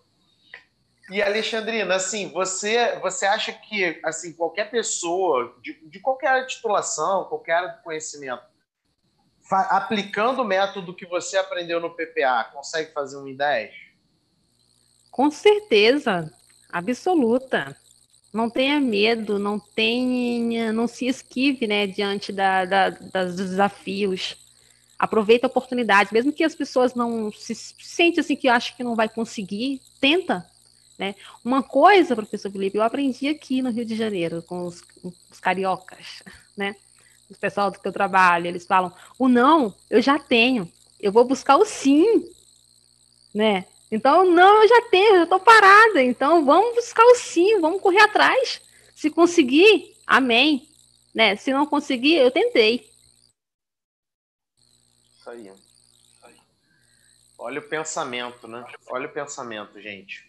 E 1.10 1.20
Alexandrina, 1.20 1.96
assim, 1.96 2.30
você, 2.32 2.98
você 3.00 3.26
acha 3.26 3.52
que 3.52 4.00
assim 4.04 4.32
qualquer 4.32 4.70
pessoa 4.70 5.54
de, 5.60 5.74
de 5.88 6.00
qualquer 6.00 6.46
titulação, 6.46 7.24
qualquer 7.24 7.52
área 7.52 7.68
de 7.70 7.82
conhecimento, 7.82 8.42
aplicando 9.50 10.40
o 10.40 10.44
método 10.44 10.94
que 10.94 11.04
você 11.04 11.36
aprendeu 11.36 11.80
no 11.80 11.90
PPA, 11.90 12.50
consegue 12.52 12.92
fazer 12.92 13.16
um 13.16 13.28
em 13.28 13.36
10? 13.36 13.74
Com 15.10 15.30
certeza, 15.30 16.32
absoluta. 16.70 17.76
Não 18.32 18.48
tenha 18.48 18.80
medo, 18.80 19.38
não 19.38 19.58
tenha, 19.58 20.72
não 20.72 20.86
se 20.86 21.06
esquive, 21.06 21.66
né, 21.66 21.86
diante 21.86 22.32
da, 22.32 22.64
da, 22.64 22.90
dos 22.90 23.36
desafios. 23.36 24.36
Aproveita 24.98 25.46
a 25.46 25.50
oportunidade, 25.50 26.12
mesmo 26.12 26.32
que 26.32 26.44
as 26.44 26.54
pessoas 26.54 26.94
não 26.94 27.30
se 27.32 27.54
sentem 27.54 28.20
assim 28.20 28.36
que 28.36 28.48
acham 28.48 28.76
que 28.76 28.84
não 28.84 28.94
vai 28.94 29.08
conseguir, 29.08 29.80
tenta, 30.00 30.46
né? 30.98 31.14
Uma 31.44 31.62
coisa, 31.62 32.14
professor 32.14 32.50
Felipe, 32.50 32.78
eu 32.78 32.82
aprendi 32.82 33.28
aqui 33.28 33.60
no 33.60 33.70
Rio 33.70 33.84
de 33.84 33.96
Janeiro 33.96 34.42
com 34.42 34.64
os, 34.64 34.82
os 35.02 35.40
cariocas, 35.40 36.22
né? 36.56 36.76
O 37.28 37.34
pessoal 37.34 37.70
do 37.70 37.80
que 37.80 37.88
eu 37.88 37.92
trabalho, 37.92 38.46
eles 38.46 38.64
falam: 38.64 38.92
o 39.18 39.28
não, 39.28 39.74
eu 39.90 40.00
já 40.00 40.18
tenho, 40.18 40.70
eu 41.00 41.10
vou 41.10 41.24
buscar 41.24 41.56
o 41.56 41.64
sim, 41.64 42.30
né? 43.34 43.64
Então, 43.92 44.24
não, 44.24 44.62
eu 44.62 44.68
já 44.68 44.88
tenho, 44.88 45.16
eu 45.16 45.24
estou 45.24 45.38
parada. 45.38 46.02
Então, 46.02 46.46
vamos 46.46 46.74
buscar 46.74 47.04
o 47.04 47.14
sim, 47.14 47.60
vamos 47.60 47.82
correr 47.82 48.00
atrás. 48.00 48.62
Se 48.94 49.10
conseguir, 49.10 49.94
amém. 50.06 50.66
Né? 51.14 51.36
Se 51.36 51.52
não 51.52 51.66
conseguir, 51.66 52.16
eu 52.16 52.30
tentei. 52.30 52.90
Isso 55.18 55.28
aí. 55.28 55.46
Isso 55.46 56.20
aí. 56.22 56.34
Olha 57.36 57.60
o 57.60 57.68
pensamento, 57.68 58.48
né? 58.48 58.64
Olha 58.88 59.06
o 59.06 59.12
pensamento, 59.12 59.78
gente. 59.78 60.26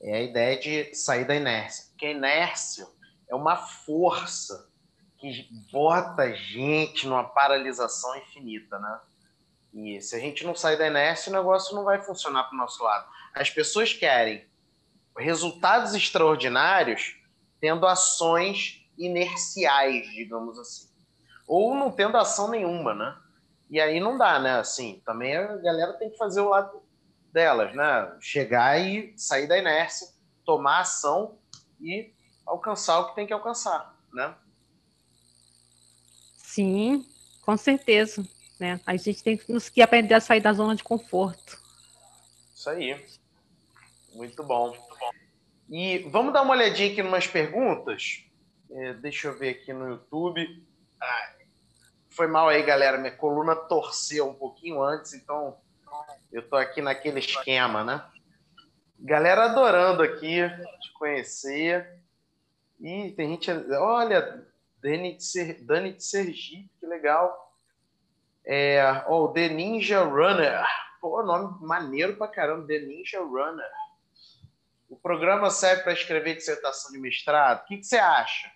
É 0.00 0.16
a 0.16 0.22
ideia 0.22 0.58
de 0.58 0.94
sair 0.94 1.26
da 1.26 1.36
inércia. 1.36 1.84
Porque 1.90 2.06
a 2.06 2.12
inércia 2.12 2.88
é 3.28 3.34
uma 3.34 3.56
força 3.56 4.72
que 5.18 5.48
bota 5.70 6.22
a 6.22 6.32
gente 6.32 7.06
numa 7.06 7.24
paralisação 7.24 8.16
infinita, 8.16 8.78
né? 8.78 9.00
E 9.72 10.00
se 10.00 10.14
a 10.14 10.18
gente 10.18 10.44
não 10.44 10.54
sair 10.54 10.76
da 10.76 10.86
inércia, 10.86 11.30
o 11.30 11.36
negócio 11.36 11.74
não 11.74 11.84
vai 11.84 12.00
funcionar 12.02 12.44
para 12.44 12.54
o 12.54 12.58
nosso 12.58 12.82
lado. 12.84 13.08
As 13.34 13.48
pessoas 13.48 13.92
querem 13.92 14.46
resultados 15.16 15.94
extraordinários 15.94 17.16
tendo 17.60 17.86
ações 17.86 18.84
inerciais, 18.98 20.06
digamos 20.10 20.58
assim. 20.58 20.88
Ou 21.46 21.74
não 21.74 21.90
tendo 21.90 22.16
ação 22.16 22.48
nenhuma, 22.48 22.94
né? 22.94 23.16
E 23.70 23.80
aí 23.80 24.00
não 24.00 24.18
dá, 24.18 24.38
né? 24.38 24.58
Assim, 24.58 25.02
também 25.04 25.36
a 25.36 25.56
galera 25.56 25.94
tem 25.94 26.10
que 26.10 26.18
fazer 26.18 26.40
o 26.40 26.50
lado 26.50 26.82
delas, 27.32 27.74
né? 27.74 28.16
Chegar 28.20 28.78
e 28.78 29.14
sair 29.16 29.46
da 29.46 29.56
inércia, 29.56 30.08
tomar 30.44 30.80
ação 30.80 31.38
e 31.80 32.12
alcançar 32.44 33.00
o 33.00 33.08
que 33.08 33.14
tem 33.14 33.26
que 33.26 33.32
alcançar, 33.32 33.96
né? 34.12 34.34
Sim, 36.36 37.06
com 37.42 37.56
certeza. 37.56 38.22
Né? 38.62 38.80
A 38.86 38.96
gente 38.96 39.24
tem 39.24 39.36
que 39.36 39.82
aprender 39.82 40.14
a 40.14 40.20
sair 40.20 40.40
da 40.40 40.52
zona 40.52 40.76
de 40.76 40.84
conforto. 40.84 41.60
Isso 42.54 42.70
aí. 42.70 43.04
Muito 44.14 44.44
bom. 44.44 44.72
E 45.68 45.98
vamos 46.10 46.32
dar 46.32 46.42
uma 46.42 46.54
olhadinha 46.54 46.92
aqui 46.92 47.00
em 47.00 47.04
umas 47.04 47.26
perguntas. 47.26 48.24
É, 48.70 48.94
deixa 48.94 49.26
eu 49.26 49.36
ver 49.36 49.48
aqui 49.48 49.72
no 49.72 49.88
YouTube. 49.88 50.64
Foi 52.10 52.28
mal 52.28 52.48
aí, 52.48 52.62
galera. 52.62 52.98
Minha 52.98 53.16
coluna 53.16 53.56
torceu 53.56 54.28
um 54.28 54.34
pouquinho 54.34 54.80
antes, 54.80 55.12
então 55.12 55.56
eu 56.30 56.48
tô 56.48 56.54
aqui 56.54 56.80
naquele 56.80 57.18
esquema, 57.18 57.82
né? 57.82 58.04
Galera 58.96 59.46
adorando 59.46 60.04
aqui 60.04 60.38
te 60.80 60.92
conhecer. 60.92 61.98
E 62.80 63.10
tem 63.16 63.30
gente. 63.30 63.50
Olha, 63.72 64.46
Dani 64.80 65.16
de, 65.16 65.24
Ser, 65.24 65.64
Dani 65.64 65.94
de 65.94 66.04
Sergipe, 66.04 66.70
que 66.78 66.86
legal. 66.86 67.51
É, 68.44 69.04
oh, 69.08 69.28
The 69.28 69.48
Ninja 69.48 70.02
Runner. 70.02 70.64
Pô, 71.00 71.22
nome 71.22 71.64
maneiro 71.66 72.16
pra 72.16 72.28
caramba, 72.28 72.66
The 72.66 72.78
Ninja 72.80 73.20
Runner. 73.20 73.70
O 74.88 74.96
programa 74.96 75.50
serve 75.50 75.82
para 75.82 75.92
escrever 75.92 76.36
dissertação 76.36 76.92
de 76.92 76.98
mestrado? 76.98 77.62
O 77.62 77.64
que, 77.66 77.78
que 77.78 77.86
você 77.86 77.96
acha, 77.96 78.50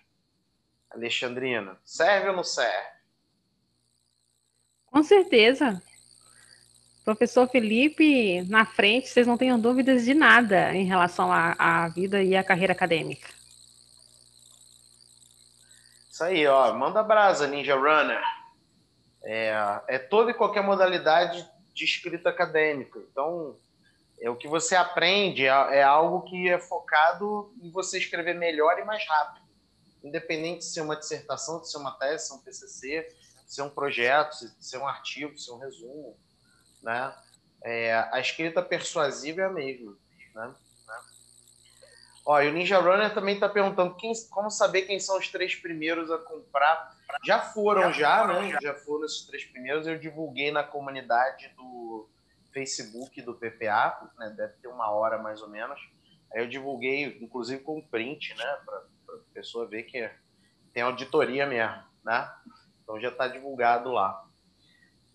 Alexandrina? 0.89 1.77
Serve 1.83 2.29
ou 2.29 2.35
não 2.35 2.43
serve? 2.43 2.97
Com 4.85 5.03
certeza. 5.03 5.81
Professor 7.03 7.47
Felipe, 7.47 8.41
na 8.43 8.65
frente, 8.65 9.07
vocês 9.07 9.25
não 9.25 9.37
tenham 9.37 9.59
dúvidas 9.59 10.03
de 10.03 10.13
nada 10.13 10.75
em 10.75 10.85
relação 10.85 11.31
à, 11.31 11.55
à 11.57 11.87
vida 11.87 12.21
e 12.21 12.35
à 12.35 12.43
carreira 12.43 12.73
acadêmica. 12.73 13.29
Isso 16.11 16.23
aí, 16.23 16.45
ó. 16.45 16.73
Manda 16.73 17.01
brasa, 17.01 17.47
Ninja 17.47 17.75
Runner 17.75 18.36
é, 19.29 19.53
é 19.89 19.99
toda 19.99 20.31
e 20.31 20.33
qualquer 20.33 20.63
modalidade 20.63 21.45
de 21.73 21.83
escrita 21.83 22.29
acadêmica. 22.29 22.97
Então, 23.11 23.57
é 24.21 24.29
o 24.29 24.37
que 24.37 24.47
você 24.47 24.73
aprende 24.73 25.45
é, 25.45 25.49
é, 25.49 25.83
algo 25.83 26.21
que 26.21 26.49
é 26.49 26.57
focado 26.57 27.53
em 27.61 27.69
você 27.69 27.97
escrever 27.97 28.33
melhor 28.33 28.79
e 28.79 28.85
mais 28.85 29.05
rápido, 29.05 29.45
independente 30.01 30.59
de 30.59 30.65
ser 30.65 30.79
uma 30.79 30.95
dissertação, 30.95 31.59
de 31.59 31.69
ser 31.69 31.77
uma 31.77 31.91
tese, 31.91 32.23
de 32.23 32.29
ser 32.29 32.33
um 32.33 32.39
TCC, 32.39 33.15
de 33.45 33.53
ser 33.53 33.61
um 33.63 33.69
projeto, 33.69 34.39
de 34.57 34.65
ser 34.65 34.77
um 34.77 34.87
artigo, 34.87 35.33
de 35.33 35.43
ser 35.43 35.51
um 35.51 35.57
resumo, 35.57 36.17
né? 36.81 37.13
É, 37.63 37.93
a 38.13 38.19
escrita 38.19 38.61
persuasiva 38.61 39.41
é 39.41 39.45
a 39.45 39.49
mesma, 39.49 39.97
né? 40.33 40.55
Ó, 42.27 42.41
e 42.41 42.49
o 42.49 42.51
Ninja 42.51 42.77
Runner 42.79 43.13
também 43.13 43.35
está 43.35 43.47
perguntando 43.47 43.95
quem, 43.95 44.11
como 44.29 44.51
saber 44.51 44.81
quem 44.81 44.99
são 44.99 45.17
os 45.17 45.29
três 45.29 45.55
primeiros 45.55 46.11
a 46.11 46.17
comprar. 46.17 46.93
Já 47.23 47.39
foram, 47.39 47.93
já, 47.93 48.27
né? 48.27 48.57
Já 48.61 48.73
foram 48.73 49.05
esses 49.05 49.25
três 49.25 49.45
primeiros. 49.45 49.87
Eu 49.87 49.97
divulguei 49.97 50.51
na 50.51 50.61
comunidade 50.61 51.47
do 51.55 52.09
Facebook 52.51 53.21
do 53.21 53.33
PPA, 53.33 54.11
né? 54.17 54.33
Deve 54.35 54.55
ter 54.61 54.67
uma 54.67 54.91
hora 54.91 55.17
mais 55.17 55.41
ou 55.41 55.47
menos. 55.47 55.79
Aí 56.33 56.41
eu 56.41 56.49
divulguei, 56.49 57.17
inclusive 57.21 57.63
com 57.63 57.81
print, 57.81 58.35
né? 58.35 58.57
Para 58.65 58.75
a 58.75 59.19
pessoa 59.33 59.65
ver 59.65 59.83
que 59.83 60.11
tem 60.73 60.83
auditoria 60.83 61.45
mesmo, 61.45 61.81
né? 62.03 62.29
Então 62.83 62.99
já 62.99 63.07
está 63.07 63.29
divulgado 63.29 63.89
lá. 63.89 64.27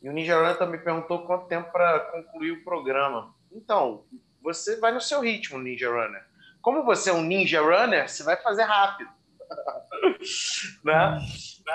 E 0.01 0.09
o 0.09 0.13
Ninja 0.15 0.39
Runner 0.39 0.57
também 0.57 0.83
perguntou 0.83 1.27
quanto 1.27 1.47
tempo 1.47 1.71
para 1.73 2.01
concluir 2.11 2.53
o 2.53 2.65
programa. 2.65 3.35
Então, 3.53 4.07
você 4.41 4.81
vai 4.81 4.93
no 4.93 5.01
seu 5.01 5.21
ritmo, 5.21 5.59
Ninja 5.59 5.91
Runner 5.91 6.32
como 6.63 6.85
você 6.85 7.11
é 7.11 7.13
um 7.13 7.23
ninja 7.23 7.61
runner, 7.61 8.09
você 8.09 8.23
vai 8.23 8.37
fazer 8.37 8.63
rápido. 8.63 9.11
né? 10.85 11.19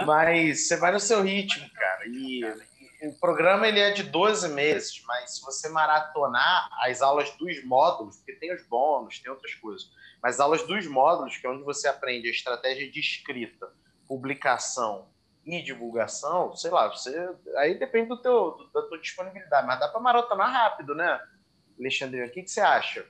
Mas 0.06 0.68
você 0.68 0.78
vai 0.78 0.92
no 0.92 1.00
seu 1.00 1.22
ritmo, 1.22 1.70
cara. 1.72 2.06
E 2.08 2.42
o 3.04 3.14
programa 3.20 3.68
ele 3.68 3.80
é 3.80 3.92
de 3.92 4.04
12 4.04 4.50
meses, 4.50 5.04
mas 5.06 5.36
se 5.36 5.42
você 5.44 5.70
maratonar 5.70 6.70
as 6.82 7.02
aulas 7.02 7.30
dos 7.38 7.64
módulos, 7.64 8.18
porque 8.18 8.34
tem 8.34 8.54
os 8.54 8.64
bônus, 8.64 9.20
tem 9.20 9.32
outras 9.32 9.54
coisas, 9.56 9.92
mas 10.22 10.36
as 10.36 10.40
aulas 10.40 10.64
dos 10.64 10.88
módulos, 10.88 11.38
que 11.38 11.46
é 11.46 11.50
onde 11.50 11.64
você 11.64 11.88
aprende 11.88 12.28
a 12.28 12.32
estratégia 12.32 12.90
de 12.90 13.00
escrita, 13.00 13.72
publicação 14.08 15.10
e 15.46 15.62
divulgação, 15.62 16.56
sei 16.56 16.72
lá, 16.72 16.88
você 16.88 17.30
aí 17.58 17.78
depende 17.78 18.10
do 18.10 18.22
teu, 18.22 18.70
da 18.74 18.82
tua 18.82 19.00
disponibilidade, 19.00 19.68
mas 19.68 19.80
dá 19.80 19.88
para 19.88 20.00
maratonar 20.00 20.52
rápido, 20.52 20.96
né, 20.96 21.22
Alexandre? 21.80 22.24
O 22.24 22.32
que, 22.32 22.44
que 22.44 22.52
você 22.52 22.62
acha? 22.62 23.06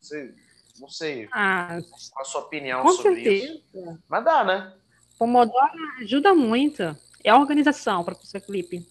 Você 0.00 0.34
não 0.80 0.88
sei 0.88 1.28
ah, 1.32 1.78
qual 2.12 2.22
a 2.22 2.24
sua 2.24 2.42
opinião 2.42 2.86
sobre 2.88 3.22
certeza. 3.22 3.54
isso. 3.54 3.98
Mas 4.08 4.24
dá, 4.24 4.44
né? 4.44 4.72
Pomodoro 5.18 5.72
ajuda 6.00 6.34
muito. 6.34 6.96
É 7.22 7.30
a 7.30 7.38
organização, 7.38 8.04
professor 8.04 8.40
Felipe. 8.40 8.86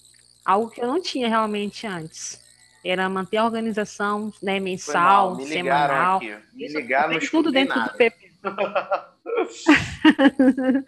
Algo 0.45 0.69
que 0.69 0.81
eu 0.81 0.87
não 0.87 1.01
tinha 1.01 1.27
realmente 1.27 1.85
antes. 1.85 2.39
Era 2.83 3.09
manter 3.09 3.37
a 3.37 3.45
organização 3.45 4.33
né, 4.41 4.59
mensal, 4.59 5.35
me 5.35 5.45
semanal. 5.45 6.17
Aqui. 6.17 6.35
Me 6.53 6.67
ligaram, 6.67 7.17
isso, 7.17 7.31
tudo 7.31 7.51
dentro 7.51 7.77
nada. 7.77 7.91
do 7.91 7.97
PP. 7.97 8.31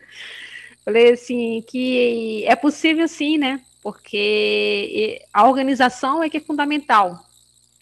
Falei 0.86 1.14
assim, 1.14 1.64
que 1.68 2.44
é 2.46 2.56
possível 2.56 3.08
sim, 3.08 3.38
né? 3.38 3.62
Porque 3.82 5.22
a 5.32 5.48
organização 5.48 6.24
é 6.24 6.30
que 6.30 6.38
é 6.38 6.41
fundamental 6.41 7.24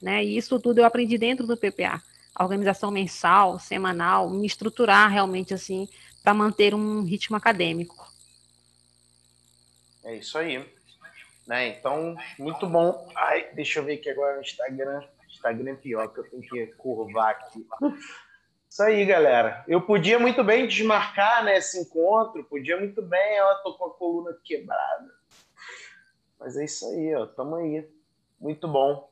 né? 0.01 0.23
E 0.23 0.37
isso 0.37 0.59
tudo 0.59 0.79
eu 0.79 0.85
aprendi 0.85 1.17
dentro 1.17 1.45
do 1.45 1.55
PPA. 1.55 2.01
Organização 2.39 2.91
mensal, 2.91 3.59
semanal, 3.59 4.29
me 4.29 4.47
estruturar 4.47 5.09
realmente 5.09 5.53
assim 5.53 5.87
para 6.23 6.33
manter 6.33 6.73
um 6.73 7.03
ritmo 7.03 7.35
acadêmico. 7.35 7.95
É 10.03 10.15
isso 10.15 10.37
aí. 10.37 10.65
Né? 11.45 11.67
Então, 11.67 12.15
muito 12.39 12.67
bom. 12.67 13.11
Ai, 13.15 13.51
deixa 13.53 13.79
eu 13.79 13.83
ver 13.83 13.95
aqui 13.95 14.09
agora 14.09 14.35
no 14.35 14.41
Instagram. 14.41 15.03
Instagram 15.27 15.71
é 15.71 15.75
pior, 15.75 16.07
que 16.07 16.19
eu 16.19 16.29
tenho 16.29 16.43
que 16.43 16.67
curvar 16.77 17.31
aqui. 17.31 17.65
Isso 18.69 18.83
aí, 18.83 19.05
galera. 19.05 19.65
Eu 19.67 19.81
podia 19.81 20.17
muito 20.17 20.43
bem 20.45 20.65
desmarcar 20.65 21.43
né, 21.43 21.57
esse 21.57 21.77
encontro, 21.77 22.43
podia 22.45 22.79
muito 22.79 23.01
bem, 23.01 23.41
ó, 23.41 23.55
tô 23.55 23.73
com 23.73 23.85
a 23.87 23.93
coluna 23.93 24.37
quebrada. 24.45 25.11
Mas 26.39 26.55
é 26.55 26.63
isso 26.63 26.87
aí, 26.87 27.13
ó, 27.15 27.25
tamo 27.25 27.55
aí. 27.57 27.85
Muito 28.39 28.67
bom. 28.69 29.10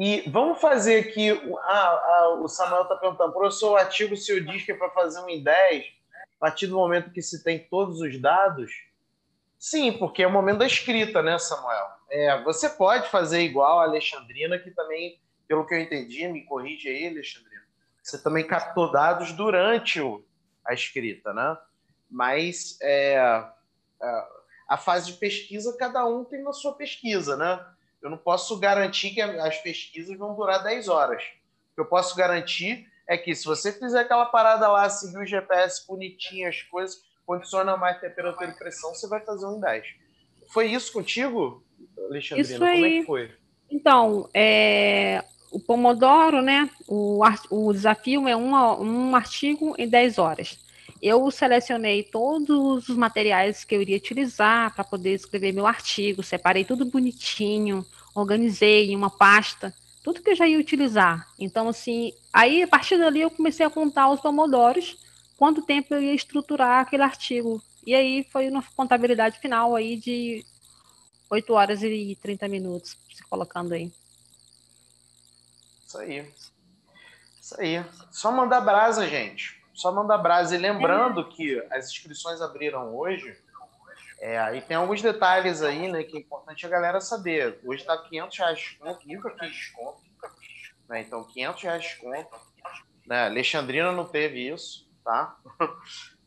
E 0.00 0.22
vamos 0.30 0.60
fazer 0.60 1.00
aqui. 1.00 1.30
Ah, 1.64 1.88
ah, 1.88 2.38
o 2.40 2.46
Samuel 2.46 2.82
está 2.82 2.94
perguntando, 2.94 3.32
professor, 3.32 3.72
o 3.72 3.76
artigo 3.76 4.16
se 4.16 4.30
eu 4.30 4.44
diz 4.44 4.64
que 4.64 4.70
é 4.70 4.76
para 4.76 4.90
fazer 4.90 5.20
um 5.22 5.28
em 5.28 5.42
10, 5.42 5.86
a 6.14 6.38
partir 6.38 6.68
do 6.68 6.76
momento 6.76 7.10
que 7.10 7.20
se 7.20 7.42
tem 7.42 7.58
todos 7.58 8.00
os 8.00 8.16
dados? 8.20 8.70
Sim, 9.58 9.92
porque 9.98 10.22
é 10.22 10.26
o 10.28 10.30
momento 10.30 10.58
da 10.58 10.66
escrita, 10.68 11.20
né, 11.20 11.36
Samuel? 11.36 11.88
É, 12.08 12.40
você 12.44 12.68
pode 12.68 13.08
fazer 13.08 13.40
igual 13.40 13.80
a 13.80 13.82
Alexandrina, 13.82 14.56
que 14.56 14.70
também, 14.70 15.20
pelo 15.48 15.66
que 15.66 15.74
eu 15.74 15.80
entendi, 15.80 16.28
me 16.28 16.44
corrige 16.44 16.88
aí, 16.88 17.08
Alexandrina, 17.08 17.64
você 18.00 18.22
também 18.22 18.46
captou 18.46 18.92
dados 18.92 19.32
durante 19.32 20.00
o, 20.00 20.24
a 20.64 20.72
escrita, 20.72 21.34
né? 21.34 21.58
Mas 22.08 22.78
é, 22.80 23.14
é, 24.00 24.24
a 24.68 24.76
fase 24.76 25.10
de 25.10 25.18
pesquisa, 25.18 25.76
cada 25.76 26.06
um 26.06 26.24
tem 26.24 26.40
na 26.40 26.52
sua 26.52 26.74
pesquisa, 26.74 27.36
né? 27.36 27.66
Eu 28.02 28.10
não 28.10 28.18
posso 28.18 28.58
garantir 28.58 29.10
que 29.10 29.20
as 29.20 29.58
pesquisas 29.58 30.16
vão 30.16 30.34
durar 30.34 30.62
10 30.62 30.88
horas. 30.88 31.22
O 31.22 31.74
que 31.74 31.80
eu 31.80 31.86
posso 31.86 32.16
garantir 32.16 32.86
é 33.06 33.16
que 33.16 33.34
se 33.34 33.44
você 33.44 33.72
fizer 33.72 34.00
aquela 34.00 34.26
parada 34.26 34.68
lá, 34.68 34.88
seguir 34.88 35.18
o 35.18 35.26
GPS 35.26 35.86
bonitinho, 35.86 36.48
as 36.48 36.62
coisas, 36.62 37.02
condiciona 37.26 37.76
mais 37.76 38.00
temperatura 38.00 38.50
e 38.50 38.58
pressão, 38.58 38.94
você 38.94 39.08
vai 39.08 39.20
fazer 39.20 39.46
um 39.46 39.56
em 39.56 39.60
10. 39.60 39.86
Foi 40.48 40.66
isso 40.66 40.92
contigo, 40.92 41.64
Alexandrina? 42.08 42.54
Isso 42.54 42.64
aí. 42.64 42.76
Como 42.76 42.86
é 42.86 42.90
que 43.00 43.06
foi? 43.06 43.34
Então, 43.70 44.30
é, 44.32 45.22
o 45.50 45.60
Pomodoro, 45.60 46.40
né? 46.40 46.70
O, 46.86 47.22
o 47.50 47.72
desafio 47.72 48.26
é 48.28 48.36
um, 48.36 48.52
um 48.54 49.16
artigo 49.16 49.74
em 49.78 49.88
10 49.88 50.18
horas. 50.18 50.58
Eu 51.00 51.30
selecionei 51.30 52.02
todos 52.02 52.88
os 52.88 52.96
materiais 52.96 53.64
que 53.64 53.74
eu 53.74 53.82
iria 53.82 53.96
utilizar 53.96 54.74
para 54.74 54.82
poder 54.82 55.14
escrever 55.14 55.52
meu 55.52 55.66
artigo, 55.66 56.22
separei 56.22 56.64
tudo 56.64 56.84
bonitinho, 56.84 57.86
organizei 58.14 58.90
em 58.90 58.96
uma 58.96 59.10
pasta, 59.10 59.72
tudo 60.02 60.22
que 60.22 60.30
eu 60.30 60.36
já 60.36 60.46
ia 60.48 60.58
utilizar. 60.58 61.28
Então, 61.38 61.68
assim, 61.68 62.12
aí 62.32 62.62
a 62.62 62.68
partir 62.68 62.98
dali 62.98 63.20
eu 63.20 63.30
comecei 63.30 63.64
a 63.64 63.70
contar 63.70 64.10
os 64.10 64.20
pomodoros, 64.20 64.98
quanto 65.36 65.62
tempo 65.62 65.94
eu 65.94 66.02
ia 66.02 66.14
estruturar 66.14 66.80
aquele 66.80 67.02
artigo. 67.02 67.62
E 67.86 67.94
aí 67.94 68.26
foi 68.30 68.48
uma 68.48 68.62
contabilidade 68.74 69.38
final 69.38 69.76
aí 69.76 69.96
de 69.96 70.44
8 71.30 71.52
horas 71.52 71.82
e 71.82 72.18
30 72.20 72.48
minutos, 72.48 72.96
se 73.14 73.22
colocando 73.24 73.72
aí. 73.72 73.92
Isso 75.86 75.98
aí. 75.98 76.32
Isso 77.40 77.60
aí. 77.60 77.84
Só 78.10 78.32
mandar 78.32 78.60
brasa, 78.60 79.08
gente. 79.08 79.58
Só 79.78 79.92
mandar 79.92 80.18
brasa. 80.18 80.56
E 80.56 80.58
lembrando 80.58 81.28
que 81.28 81.64
as 81.70 81.86
inscrições 81.86 82.40
abriram 82.40 82.96
hoje. 82.96 83.40
É, 84.18 84.56
e 84.56 84.60
tem 84.60 84.76
alguns 84.76 85.00
detalhes 85.00 85.62
aí, 85.62 85.88
né, 85.88 86.02
que 86.02 86.16
é 86.16 86.20
importante 86.20 86.66
a 86.66 86.68
galera 86.68 87.00
saber. 87.00 87.60
Hoje 87.64 87.82
está 87.82 87.96
500 87.96 88.38
reais 88.38 88.58
de 88.58 88.64
desconto, 88.64 89.06
nunca 89.06 89.30
fiz 89.30 89.50
desconto. 89.52 90.02
Né, 90.88 91.02
então, 91.02 91.22
500 91.22 91.62
reais 91.62 91.82
de 91.82 91.88
desconto. 91.90 92.36
Né, 93.06 93.26
Alexandrina 93.26 93.92
não 93.92 94.04
teve 94.04 94.48
isso, 94.48 94.90
tá? 95.04 95.36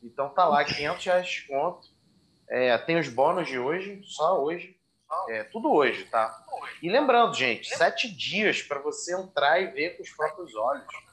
Então 0.03 0.29
tá 0.29 0.45
lá, 0.45 0.63
500 0.65 1.05
reais 1.05 1.27
de 1.27 1.31
desconto. 1.31 1.87
É, 2.49 2.75
tem 2.79 2.97
os 2.97 3.07
bônus 3.07 3.47
de 3.47 3.59
hoje, 3.59 4.01
só 4.03 4.41
hoje. 4.41 4.75
É, 5.29 5.43
tudo 5.43 5.71
hoje, 5.71 6.05
tá? 6.05 6.43
E 6.81 6.89
lembrando, 6.89 7.35
gente, 7.35 7.69
sete 7.77 8.09
dias 8.09 8.63
para 8.63 8.79
você 8.79 9.13
entrar 9.13 9.61
e 9.61 9.67
ver 9.67 9.95
com 9.97 10.01
os 10.01 10.09
próprios 10.09 10.55
olhos. 10.55 11.11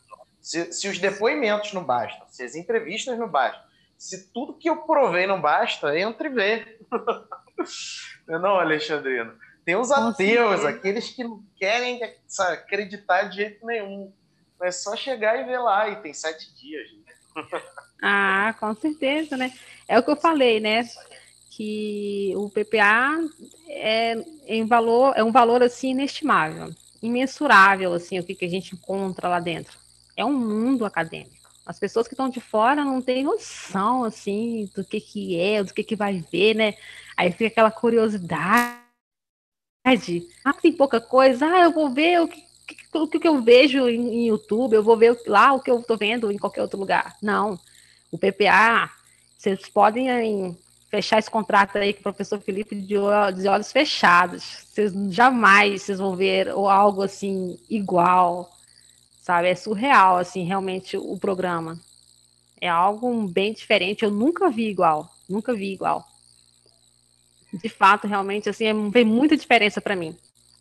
Se, 0.48 0.72
se, 0.72 0.88
os 0.88 0.98
depoimentos 0.98 1.74
não 1.74 1.84
bastam, 1.84 2.26
se 2.26 2.42
as 2.42 2.54
entrevistas 2.54 3.18
não 3.18 3.28
bastam, 3.28 3.60
se 3.98 4.32
tudo 4.32 4.54
que 4.54 4.70
eu 4.70 4.78
provei 4.78 5.26
não 5.26 5.42
basta, 5.42 5.94
entre 5.98 6.28
e 6.28 6.32
vê. 6.32 6.78
não, 8.26 8.58
Alexandrino. 8.58 9.34
Tem 9.62 9.76
os 9.76 9.90
ateus, 9.90 10.64
aqueles 10.64 11.10
que 11.10 11.22
não 11.22 11.44
querem 11.54 12.00
sabe, 12.26 12.54
acreditar 12.54 13.24
de 13.24 13.36
jeito 13.36 13.66
nenhum. 13.66 14.10
É 14.62 14.70
só 14.70 14.96
chegar 14.96 15.38
e 15.38 15.44
ver 15.44 15.58
lá, 15.58 15.90
e 15.90 15.96
tem 15.96 16.14
sete 16.14 16.50
dias. 16.54 16.88
ah, 18.02 18.54
com 18.58 18.74
certeza, 18.74 19.36
né? 19.36 19.52
É 19.86 19.98
o 19.98 20.02
que 20.02 20.10
eu 20.10 20.16
falei, 20.16 20.60
né? 20.60 20.88
que 21.50 22.32
o 22.36 22.48
PPA 22.48 23.18
é 23.68 24.14
em 24.46 24.64
valor 24.64 25.12
é 25.16 25.24
um 25.24 25.32
valor 25.32 25.60
assim 25.60 25.90
inestimável, 25.90 26.72
imensurável 27.02 27.92
assim 27.92 28.18
o 28.18 28.24
que, 28.24 28.34
que 28.34 28.44
a 28.44 28.48
gente 28.48 28.76
encontra 28.76 29.28
lá 29.28 29.40
dentro. 29.40 29.76
É 30.18 30.24
um 30.24 30.36
mundo 30.36 30.84
acadêmico. 30.84 31.48
As 31.64 31.78
pessoas 31.78 32.08
que 32.08 32.14
estão 32.14 32.28
de 32.28 32.40
fora 32.40 32.84
não 32.84 33.00
têm 33.00 33.22
noção 33.22 34.02
assim 34.02 34.68
do 34.74 34.84
que 34.84 35.00
que 35.00 35.38
é, 35.38 35.62
do 35.62 35.72
que 35.72 35.84
que 35.84 35.94
vai 35.94 36.20
ver, 36.32 36.54
né? 36.54 36.74
Aí 37.16 37.30
fica 37.30 37.46
aquela 37.46 37.70
curiosidade. 37.70 38.82
Ah, 40.44 40.52
tem 40.60 40.72
pouca 40.72 41.00
coisa. 41.00 41.46
Ah, 41.46 41.60
eu 41.60 41.72
vou 41.72 41.90
ver 41.90 42.20
o 42.20 42.26
que 42.26 42.48
o 42.92 43.06
que 43.06 43.28
eu 43.28 43.40
vejo 43.40 43.88
em, 43.88 44.26
YouTube, 44.26 44.74
eu 44.74 44.82
vou 44.82 44.96
ver 44.96 45.16
lá 45.26 45.52
o 45.52 45.60
que 45.60 45.70
eu 45.70 45.78
estou 45.78 45.96
vendo 45.96 46.30
em 46.32 46.36
qualquer 46.36 46.62
outro 46.62 46.78
lugar. 46.78 47.16
Não. 47.22 47.58
O 48.10 48.18
PPA, 48.18 48.90
vocês 49.36 49.68
podem 49.68 50.58
fechar 50.90 51.18
esse 51.18 51.30
contrato 51.30 51.78
aí 51.78 51.92
com 51.92 52.00
o 52.00 52.02
professor 52.02 52.40
Felipe 52.40 52.74
de, 52.74 52.94
de 52.96 53.48
olhos 53.48 53.72
fechados. 53.72 54.66
Vocês 54.68 54.92
jamais 55.10 55.82
vocês 55.82 55.98
vão 55.98 56.16
ver 56.16 56.48
algo 56.48 57.02
assim 57.02 57.58
igual, 57.70 58.50
sabe? 59.28 59.48
É 59.48 59.54
surreal, 59.54 60.16
assim, 60.16 60.42
realmente 60.44 60.96
o 60.96 61.18
programa. 61.18 61.78
É 62.58 62.66
algo 62.66 63.28
bem 63.28 63.52
diferente. 63.52 64.02
Eu 64.02 64.10
nunca 64.10 64.48
vi 64.48 64.70
igual, 64.70 65.12
nunca 65.28 65.52
vi 65.52 65.70
igual. 65.70 66.02
De 67.52 67.68
fato, 67.68 68.06
realmente, 68.06 68.48
assim, 68.48 68.64
é, 68.64 68.90
tem 68.90 69.04
muita 69.04 69.36
diferença 69.36 69.82
para 69.82 69.94
mim. 69.94 70.16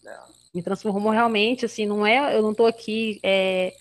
É. 0.06 0.18
Me 0.54 0.62
transformou 0.62 1.14
realmente, 1.14 1.66
assim, 1.66 1.86
não 1.86 2.06
é, 2.06 2.36
eu 2.36 2.42
não 2.42 2.52
estou 2.52 2.68
aqui, 2.68 3.22
é, 3.24 3.74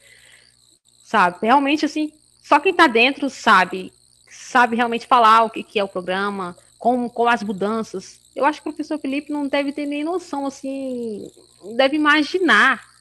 sabe? 1.02 1.38
Realmente, 1.42 1.84
assim, 1.84 2.12
só 2.40 2.60
quem 2.60 2.70
está 2.70 2.86
dentro 2.86 3.28
sabe 3.28 3.92
sabe 4.28 4.76
realmente 4.76 5.06
falar 5.06 5.42
o 5.44 5.50
que, 5.50 5.64
que 5.64 5.80
é 5.80 5.84
o 5.84 5.88
programa, 5.88 6.56
como, 6.78 7.10
com 7.10 7.26
as 7.26 7.42
mudanças. 7.42 8.20
Eu 8.36 8.44
acho 8.44 8.62
que 8.62 8.68
o 8.68 8.72
professor 8.72 8.98
Felipe 9.00 9.32
não 9.32 9.48
deve 9.48 9.72
ter 9.72 9.86
nem 9.86 10.04
noção, 10.04 10.46
assim, 10.46 11.28
deve 11.74 11.96
imaginar 11.96 12.95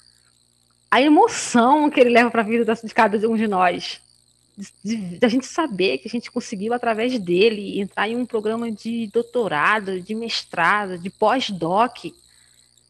a 0.96 1.02
emoção 1.02 1.90
que 1.90 2.00
ele 2.00 2.10
leva 2.10 2.32
para 2.32 2.42
a 2.42 2.46
vida 2.46 2.74
de 2.74 2.94
cada 2.94 3.18
um 3.30 3.36
de 3.36 3.50
nós. 3.50 4.00
De, 4.82 4.96
de, 4.96 5.26
a 5.26 5.28
gente 5.28 5.46
saber 5.46 5.98
que 5.98 6.08
a 6.08 6.12
gente 6.12 6.32
conseguiu, 6.32 6.74
através 6.74 7.20
dele, 7.20 7.82
entrar 7.82 8.08
em 8.08 8.16
um 8.16 8.26
programa 8.26 8.72
de 8.72 9.08
doutorado, 9.08 10.00
de 10.00 10.16
mestrado, 10.16 10.98
de 10.98 11.10
pós-doc, 11.10 12.06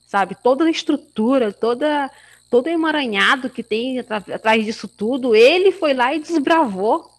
sabe? 0.06 0.36
Toda 0.36 0.66
a 0.66 0.70
estrutura, 0.70 1.52
toda, 1.52 2.12
todo 2.48 2.68
o 2.68 2.70
emaranhado 2.70 3.50
que 3.50 3.64
tem 3.64 3.98
atrás 3.98 4.64
disso 4.64 4.88
tudo, 4.88 5.36
ele 5.36 5.72
foi 5.72 5.96
lá 5.96 6.14
e 6.14 6.20
desbravou 6.20 7.10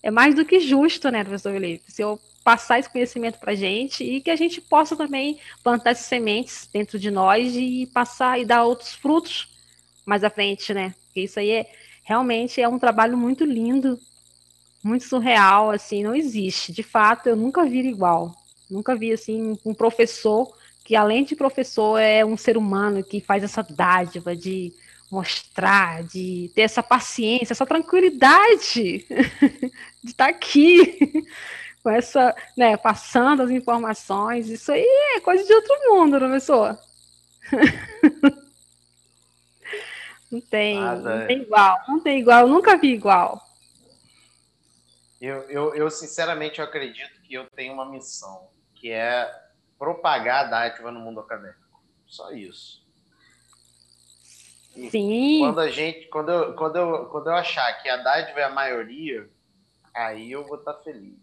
é 0.00 0.12
mais 0.12 0.32
do 0.32 0.44
que 0.44 0.60
justo, 0.60 1.10
né, 1.10 1.24
professor 1.24 1.52
Felipe? 1.52 1.90
Se 1.90 2.00
eu 2.00 2.20
passar 2.44 2.78
esse 2.78 2.88
conhecimento 2.88 3.40
para 3.40 3.50
a 3.50 3.56
gente 3.56 4.04
e 4.04 4.20
que 4.20 4.30
a 4.30 4.36
gente 4.36 4.60
possa 4.60 4.94
também 4.94 5.40
plantar 5.64 5.90
essas 5.90 6.06
sementes 6.06 6.68
dentro 6.72 7.00
de 7.00 7.10
nós 7.10 7.56
e 7.56 7.90
passar 7.92 8.40
e 8.40 8.44
dar 8.44 8.62
outros 8.62 8.94
frutos 8.94 9.57
mais 10.08 10.24
à 10.24 10.30
frente, 10.30 10.72
né? 10.72 10.94
Porque 11.04 11.20
isso 11.20 11.38
aí 11.38 11.50
é 11.50 11.70
realmente 12.02 12.62
é 12.62 12.66
um 12.66 12.78
trabalho 12.78 13.14
muito 13.18 13.44
lindo, 13.44 14.00
muito 14.82 15.04
surreal, 15.04 15.70
assim, 15.70 16.02
não 16.02 16.14
existe. 16.14 16.72
De 16.72 16.82
fato, 16.82 17.28
eu 17.28 17.36
nunca 17.36 17.66
vi 17.66 17.80
igual. 17.86 18.34
Nunca 18.70 18.96
vi 18.96 19.12
assim 19.12 19.58
um 19.64 19.74
professor 19.74 20.50
que 20.82 20.96
além 20.96 21.24
de 21.24 21.36
professor 21.36 21.98
é 21.98 22.24
um 22.24 22.38
ser 22.38 22.56
humano 22.56 23.04
que 23.04 23.20
faz 23.20 23.44
essa 23.44 23.62
dádiva 23.62 24.34
de 24.34 24.72
mostrar, 25.10 26.02
de 26.04 26.50
ter 26.54 26.62
essa 26.62 26.82
paciência, 26.82 27.52
essa 27.52 27.66
tranquilidade 27.66 29.04
de 30.02 30.10
estar 30.10 30.28
aqui 30.28 31.26
com 31.84 31.90
essa, 31.90 32.34
né, 32.56 32.78
passando 32.78 33.42
as 33.42 33.50
informações. 33.50 34.48
Isso 34.48 34.72
aí 34.72 34.86
é 35.16 35.20
coisa 35.20 35.44
de 35.44 35.52
outro 35.52 35.74
mundo, 35.90 36.18
professor. 36.18 36.78
Não 40.30 40.40
tem, 40.40 40.78
Nada. 40.78 41.16
não 41.20 41.26
tem 41.26 41.42
igual, 41.42 41.78
não 41.88 42.00
tem 42.00 42.20
igual, 42.20 42.48
nunca 42.48 42.76
vi 42.76 42.92
igual. 42.92 43.40
Eu, 45.20 45.42
eu, 45.50 45.74
eu, 45.74 45.90
sinceramente, 45.90 46.60
eu 46.60 46.64
acredito 46.64 47.20
que 47.22 47.34
eu 47.34 47.46
tenho 47.50 47.72
uma 47.72 47.86
missão, 47.86 48.48
que 48.74 48.90
é 48.90 49.28
propagar 49.78 50.44
a 50.44 50.48
dádiva 50.48 50.92
no 50.92 51.00
mundo 51.00 51.20
acadêmico. 51.20 51.82
Só 52.06 52.30
isso. 52.30 52.86
Sim. 54.90 55.40
Quando 55.40 55.60
a 55.60 55.68
gente, 55.68 56.06
quando 56.08 56.30
eu, 56.30 56.54
quando 56.54 56.76
eu, 56.76 57.06
quando 57.06 57.26
eu 57.28 57.34
achar 57.34 57.72
que 57.82 57.88
a 57.88 57.96
dádiva 57.96 58.40
é 58.40 58.44
a 58.44 58.50
maioria, 58.50 59.28
aí 59.92 60.30
eu 60.30 60.46
vou 60.46 60.58
estar 60.58 60.74
tá 60.74 60.82
feliz. 60.82 61.18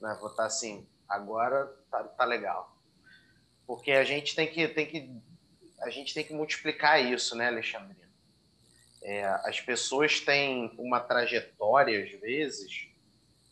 Né? 0.00 0.16
Vou 0.18 0.30
estar 0.30 0.44
tá 0.44 0.46
assim, 0.46 0.86
agora 1.06 1.66
tá, 1.90 2.04
tá 2.04 2.24
legal. 2.24 2.74
Porque 3.66 3.92
a 3.92 4.04
gente 4.04 4.34
tem 4.34 4.46
que, 4.50 4.66
tem 4.68 4.86
que, 4.86 5.10
a 5.82 5.90
gente 5.90 6.14
tem 6.14 6.24
que 6.24 6.32
multiplicar 6.32 7.04
isso, 7.04 7.36
né, 7.36 7.48
Alexandrina? 7.48 8.05
É, 9.06 9.24
as 9.44 9.60
pessoas 9.60 10.18
têm 10.18 10.74
uma 10.76 10.98
trajetória, 10.98 12.02
às 12.02 12.10
vezes, 12.20 12.88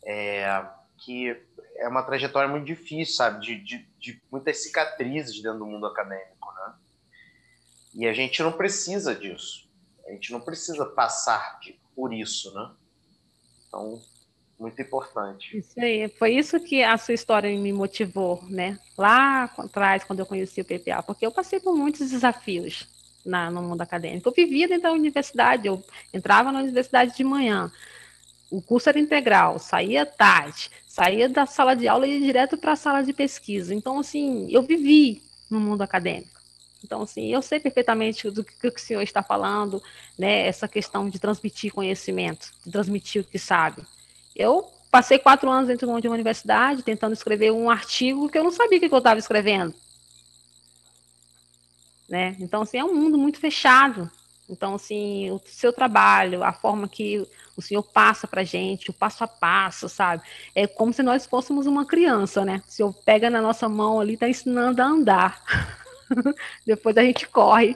é, 0.03 0.65
que 0.97 1.29
é 1.77 1.87
uma 1.87 2.03
trajetória 2.03 2.49
muito 2.49 2.65
difícil, 2.65 3.15
sabe? 3.15 3.39
De, 3.39 3.63
de, 3.63 3.89
de, 3.97 4.21
muitas 4.29 4.61
cicatrizes 4.61 5.41
dentro 5.41 5.59
do 5.59 5.65
mundo 5.65 5.87
acadêmico, 5.87 6.53
né? 6.53 6.73
E 7.93 8.05
a 8.05 8.11
gente 8.11 8.43
não 8.43 8.51
precisa 8.51 9.15
disso. 9.15 9.65
A 10.05 10.11
gente 10.11 10.29
não 10.33 10.41
precisa 10.41 10.85
passar 10.87 11.57
por 11.95 12.13
isso, 12.13 12.53
né? 12.53 12.71
Então, 13.69 14.01
muito 14.59 14.81
importante. 14.81 15.57
Isso 15.57 15.79
aí, 15.79 16.09
foi 16.19 16.33
isso 16.33 16.59
que 16.59 16.83
a 16.83 16.97
sua 16.97 17.13
história 17.13 17.49
me 17.57 17.71
motivou, 17.71 18.43
né? 18.49 18.77
Lá 18.97 19.45
atrás, 19.45 20.03
quando 20.03 20.19
eu 20.19 20.25
conheci 20.25 20.59
o 20.59 20.65
PPA, 20.65 21.01
porque 21.01 21.25
eu 21.25 21.31
passei 21.31 21.61
por 21.61 21.77
muitos 21.77 22.09
desafios 22.11 22.93
na, 23.25 23.49
no 23.49 23.61
mundo 23.61 23.81
acadêmico. 23.81 24.29
Eu 24.29 24.33
vivia 24.33 24.67
dentro 24.67 24.83
da 24.83 24.91
universidade, 24.91 25.67
eu 25.67 25.83
entrava 26.13 26.51
na 26.51 26.59
universidade 26.59 27.15
de 27.15 27.23
manhã, 27.23 27.71
o 28.49 28.61
curso 28.61 28.89
era 28.89 28.99
integral, 28.99 29.59
saía 29.59 30.05
tarde, 30.05 30.69
saía 30.87 31.27
da 31.27 31.45
sala 31.45 31.75
de 31.75 31.87
aula 31.87 32.07
e 32.07 32.13
ia 32.13 32.19
direto 32.19 32.57
para 32.57 32.73
a 32.73 32.75
sala 32.75 33.01
de 33.01 33.11
pesquisa. 33.11 33.73
Então, 33.73 33.99
assim, 33.99 34.47
eu 34.51 34.61
vivi 34.61 35.21
no 35.49 35.59
mundo 35.59 35.81
acadêmico. 35.81 36.35
Então, 36.83 37.01
assim, 37.01 37.33
eu 37.33 37.41
sei 37.41 37.59
perfeitamente 37.59 38.29
do 38.29 38.43
que, 38.43 38.67
o 38.67 38.79
senhor 38.79 39.01
está 39.01 39.23
falando, 39.23 39.81
né? 40.17 40.45
Essa 40.45 40.67
questão 40.67 41.09
de 41.09 41.17
transmitir 41.17 41.73
conhecimento, 41.73 42.51
de 42.63 42.71
transmitir 42.71 43.23
o 43.23 43.25
que 43.25 43.39
sabe. 43.39 43.81
Eu 44.35 44.69
passei 44.91 45.17
quatro 45.17 45.49
anos 45.49 45.67
dentro 45.67 45.87
de 45.99 46.07
uma 46.07 46.13
universidade 46.13 46.83
tentando 46.83 47.13
escrever 47.13 47.51
um 47.51 47.69
artigo 47.69 48.29
que 48.29 48.37
eu 48.37 48.43
não 48.43 48.51
sabia 48.51 48.77
o 48.77 48.81
que 48.81 48.93
eu 48.93 48.97
estava 48.97 49.19
escrevendo. 49.19 49.73
Né? 52.07 52.35
Então, 52.39 52.61
assim, 52.61 52.77
é 52.77 52.83
um 52.83 52.93
mundo 52.93 53.17
muito 53.17 53.39
fechado. 53.39 54.09
Então, 54.49 54.75
assim, 54.75 55.31
o 55.31 55.41
seu 55.45 55.73
trabalho, 55.73 56.43
a 56.43 56.53
forma 56.53 56.87
que 56.87 57.27
o 57.57 57.61
Senhor 57.61 57.81
passa 57.81 58.27
para 58.27 58.43
gente, 58.43 58.89
o 58.89 58.93
passo 58.93 59.23
a 59.23 59.27
passo, 59.27 59.89
sabe? 59.89 60.21
É 60.53 60.67
como 60.67 60.93
se 60.93 61.01
nós 61.01 61.25
fôssemos 61.25 61.65
uma 61.65 61.85
criança, 61.85 62.45
né? 62.45 62.61
O 62.67 62.71
Senhor 62.71 62.93
pega 63.05 63.29
na 63.29 63.41
nossa 63.41 63.67
mão 63.67 63.99
ali, 63.99 64.13
está 64.13 64.29
ensinando 64.29 64.81
a 64.81 64.85
andar. 64.85 65.41
Depois 66.65 66.95
a 66.97 67.01
gente 67.01 67.27
corre. 67.27 67.75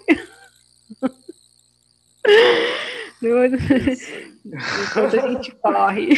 Depois, 3.22 3.52
depois 4.44 5.14
a 5.14 5.28
gente 5.28 5.52
corre. 5.56 6.10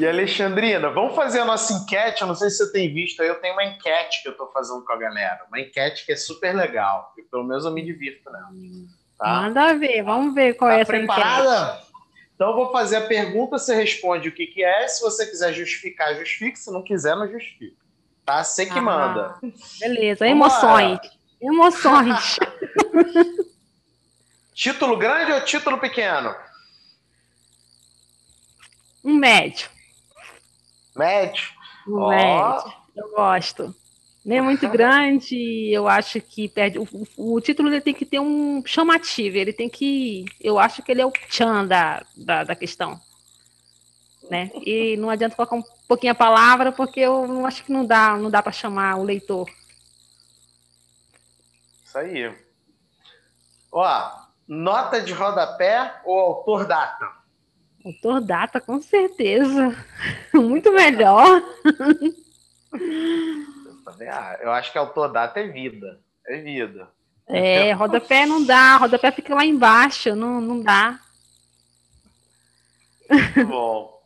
E 0.00 0.06
Alexandrina, 0.06 0.88
vamos 0.90 1.14
fazer 1.14 1.40
a 1.40 1.44
nossa 1.44 1.74
enquete. 1.74 2.22
Eu 2.22 2.28
não 2.28 2.34
sei 2.34 2.48
se 2.48 2.56
você 2.56 2.72
tem 2.72 2.92
visto 2.92 3.20
aí, 3.20 3.28
eu 3.28 3.40
tenho 3.40 3.52
uma 3.52 3.64
enquete 3.64 4.22
que 4.22 4.28
eu 4.28 4.32
estou 4.32 4.50
fazendo 4.50 4.82
com 4.84 4.92
a 4.92 4.96
galera. 4.96 5.44
Uma 5.48 5.60
enquete 5.60 6.06
que 6.06 6.12
é 6.12 6.16
super 6.16 6.54
legal. 6.54 7.12
E 7.18 7.22
pelo 7.22 7.44
menos 7.44 7.66
eu 7.66 7.70
me 7.70 7.84
divirto 7.84 8.30
nela. 8.30 8.48
Tá? 9.18 9.42
Manda 9.42 9.74
ver, 9.74 10.02
vamos 10.02 10.34
ver 10.34 10.54
qual 10.54 10.70
tá 10.70 10.78
é 10.78 10.80
essa 10.80 10.92
preparada? 10.92 11.74
Enquete. 11.74 11.90
Então 12.34 12.48
eu 12.48 12.56
vou 12.56 12.72
fazer 12.72 12.96
a 12.96 13.06
pergunta, 13.06 13.58
você 13.58 13.74
responde 13.74 14.30
o 14.30 14.32
que, 14.32 14.46
que 14.46 14.64
é. 14.64 14.88
Se 14.88 15.02
você 15.02 15.26
quiser 15.26 15.52
justificar, 15.52 16.14
justifique. 16.16 16.58
Se 16.58 16.72
não 16.72 16.82
quiser, 16.82 17.14
não 17.14 17.30
justifique. 17.30 17.76
Tá? 18.24 18.42
Você 18.42 18.64
que 18.64 18.78
ah, 18.78 18.82
manda. 18.82 19.34
Beleza, 19.78 20.26
emoções. 20.26 20.98
Emoções. 21.38 22.38
título 24.60 24.98
grande 24.98 25.32
ou 25.32 25.40
título 25.42 25.78
pequeno? 25.78 26.34
Um 29.02 29.14
médio. 29.14 29.70
Médio? 30.94 31.48
Um 31.88 31.94
oh. 31.94 32.08
médio. 32.10 32.72
Eu 32.94 33.10
gosto. 33.12 33.74
Nem 34.22 34.36
é 34.36 34.42
muito 34.42 34.68
grande, 34.68 35.72
eu 35.72 35.88
acho 35.88 36.20
que 36.20 36.46
perde. 36.46 36.78
O, 36.78 36.86
o, 37.16 37.40
título 37.40 37.70
ele 37.70 37.80
tem 37.80 37.94
que 37.94 38.04
ter 38.04 38.20
um 38.20 38.62
chamativo, 38.66 39.38
ele 39.38 39.54
tem 39.54 39.70
que. 39.70 40.26
Eu 40.38 40.58
acho 40.58 40.82
que 40.82 40.92
ele 40.92 41.00
é 41.00 41.06
o 41.06 41.10
tchan 41.10 41.66
da, 41.66 42.04
da, 42.14 42.44
da 42.44 42.54
questão. 42.54 43.00
Né? 44.30 44.50
E 44.54 44.94
não 44.98 45.08
adianta 45.08 45.34
colocar 45.34 45.56
um 45.56 45.64
pouquinho 45.88 46.12
a 46.12 46.14
palavra, 46.14 46.70
porque 46.70 47.00
eu 47.00 47.26
não 47.26 47.46
acho 47.46 47.64
que 47.64 47.72
não 47.72 47.86
dá, 47.86 48.14
não 48.18 48.30
dá 48.30 48.42
para 48.42 48.52
chamar 48.52 48.96
o 48.96 49.04
leitor. 49.04 49.48
Isso 51.82 51.96
aí. 51.96 52.36
Ó, 53.72 54.29
nota 54.50 55.00
de 55.00 55.12
rodapé 55.12 56.00
ou 56.04 56.18
autor 56.18 56.66
data? 56.66 57.08
Autor 57.84 58.20
data, 58.20 58.60
com 58.60 58.82
certeza. 58.82 59.76
Muito 60.34 60.72
melhor. 60.72 61.40
Ah, 64.12 64.38
eu 64.40 64.50
acho 64.50 64.72
que 64.72 64.78
autodata 64.78 65.38
é 65.38 65.46
vida. 65.46 66.00
É 66.26 66.38
vida. 66.38 66.90
É, 67.28 67.70
rodapé 67.72 68.26
não 68.26 68.44
dá, 68.44 68.76
rodapé 68.76 69.12
fica 69.12 69.32
lá 69.34 69.44
embaixo, 69.44 70.16
não, 70.16 70.40
não 70.40 70.60
dá. 70.60 70.98
Muito 73.08 73.46
bom. 73.46 74.02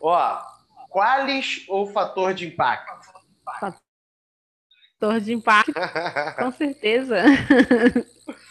Ó, 0.00 0.42
qualis 0.88 1.66
ou 1.68 1.86
fator 1.86 2.32
de 2.32 2.46
impacto? 2.46 3.12
Fator 3.60 5.20
de 5.20 5.34
impacto, 5.34 5.74
com 6.38 6.50
certeza. 6.52 7.16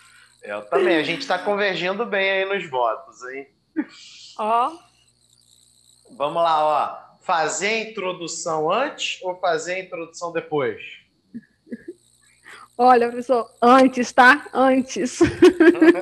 Eu 0.44 0.62
também, 0.66 0.98
a 0.98 1.04
gente 1.04 1.22
está 1.22 1.40
convergindo 1.40 2.06
bem 2.06 2.30
aí 2.30 2.46
nos 2.46 2.70
votos, 2.70 3.24
hein? 3.24 3.48
Ó. 4.38 4.78
Vamos 6.18 6.44
lá, 6.44 6.66
ó 7.00 7.04
fazer 7.24 7.68
a 7.68 7.90
introdução 7.90 8.72
antes 8.72 9.20
ou 9.24 9.40
fazer 9.40 9.76
a 9.76 9.80
introdução 9.80 10.32
depois? 10.32 10.82
Olha, 12.78 13.08
professor, 13.08 13.50
antes, 13.62 14.12
tá? 14.12 14.48
Antes. 14.54 15.20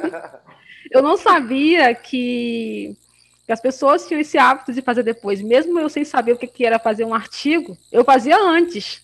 eu 0.90 1.02
não 1.02 1.16
sabia 1.16 1.94
que, 1.94 2.98
que, 3.46 3.52
as 3.52 3.62
pessoas 3.62 4.08
tinham 4.08 4.22
esse 4.22 4.38
hábito 4.38 4.74
de 4.74 4.82
fazer 4.82 5.04
depois. 5.04 5.42
Mesmo 5.42 5.80
eu 5.80 5.90
sem 5.90 6.04
saber 6.04 6.32
o 6.34 6.38
que, 6.38 6.48
que 6.48 6.66
era 6.66 6.80
fazer 6.80 7.06
um 7.06 7.14
artigo, 7.14 7.78
eu 7.92 8.04
fazia 8.04 8.38
antes. 8.38 9.04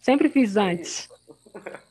Sempre 0.00 0.28
fiz 0.30 0.56
antes. 0.56 1.08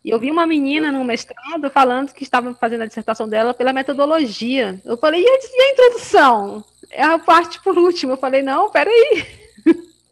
E 0.04 0.10
eu 0.10 0.20
vi 0.20 0.32
uma 0.32 0.48
menina 0.48 0.92
no 0.92 1.04
mestrado 1.04 1.70
falando 1.70 2.14
que 2.14 2.24
estava 2.24 2.54
fazendo 2.54 2.84
a 2.84 2.86
dissertação 2.88 3.28
dela 3.28 3.54
pela 3.54 3.74
metodologia. 3.74 4.82
Eu 4.86 4.98
falei, 4.98 5.24
e 5.24 5.28
a 5.28 5.72
introdução? 5.72 6.64
é 6.90 7.04
a 7.04 7.20
parte 7.20 7.62
por 7.62 7.78
último. 7.78 8.14
Eu 8.14 8.18
falei, 8.18 8.42
não, 8.42 8.70
peraí. 8.72 9.26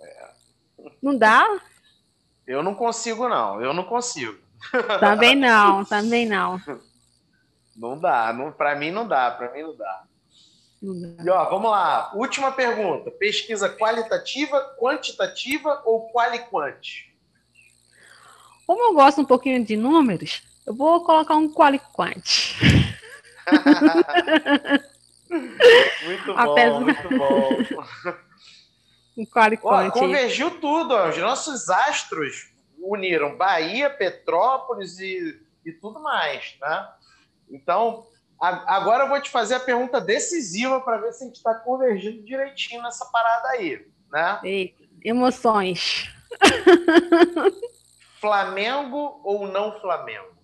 É. 0.02 0.30
Não 1.02 1.18
dá? 1.18 1.46
Eu 2.46 2.64
não 2.64 2.74
consigo, 2.74 3.28
não. 3.28 3.62
Eu 3.62 3.74
não 3.74 3.84
consigo. 3.84 4.38
Também 5.00 5.36
não, 5.36 5.84
também 5.86 6.26
não. 6.26 6.62
Não 7.76 7.98
dá. 7.98 8.34
Não, 8.34 8.52
para 8.52 8.76
mim 8.76 8.92
não 8.92 9.08
dá, 9.08 9.32
para 9.32 9.52
mim 9.52 9.62
não 9.62 9.76
dá. 9.76 10.04
E 10.82 11.30
ó, 11.30 11.50
vamos 11.50 11.72
lá. 11.72 12.12
Última 12.14 12.52
pergunta. 12.52 13.12
Pesquisa 13.12 13.70
qualitativa, 13.70 14.76
quantitativa 14.80 15.82
ou 15.86 16.10
quali-quant? 16.12 17.07
Como 18.68 18.84
eu 18.84 18.94
gosto 18.94 19.22
um 19.22 19.26
pouquinho 19.26 19.64
de 19.64 19.78
números, 19.78 20.44
eu 20.66 20.76
vou 20.76 21.02
colocar 21.06 21.36
um 21.36 21.50
quali-quant. 21.50 22.22
Muito 25.30 26.26
bom, 26.26 26.38
Apesar... 26.38 26.80
muito 26.82 27.18
bom. 27.18 27.50
Claro, 29.32 29.58
Ó, 29.64 29.90
convergiu 29.90 30.52
tudo, 30.60 30.94
ó. 30.94 31.10
os 31.10 31.18
nossos 31.18 31.72
astros 31.72 32.52
uniram 32.80 33.36
Bahia, 33.36 33.90
Petrópolis 33.90 35.00
e, 35.00 35.42
e 35.66 35.72
tudo 35.72 36.00
mais, 36.00 36.56
né? 36.62 36.88
Então, 37.50 38.06
a, 38.40 38.76
agora 38.76 39.06
eu 39.06 39.10
vou 39.10 39.20
te 39.20 39.32
fazer 39.32 39.56
a 39.56 39.60
pergunta 39.60 40.00
decisiva 40.00 40.80
para 40.82 40.98
ver 40.98 41.14
se 41.14 41.24
a 41.24 41.28
gente 41.28 41.38
está 41.38 41.56
convergindo 41.56 42.22
direitinho 42.22 42.84
nessa 42.84 43.06
parada 43.06 43.48
aí, 43.50 43.88
né? 44.12 44.40
Eita, 44.44 44.84
emoções. 45.04 46.14
Flamengo 48.20 49.20
ou 49.24 49.48
não 49.48 49.80
Flamengo? 49.80 50.36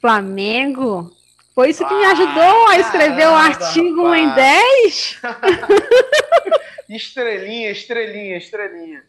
Flamengo? 0.00 1.10
Foi 1.54 1.70
isso 1.70 1.86
que 1.86 1.94
me 1.94 2.04
ajudou 2.04 2.68
a 2.68 2.78
escrever 2.78 3.28
o 3.28 3.34
artigo 3.34 4.02
rapaz. 4.02 4.22
em 4.22 4.34
10? 4.34 5.20
estrelinha, 6.90 7.70
estrelinha, 7.70 8.36
estrelinha. 8.36 9.04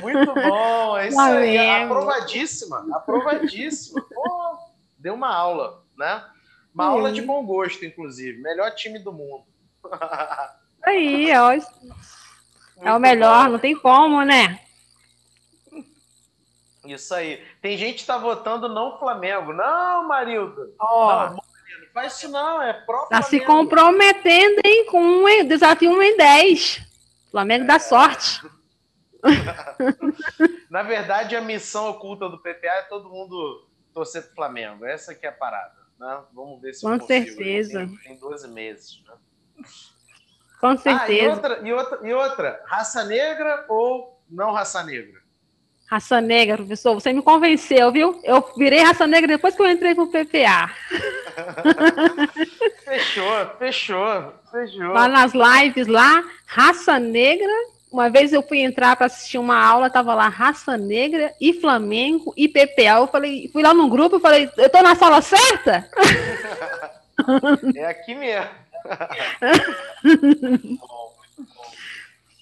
Muito 0.00 0.34
bom, 0.34 0.96
é 0.96 1.08
isso 1.08 1.20
aí. 1.20 1.58
Aprovadíssima, 1.84 2.86
aprovadíssima. 2.94 4.00
Pô, 4.02 4.58
deu 4.98 5.14
uma 5.14 5.34
aula, 5.34 5.84
né? 5.96 6.24
Uma 6.74 6.84
Sim. 6.84 6.90
aula 6.90 7.12
de 7.12 7.20
bom 7.22 7.44
gosto, 7.44 7.84
inclusive. 7.84 8.40
Melhor 8.40 8.70
time 8.70 8.98
do 8.98 9.12
mundo. 9.12 9.44
Aí, 10.82 11.30
ó. 11.36 11.50
É 12.80 12.92
o 12.92 13.00
melhor, 13.00 13.46
bom. 13.46 13.52
não 13.54 13.58
tem 13.58 13.74
como, 13.74 14.22
né? 14.22 14.60
Isso 16.94 17.14
aí. 17.14 17.44
Tem 17.60 17.76
gente 17.76 18.00
que 18.00 18.06
tá 18.06 18.18
votando 18.18 18.68
não 18.68 18.98
Flamengo. 18.98 19.52
Não, 19.52 20.06
Marildo. 20.06 20.74
Oh. 20.80 21.40
faz 21.92 22.16
isso 22.16 22.28
não, 22.28 22.62
é 22.62 22.72
próprio. 22.72 23.10
Tá 23.10 23.22
se 23.22 23.40
comprometendo, 23.40 24.60
hein, 24.64 24.86
com 24.86 25.00
um 25.00 25.46
desafio 25.46 25.90
1 25.90 26.02
em 26.02 26.16
10. 26.16 26.88
Flamengo 27.30 27.64
é. 27.64 27.66
dá 27.66 27.78
sorte. 27.78 28.40
Na 30.70 30.82
verdade, 30.82 31.34
a 31.34 31.40
missão 31.40 31.88
oculta 31.90 32.28
do 32.28 32.38
PPA 32.38 32.68
é 32.68 32.82
todo 32.82 33.08
mundo 33.08 33.66
torcer 33.92 34.22
pro 34.22 34.34
Flamengo. 34.34 34.84
Essa 34.84 35.14
que 35.14 35.26
é 35.26 35.28
a 35.28 35.32
parada. 35.32 35.74
Né? 35.98 36.22
Vamos 36.32 36.60
ver 36.60 36.74
se 36.74 36.82
Com 36.82 37.00
certeza. 37.00 37.80
Tem, 37.80 37.96
tem 37.96 38.16
12 38.16 38.48
meses. 38.48 39.02
Né? 39.06 39.14
Com 40.60 40.76
certeza. 40.76 41.04
Ah, 41.04 41.12
e, 41.12 41.28
outra, 41.28 41.68
e, 41.68 41.72
outra, 41.72 42.08
e 42.08 42.12
outra, 42.12 42.62
raça 42.66 43.04
negra 43.04 43.64
ou 43.68 44.20
não 44.28 44.52
raça 44.52 44.82
negra? 44.82 45.17
Raça 45.90 46.20
negra, 46.20 46.58
professor, 46.58 46.92
você 46.92 47.14
me 47.14 47.22
convenceu, 47.22 47.90
viu? 47.90 48.20
Eu 48.22 48.46
virei 48.58 48.80
raça 48.80 49.06
negra 49.06 49.26
depois 49.26 49.56
que 49.56 49.62
eu 49.62 49.70
entrei 49.70 49.94
pro 49.94 50.06
PPA. 50.06 50.70
fechou, 52.84 53.46
fechou, 53.58 54.34
fechou. 54.50 54.92
Lá 54.92 55.08
nas 55.08 55.32
lives 55.32 55.86
lá, 55.86 56.22
raça 56.44 56.98
negra. 56.98 57.50
Uma 57.90 58.10
vez 58.10 58.34
eu 58.34 58.42
fui 58.42 58.58
entrar 58.58 58.96
para 58.96 59.06
assistir 59.06 59.38
uma 59.38 59.58
aula, 59.58 59.88
tava 59.88 60.14
lá 60.14 60.28
raça 60.28 60.76
negra 60.76 61.32
e 61.40 61.54
Flamengo 61.54 62.34
e 62.36 62.46
PPA. 62.46 62.98
Eu 62.98 63.06
falei, 63.06 63.48
fui 63.50 63.62
lá 63.62 63.72
no 63.72 63.88
grupo 63.88 64.18
e 64.18 64.20
falei, 64.20 64.50
eu 64.58 64.68
tô 64.68 64.82
na 64.82 64.94
sala 64.94 65.22
certa? 65.22 65.88
é 67.74 67.86
aqui 67.86 68.14
mesmo. 68.14 68.50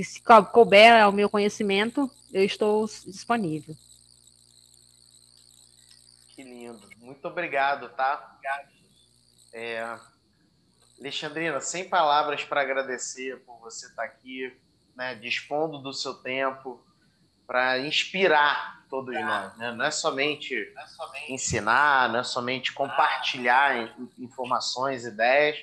que 0.00 0.04
se 0.04 0.22
couber 0.50 1.02
ao 1.02 1.12
meu 1.12 1.28
conhecimento, 1.28 2.10
eu 2.32 2.42
estou 2.42 2.86
disponível. 2.86 3.76
Que 6.34 6.42
lindo. 6.42 6.88
Muito 6.96 7.28
obrigado, 7.28 7.90
tá? 7.90 8.38
É, 9.52 9.98
Alexandrina, 10.98 11.60
sem 11.60 11.86
palavras 11.86 12.42
para 12.44 12.62
agradecer 12.62 13.44
por 13.44 13.58
você 13.58 13.88
estar 13.88 14.04
aqui, 14.04 14.58
né, 14.96 15.14
dispondo 15.16 15.78
do 15.78 15.92
seu 15.92 16.14
tempo 16.14 16.82
para 17.46 17.78
inspirar 17.80 18.86
todos 18.88 19.14
nós. 19.14 19.54
Né? 19.58 19.72
Não, 19.72 19.84
é 19.84 19.90
somente, 19.90 20.72
não 20.74 20.82
é 20.82 20.86
somente 20.86 21.32
ensinar, 21.32 22.08
não 22.08 22.20
é 22.20 22.24
somente 22.24 22.72
compartilhar 22.72 23.94
informações, 24.18 25.04
ideias, 25.04 25.62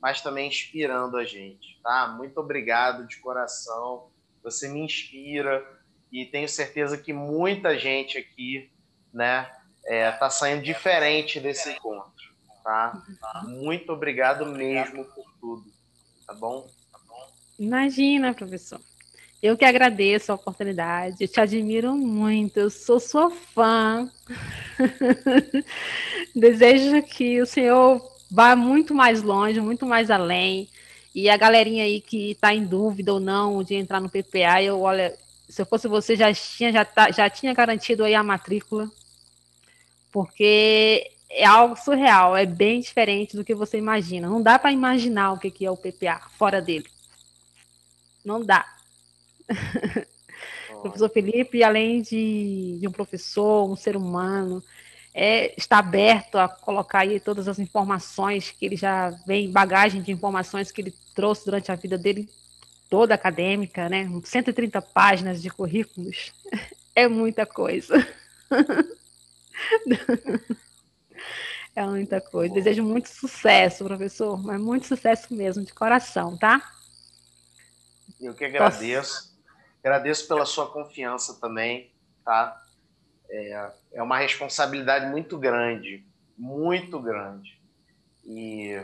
mas 0.00 0.20
também 0.20 0.48
inspirando 0.48 1.16
a 1.16 1.24
gente, 1.24 1.78
tá? 1.82 2.08
Muito 2.08 2.38
obrigado 2.38 3.06
de 3.06 3.18
coração. 3.18 4.08
Você 4.42 4.68
me 4.68 4.80
inspira 4.80 5.64
e 6.10 6.24
tenho 6.24 6.48
certeza 6.48 6.96
que 6.96 7.12
muita 7.12 7.78
gente 7.78 8.16
aqui, 8.16 8.70
né, 9.12 9.50
é, 9.84 10.10
tá 10.10 10.30
saindo 10.30 10.62
diferente 10.62 11.38
desse 11.38 11.70
encontro, 11.70 12.32
tá? 12.64 13.02
Muito 13.46 13.92
obrigado 13.92 14.46
mesmo 14.46 15.04
por 15.04 15.24
tudo, 15.40 15.64
tá 16.26 16.34
bom? 16.34 16.66
Imagina, 17.58 18.32
professor. 18.32 18.80
Eu 19.42 19.56
que 19.56 19.64
agradeço 19.64 20.32
a 20.32 20.34
oportunidade, 20.34 21.16
eu 21.20 21.28
te 21.28 21.40
admiro 21.40 21.94
muito, 21.94 22.58
eu 22.58 22.68
sou 22.68 23.00
sua 23.00 23.30
fã. 23.30 24.10
Desejo 26.36 27.02
que 27.02 27.40
o 27.40 27.46
senhor 27.46 28.19
vai 28.30 28.54
muito 28.54 28.94
mais 28.94 29.22
longe, 29.22 29.60
muito 29.60 29.86
mais 29.86 30.10
além. 30.10 30.68
E 31.14 31.28
a 31.28 31.36
galerinha 31.36 31.84
aí 31.84 32.00
que 32.00 32.32
está 32.32 32.54
em 32.54 32.64
dúvida 32.64 33.12
ou 33.12 33.20
não 33.20 33.62
de 33.64 33.74
entrar 33.74 34.00
no 34.00 34.08
PPA, 34.08 34.62
eu 34.62 34.80
olha, 34.80 35.16
se 35.48 35.60
eu 35.60 35.66
fosse 35.66 35.88
você 35.88 36.14
já 36.14 36.32
tinha 36.32 36.72
já, 36.72 36.84
tá, 36.84 37.10
já 37.10 37.28
tinha 37.28 37.52
garantido 37.52 38.04
aí 38.04 38.14
a 38.14 38.22
matrícula, 38.22 38.88
porque 40.12 41.10
é 41.28 41.44
algo 41.44 41.76
surreal, 41.76 42.36
é 42.36 42.46
bem 42.46 42.80
diferente 42.80 43.36
do 43.36 43.44
que 43.44 43.54
você 43.54 43.78
imagina. 43.78 44.28
Não 44.28 44.42
dá 44.42 44.58
para 44.58 44.72
imaginar 44.72 45.32
o 45.32 45.38
que 45.38 45.64
é 45.64 45.70
o 45.70 45.76
PPA 45.76 46.20
fora 46.38 46.60
dele. 46.60 46.86
Não 48.24 48.44
dá. 48.44 48.66
professor 50.80 51.10
Felipe, 51.10 51.62
além 51.62 52.02
de, 52.02 52.78
de 52.80 52.88
um 52.88 52.92
professor, 52.92 53.70
um 53.70 53.76
ser 53.76 53.96
humano, 53.96 54.62
é, 55.22 55.52
está 55.54 55.80
aberto 55.80 56.38
a 56.38 56.48
colocar 56.48 57.00
aí 57.00 57.20
todas 57.20 57.46
as 57.46 57.58
informações 57.58 58.52
que 58.52 58.64
ele 58.64 58.74
já 58.74 59.10
vem, 59.26 59.52
bagagem 59.52 60.00
de 60.00 60.10
informações 60.10 60.72
que 60.72 60.80
ele 60.80 60.94
trouxe 61.14 61.44
durante 61.44 61.70
a 61.70 61.74
vida 61.74 61.98
dele 61.98 62.26
toda 62.88 63.14
acadêmica, 63.14 63.86
né? 63.86 64.08
130 64.24 64.80
páginas 64.80 65.42
de 65.42 65.50
currículos. 65.50 66.32
É 66.92 67.06
muita 67.06 67.46
coisa. 67.46 67.94
É 71.76 71.86
muita 71.86 72.20
coisa. 72.20 72.52
Desejo 72.52 72.82
muito 72.82 73.08
sucesso, 73.08 73.84
professor, 73.84 74.42
mas 74.42 74.60
muito 74.60 74.88
sucesso 74.88 75.32
mesmo, 75.32 75.64
de 75.64 75.72
coração, 75.72 76.36
tá? 76.36 76.60
Eu 78.20 78.34
que 78.34 78.44
agradeço. 78.44 79.14
Nossa. 79.14 79.30
Agradeço 79.84 80.26
pela 80.26 80.44
sua 80.44 80.66
confiança 80.66 81.34
também, 81.40 81.92
tá? 82.24 82.60
É, 83.30 83.72
é 83.94 84.02
uma 84.02 84.18
responsabilidade 84.18 85.06
muito 85.06 85.38
grande, 85.38 86.04
muito 86.36 87.00
grande. 87.00 87.60
E, 88.24 88.80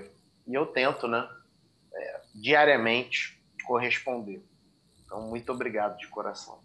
e 0.47 0.55
eu 0.55 0.67
tento, 0.67 1.09
né, 1.09 1.29
é, 1.95 2.21
diariamente 2.35 3.41
corresponder. 3.65 4.43
Então, 5.05 5.23
muito 5.23 5.53
obrigado 5.53 5.97
de 5.99 6.09
coração. 6.09 6.61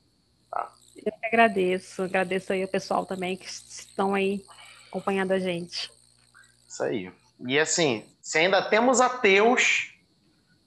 Tá? 0.49 0.71
Eu 0.95 1.11
que 1.11 1.25
agradeço, 1.25 2.03
agradeço 2.03 2.53
aí 2.53 2.63
o 2.63 2.67
pessoal 2.67 3.05
também 3.05 3.37
que 3.37 3.47
estão 3.47 4.13
aí 4.13 4.43
acompanhando 4.87 5.31
a 5.31 5.39
gente. 5.39 5.91
Isso 6.67 6.83
aí. 6.83 7.11
E 7.47 7.59
assim, 7.59 8.05
se 8.21 8.37
ainda 8.37 8.61
temos 8.61 9.01
ateus, 9.01 9.95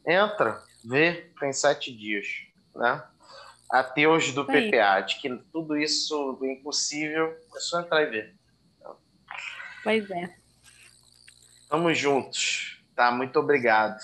entra, 0.06 0.62
vê, 0.84 1.30
tem 1.38 1.52
sete 1.52 1.94
dias, 1.94 2.26
né? 2.74 3.02
Ateus 3.74 4.32
do 4.32 4.44
PPA, 4.44 5.00
de 5.00 5.20
que 5.20 5.36
tudo 5.52 5.76
isso 5.76 6.38
é 6.42 6.52
impossível, 6.52 7.36
é 7.56 7.58
só 7.58 7.80
entrar 7.80 8.02
e 8.02 8.06
ver. 8.06 8.34
Pois 9.82 10.08
é. 10.10 10.32
Tamo 11.68 11.92
juntos, 11.92 12.80
tá? 12.94 13.10
Muito 13.10 13.36
obrigado. 13.38 13.98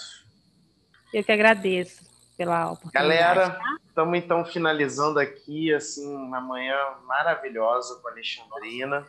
Eu 1.14 1.22
que 1.22 1.30
agradeço 1.30 2.04
pela 2.36 2.72
oportunidade. 2.72 3.06
Galera, 3.06 3.60
estamos 3.86 4.18
então 4.18 4.44
finalizando 4.44 5.20
aqui, 5.20 5.72
assim, 5.72 6.12
uma 6.16 6.40
manhã 6.40 6.76
maravilhosa 7.04 8.00
com 8.00 8.08
a 8.08 8.10
Alexandrina. 8.10 9.06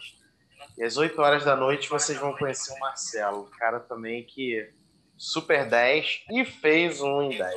E 0.78 0.84
às 0.84 0.96
8 0.96 1.20
horas 1.20 1.44
da 1.44 1.56
noite 1.56 1.90
vocês 1.90 2.20
vão 2.20 2.38
conhecer 2.38 2.72
o 2.74 2.80
Marcelo, 2.80 3.50
cara 3.58 3.80
também 3.80 4.24
que 4.24 4.72
super 5.18 5.68
10 5.68 6.26
e 6.30 6.46
fez 6.46 7.02
um 7.02 7.24
em 7.24 7.30
10. 7.38 7.56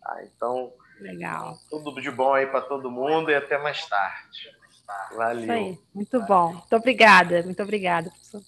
Tá? 0.00 0.24
Então, 0.24 0.72
Legal. 1.00 1.58
Tudo 1.68 2.00
de 2.00 2.10
bom 2.10 2.34
aí 2.34 2.46
para 2.46 2.60
todo 2.60 2.90
mundo 2.90 3.30
e 3.30 3.34
até 3.34 3.58
mais 3.58 3.86
tarde. 3.86 4.50
Valeu. 5.16 5.78
Muito 5.94 6.20
bom. 6.22 6.52
Muito 6.52 6.76
obrigada. 6.76 7.42
Muito 7.42 7.62
obrigada, 7.62 8.10
professor. 8.10 8.42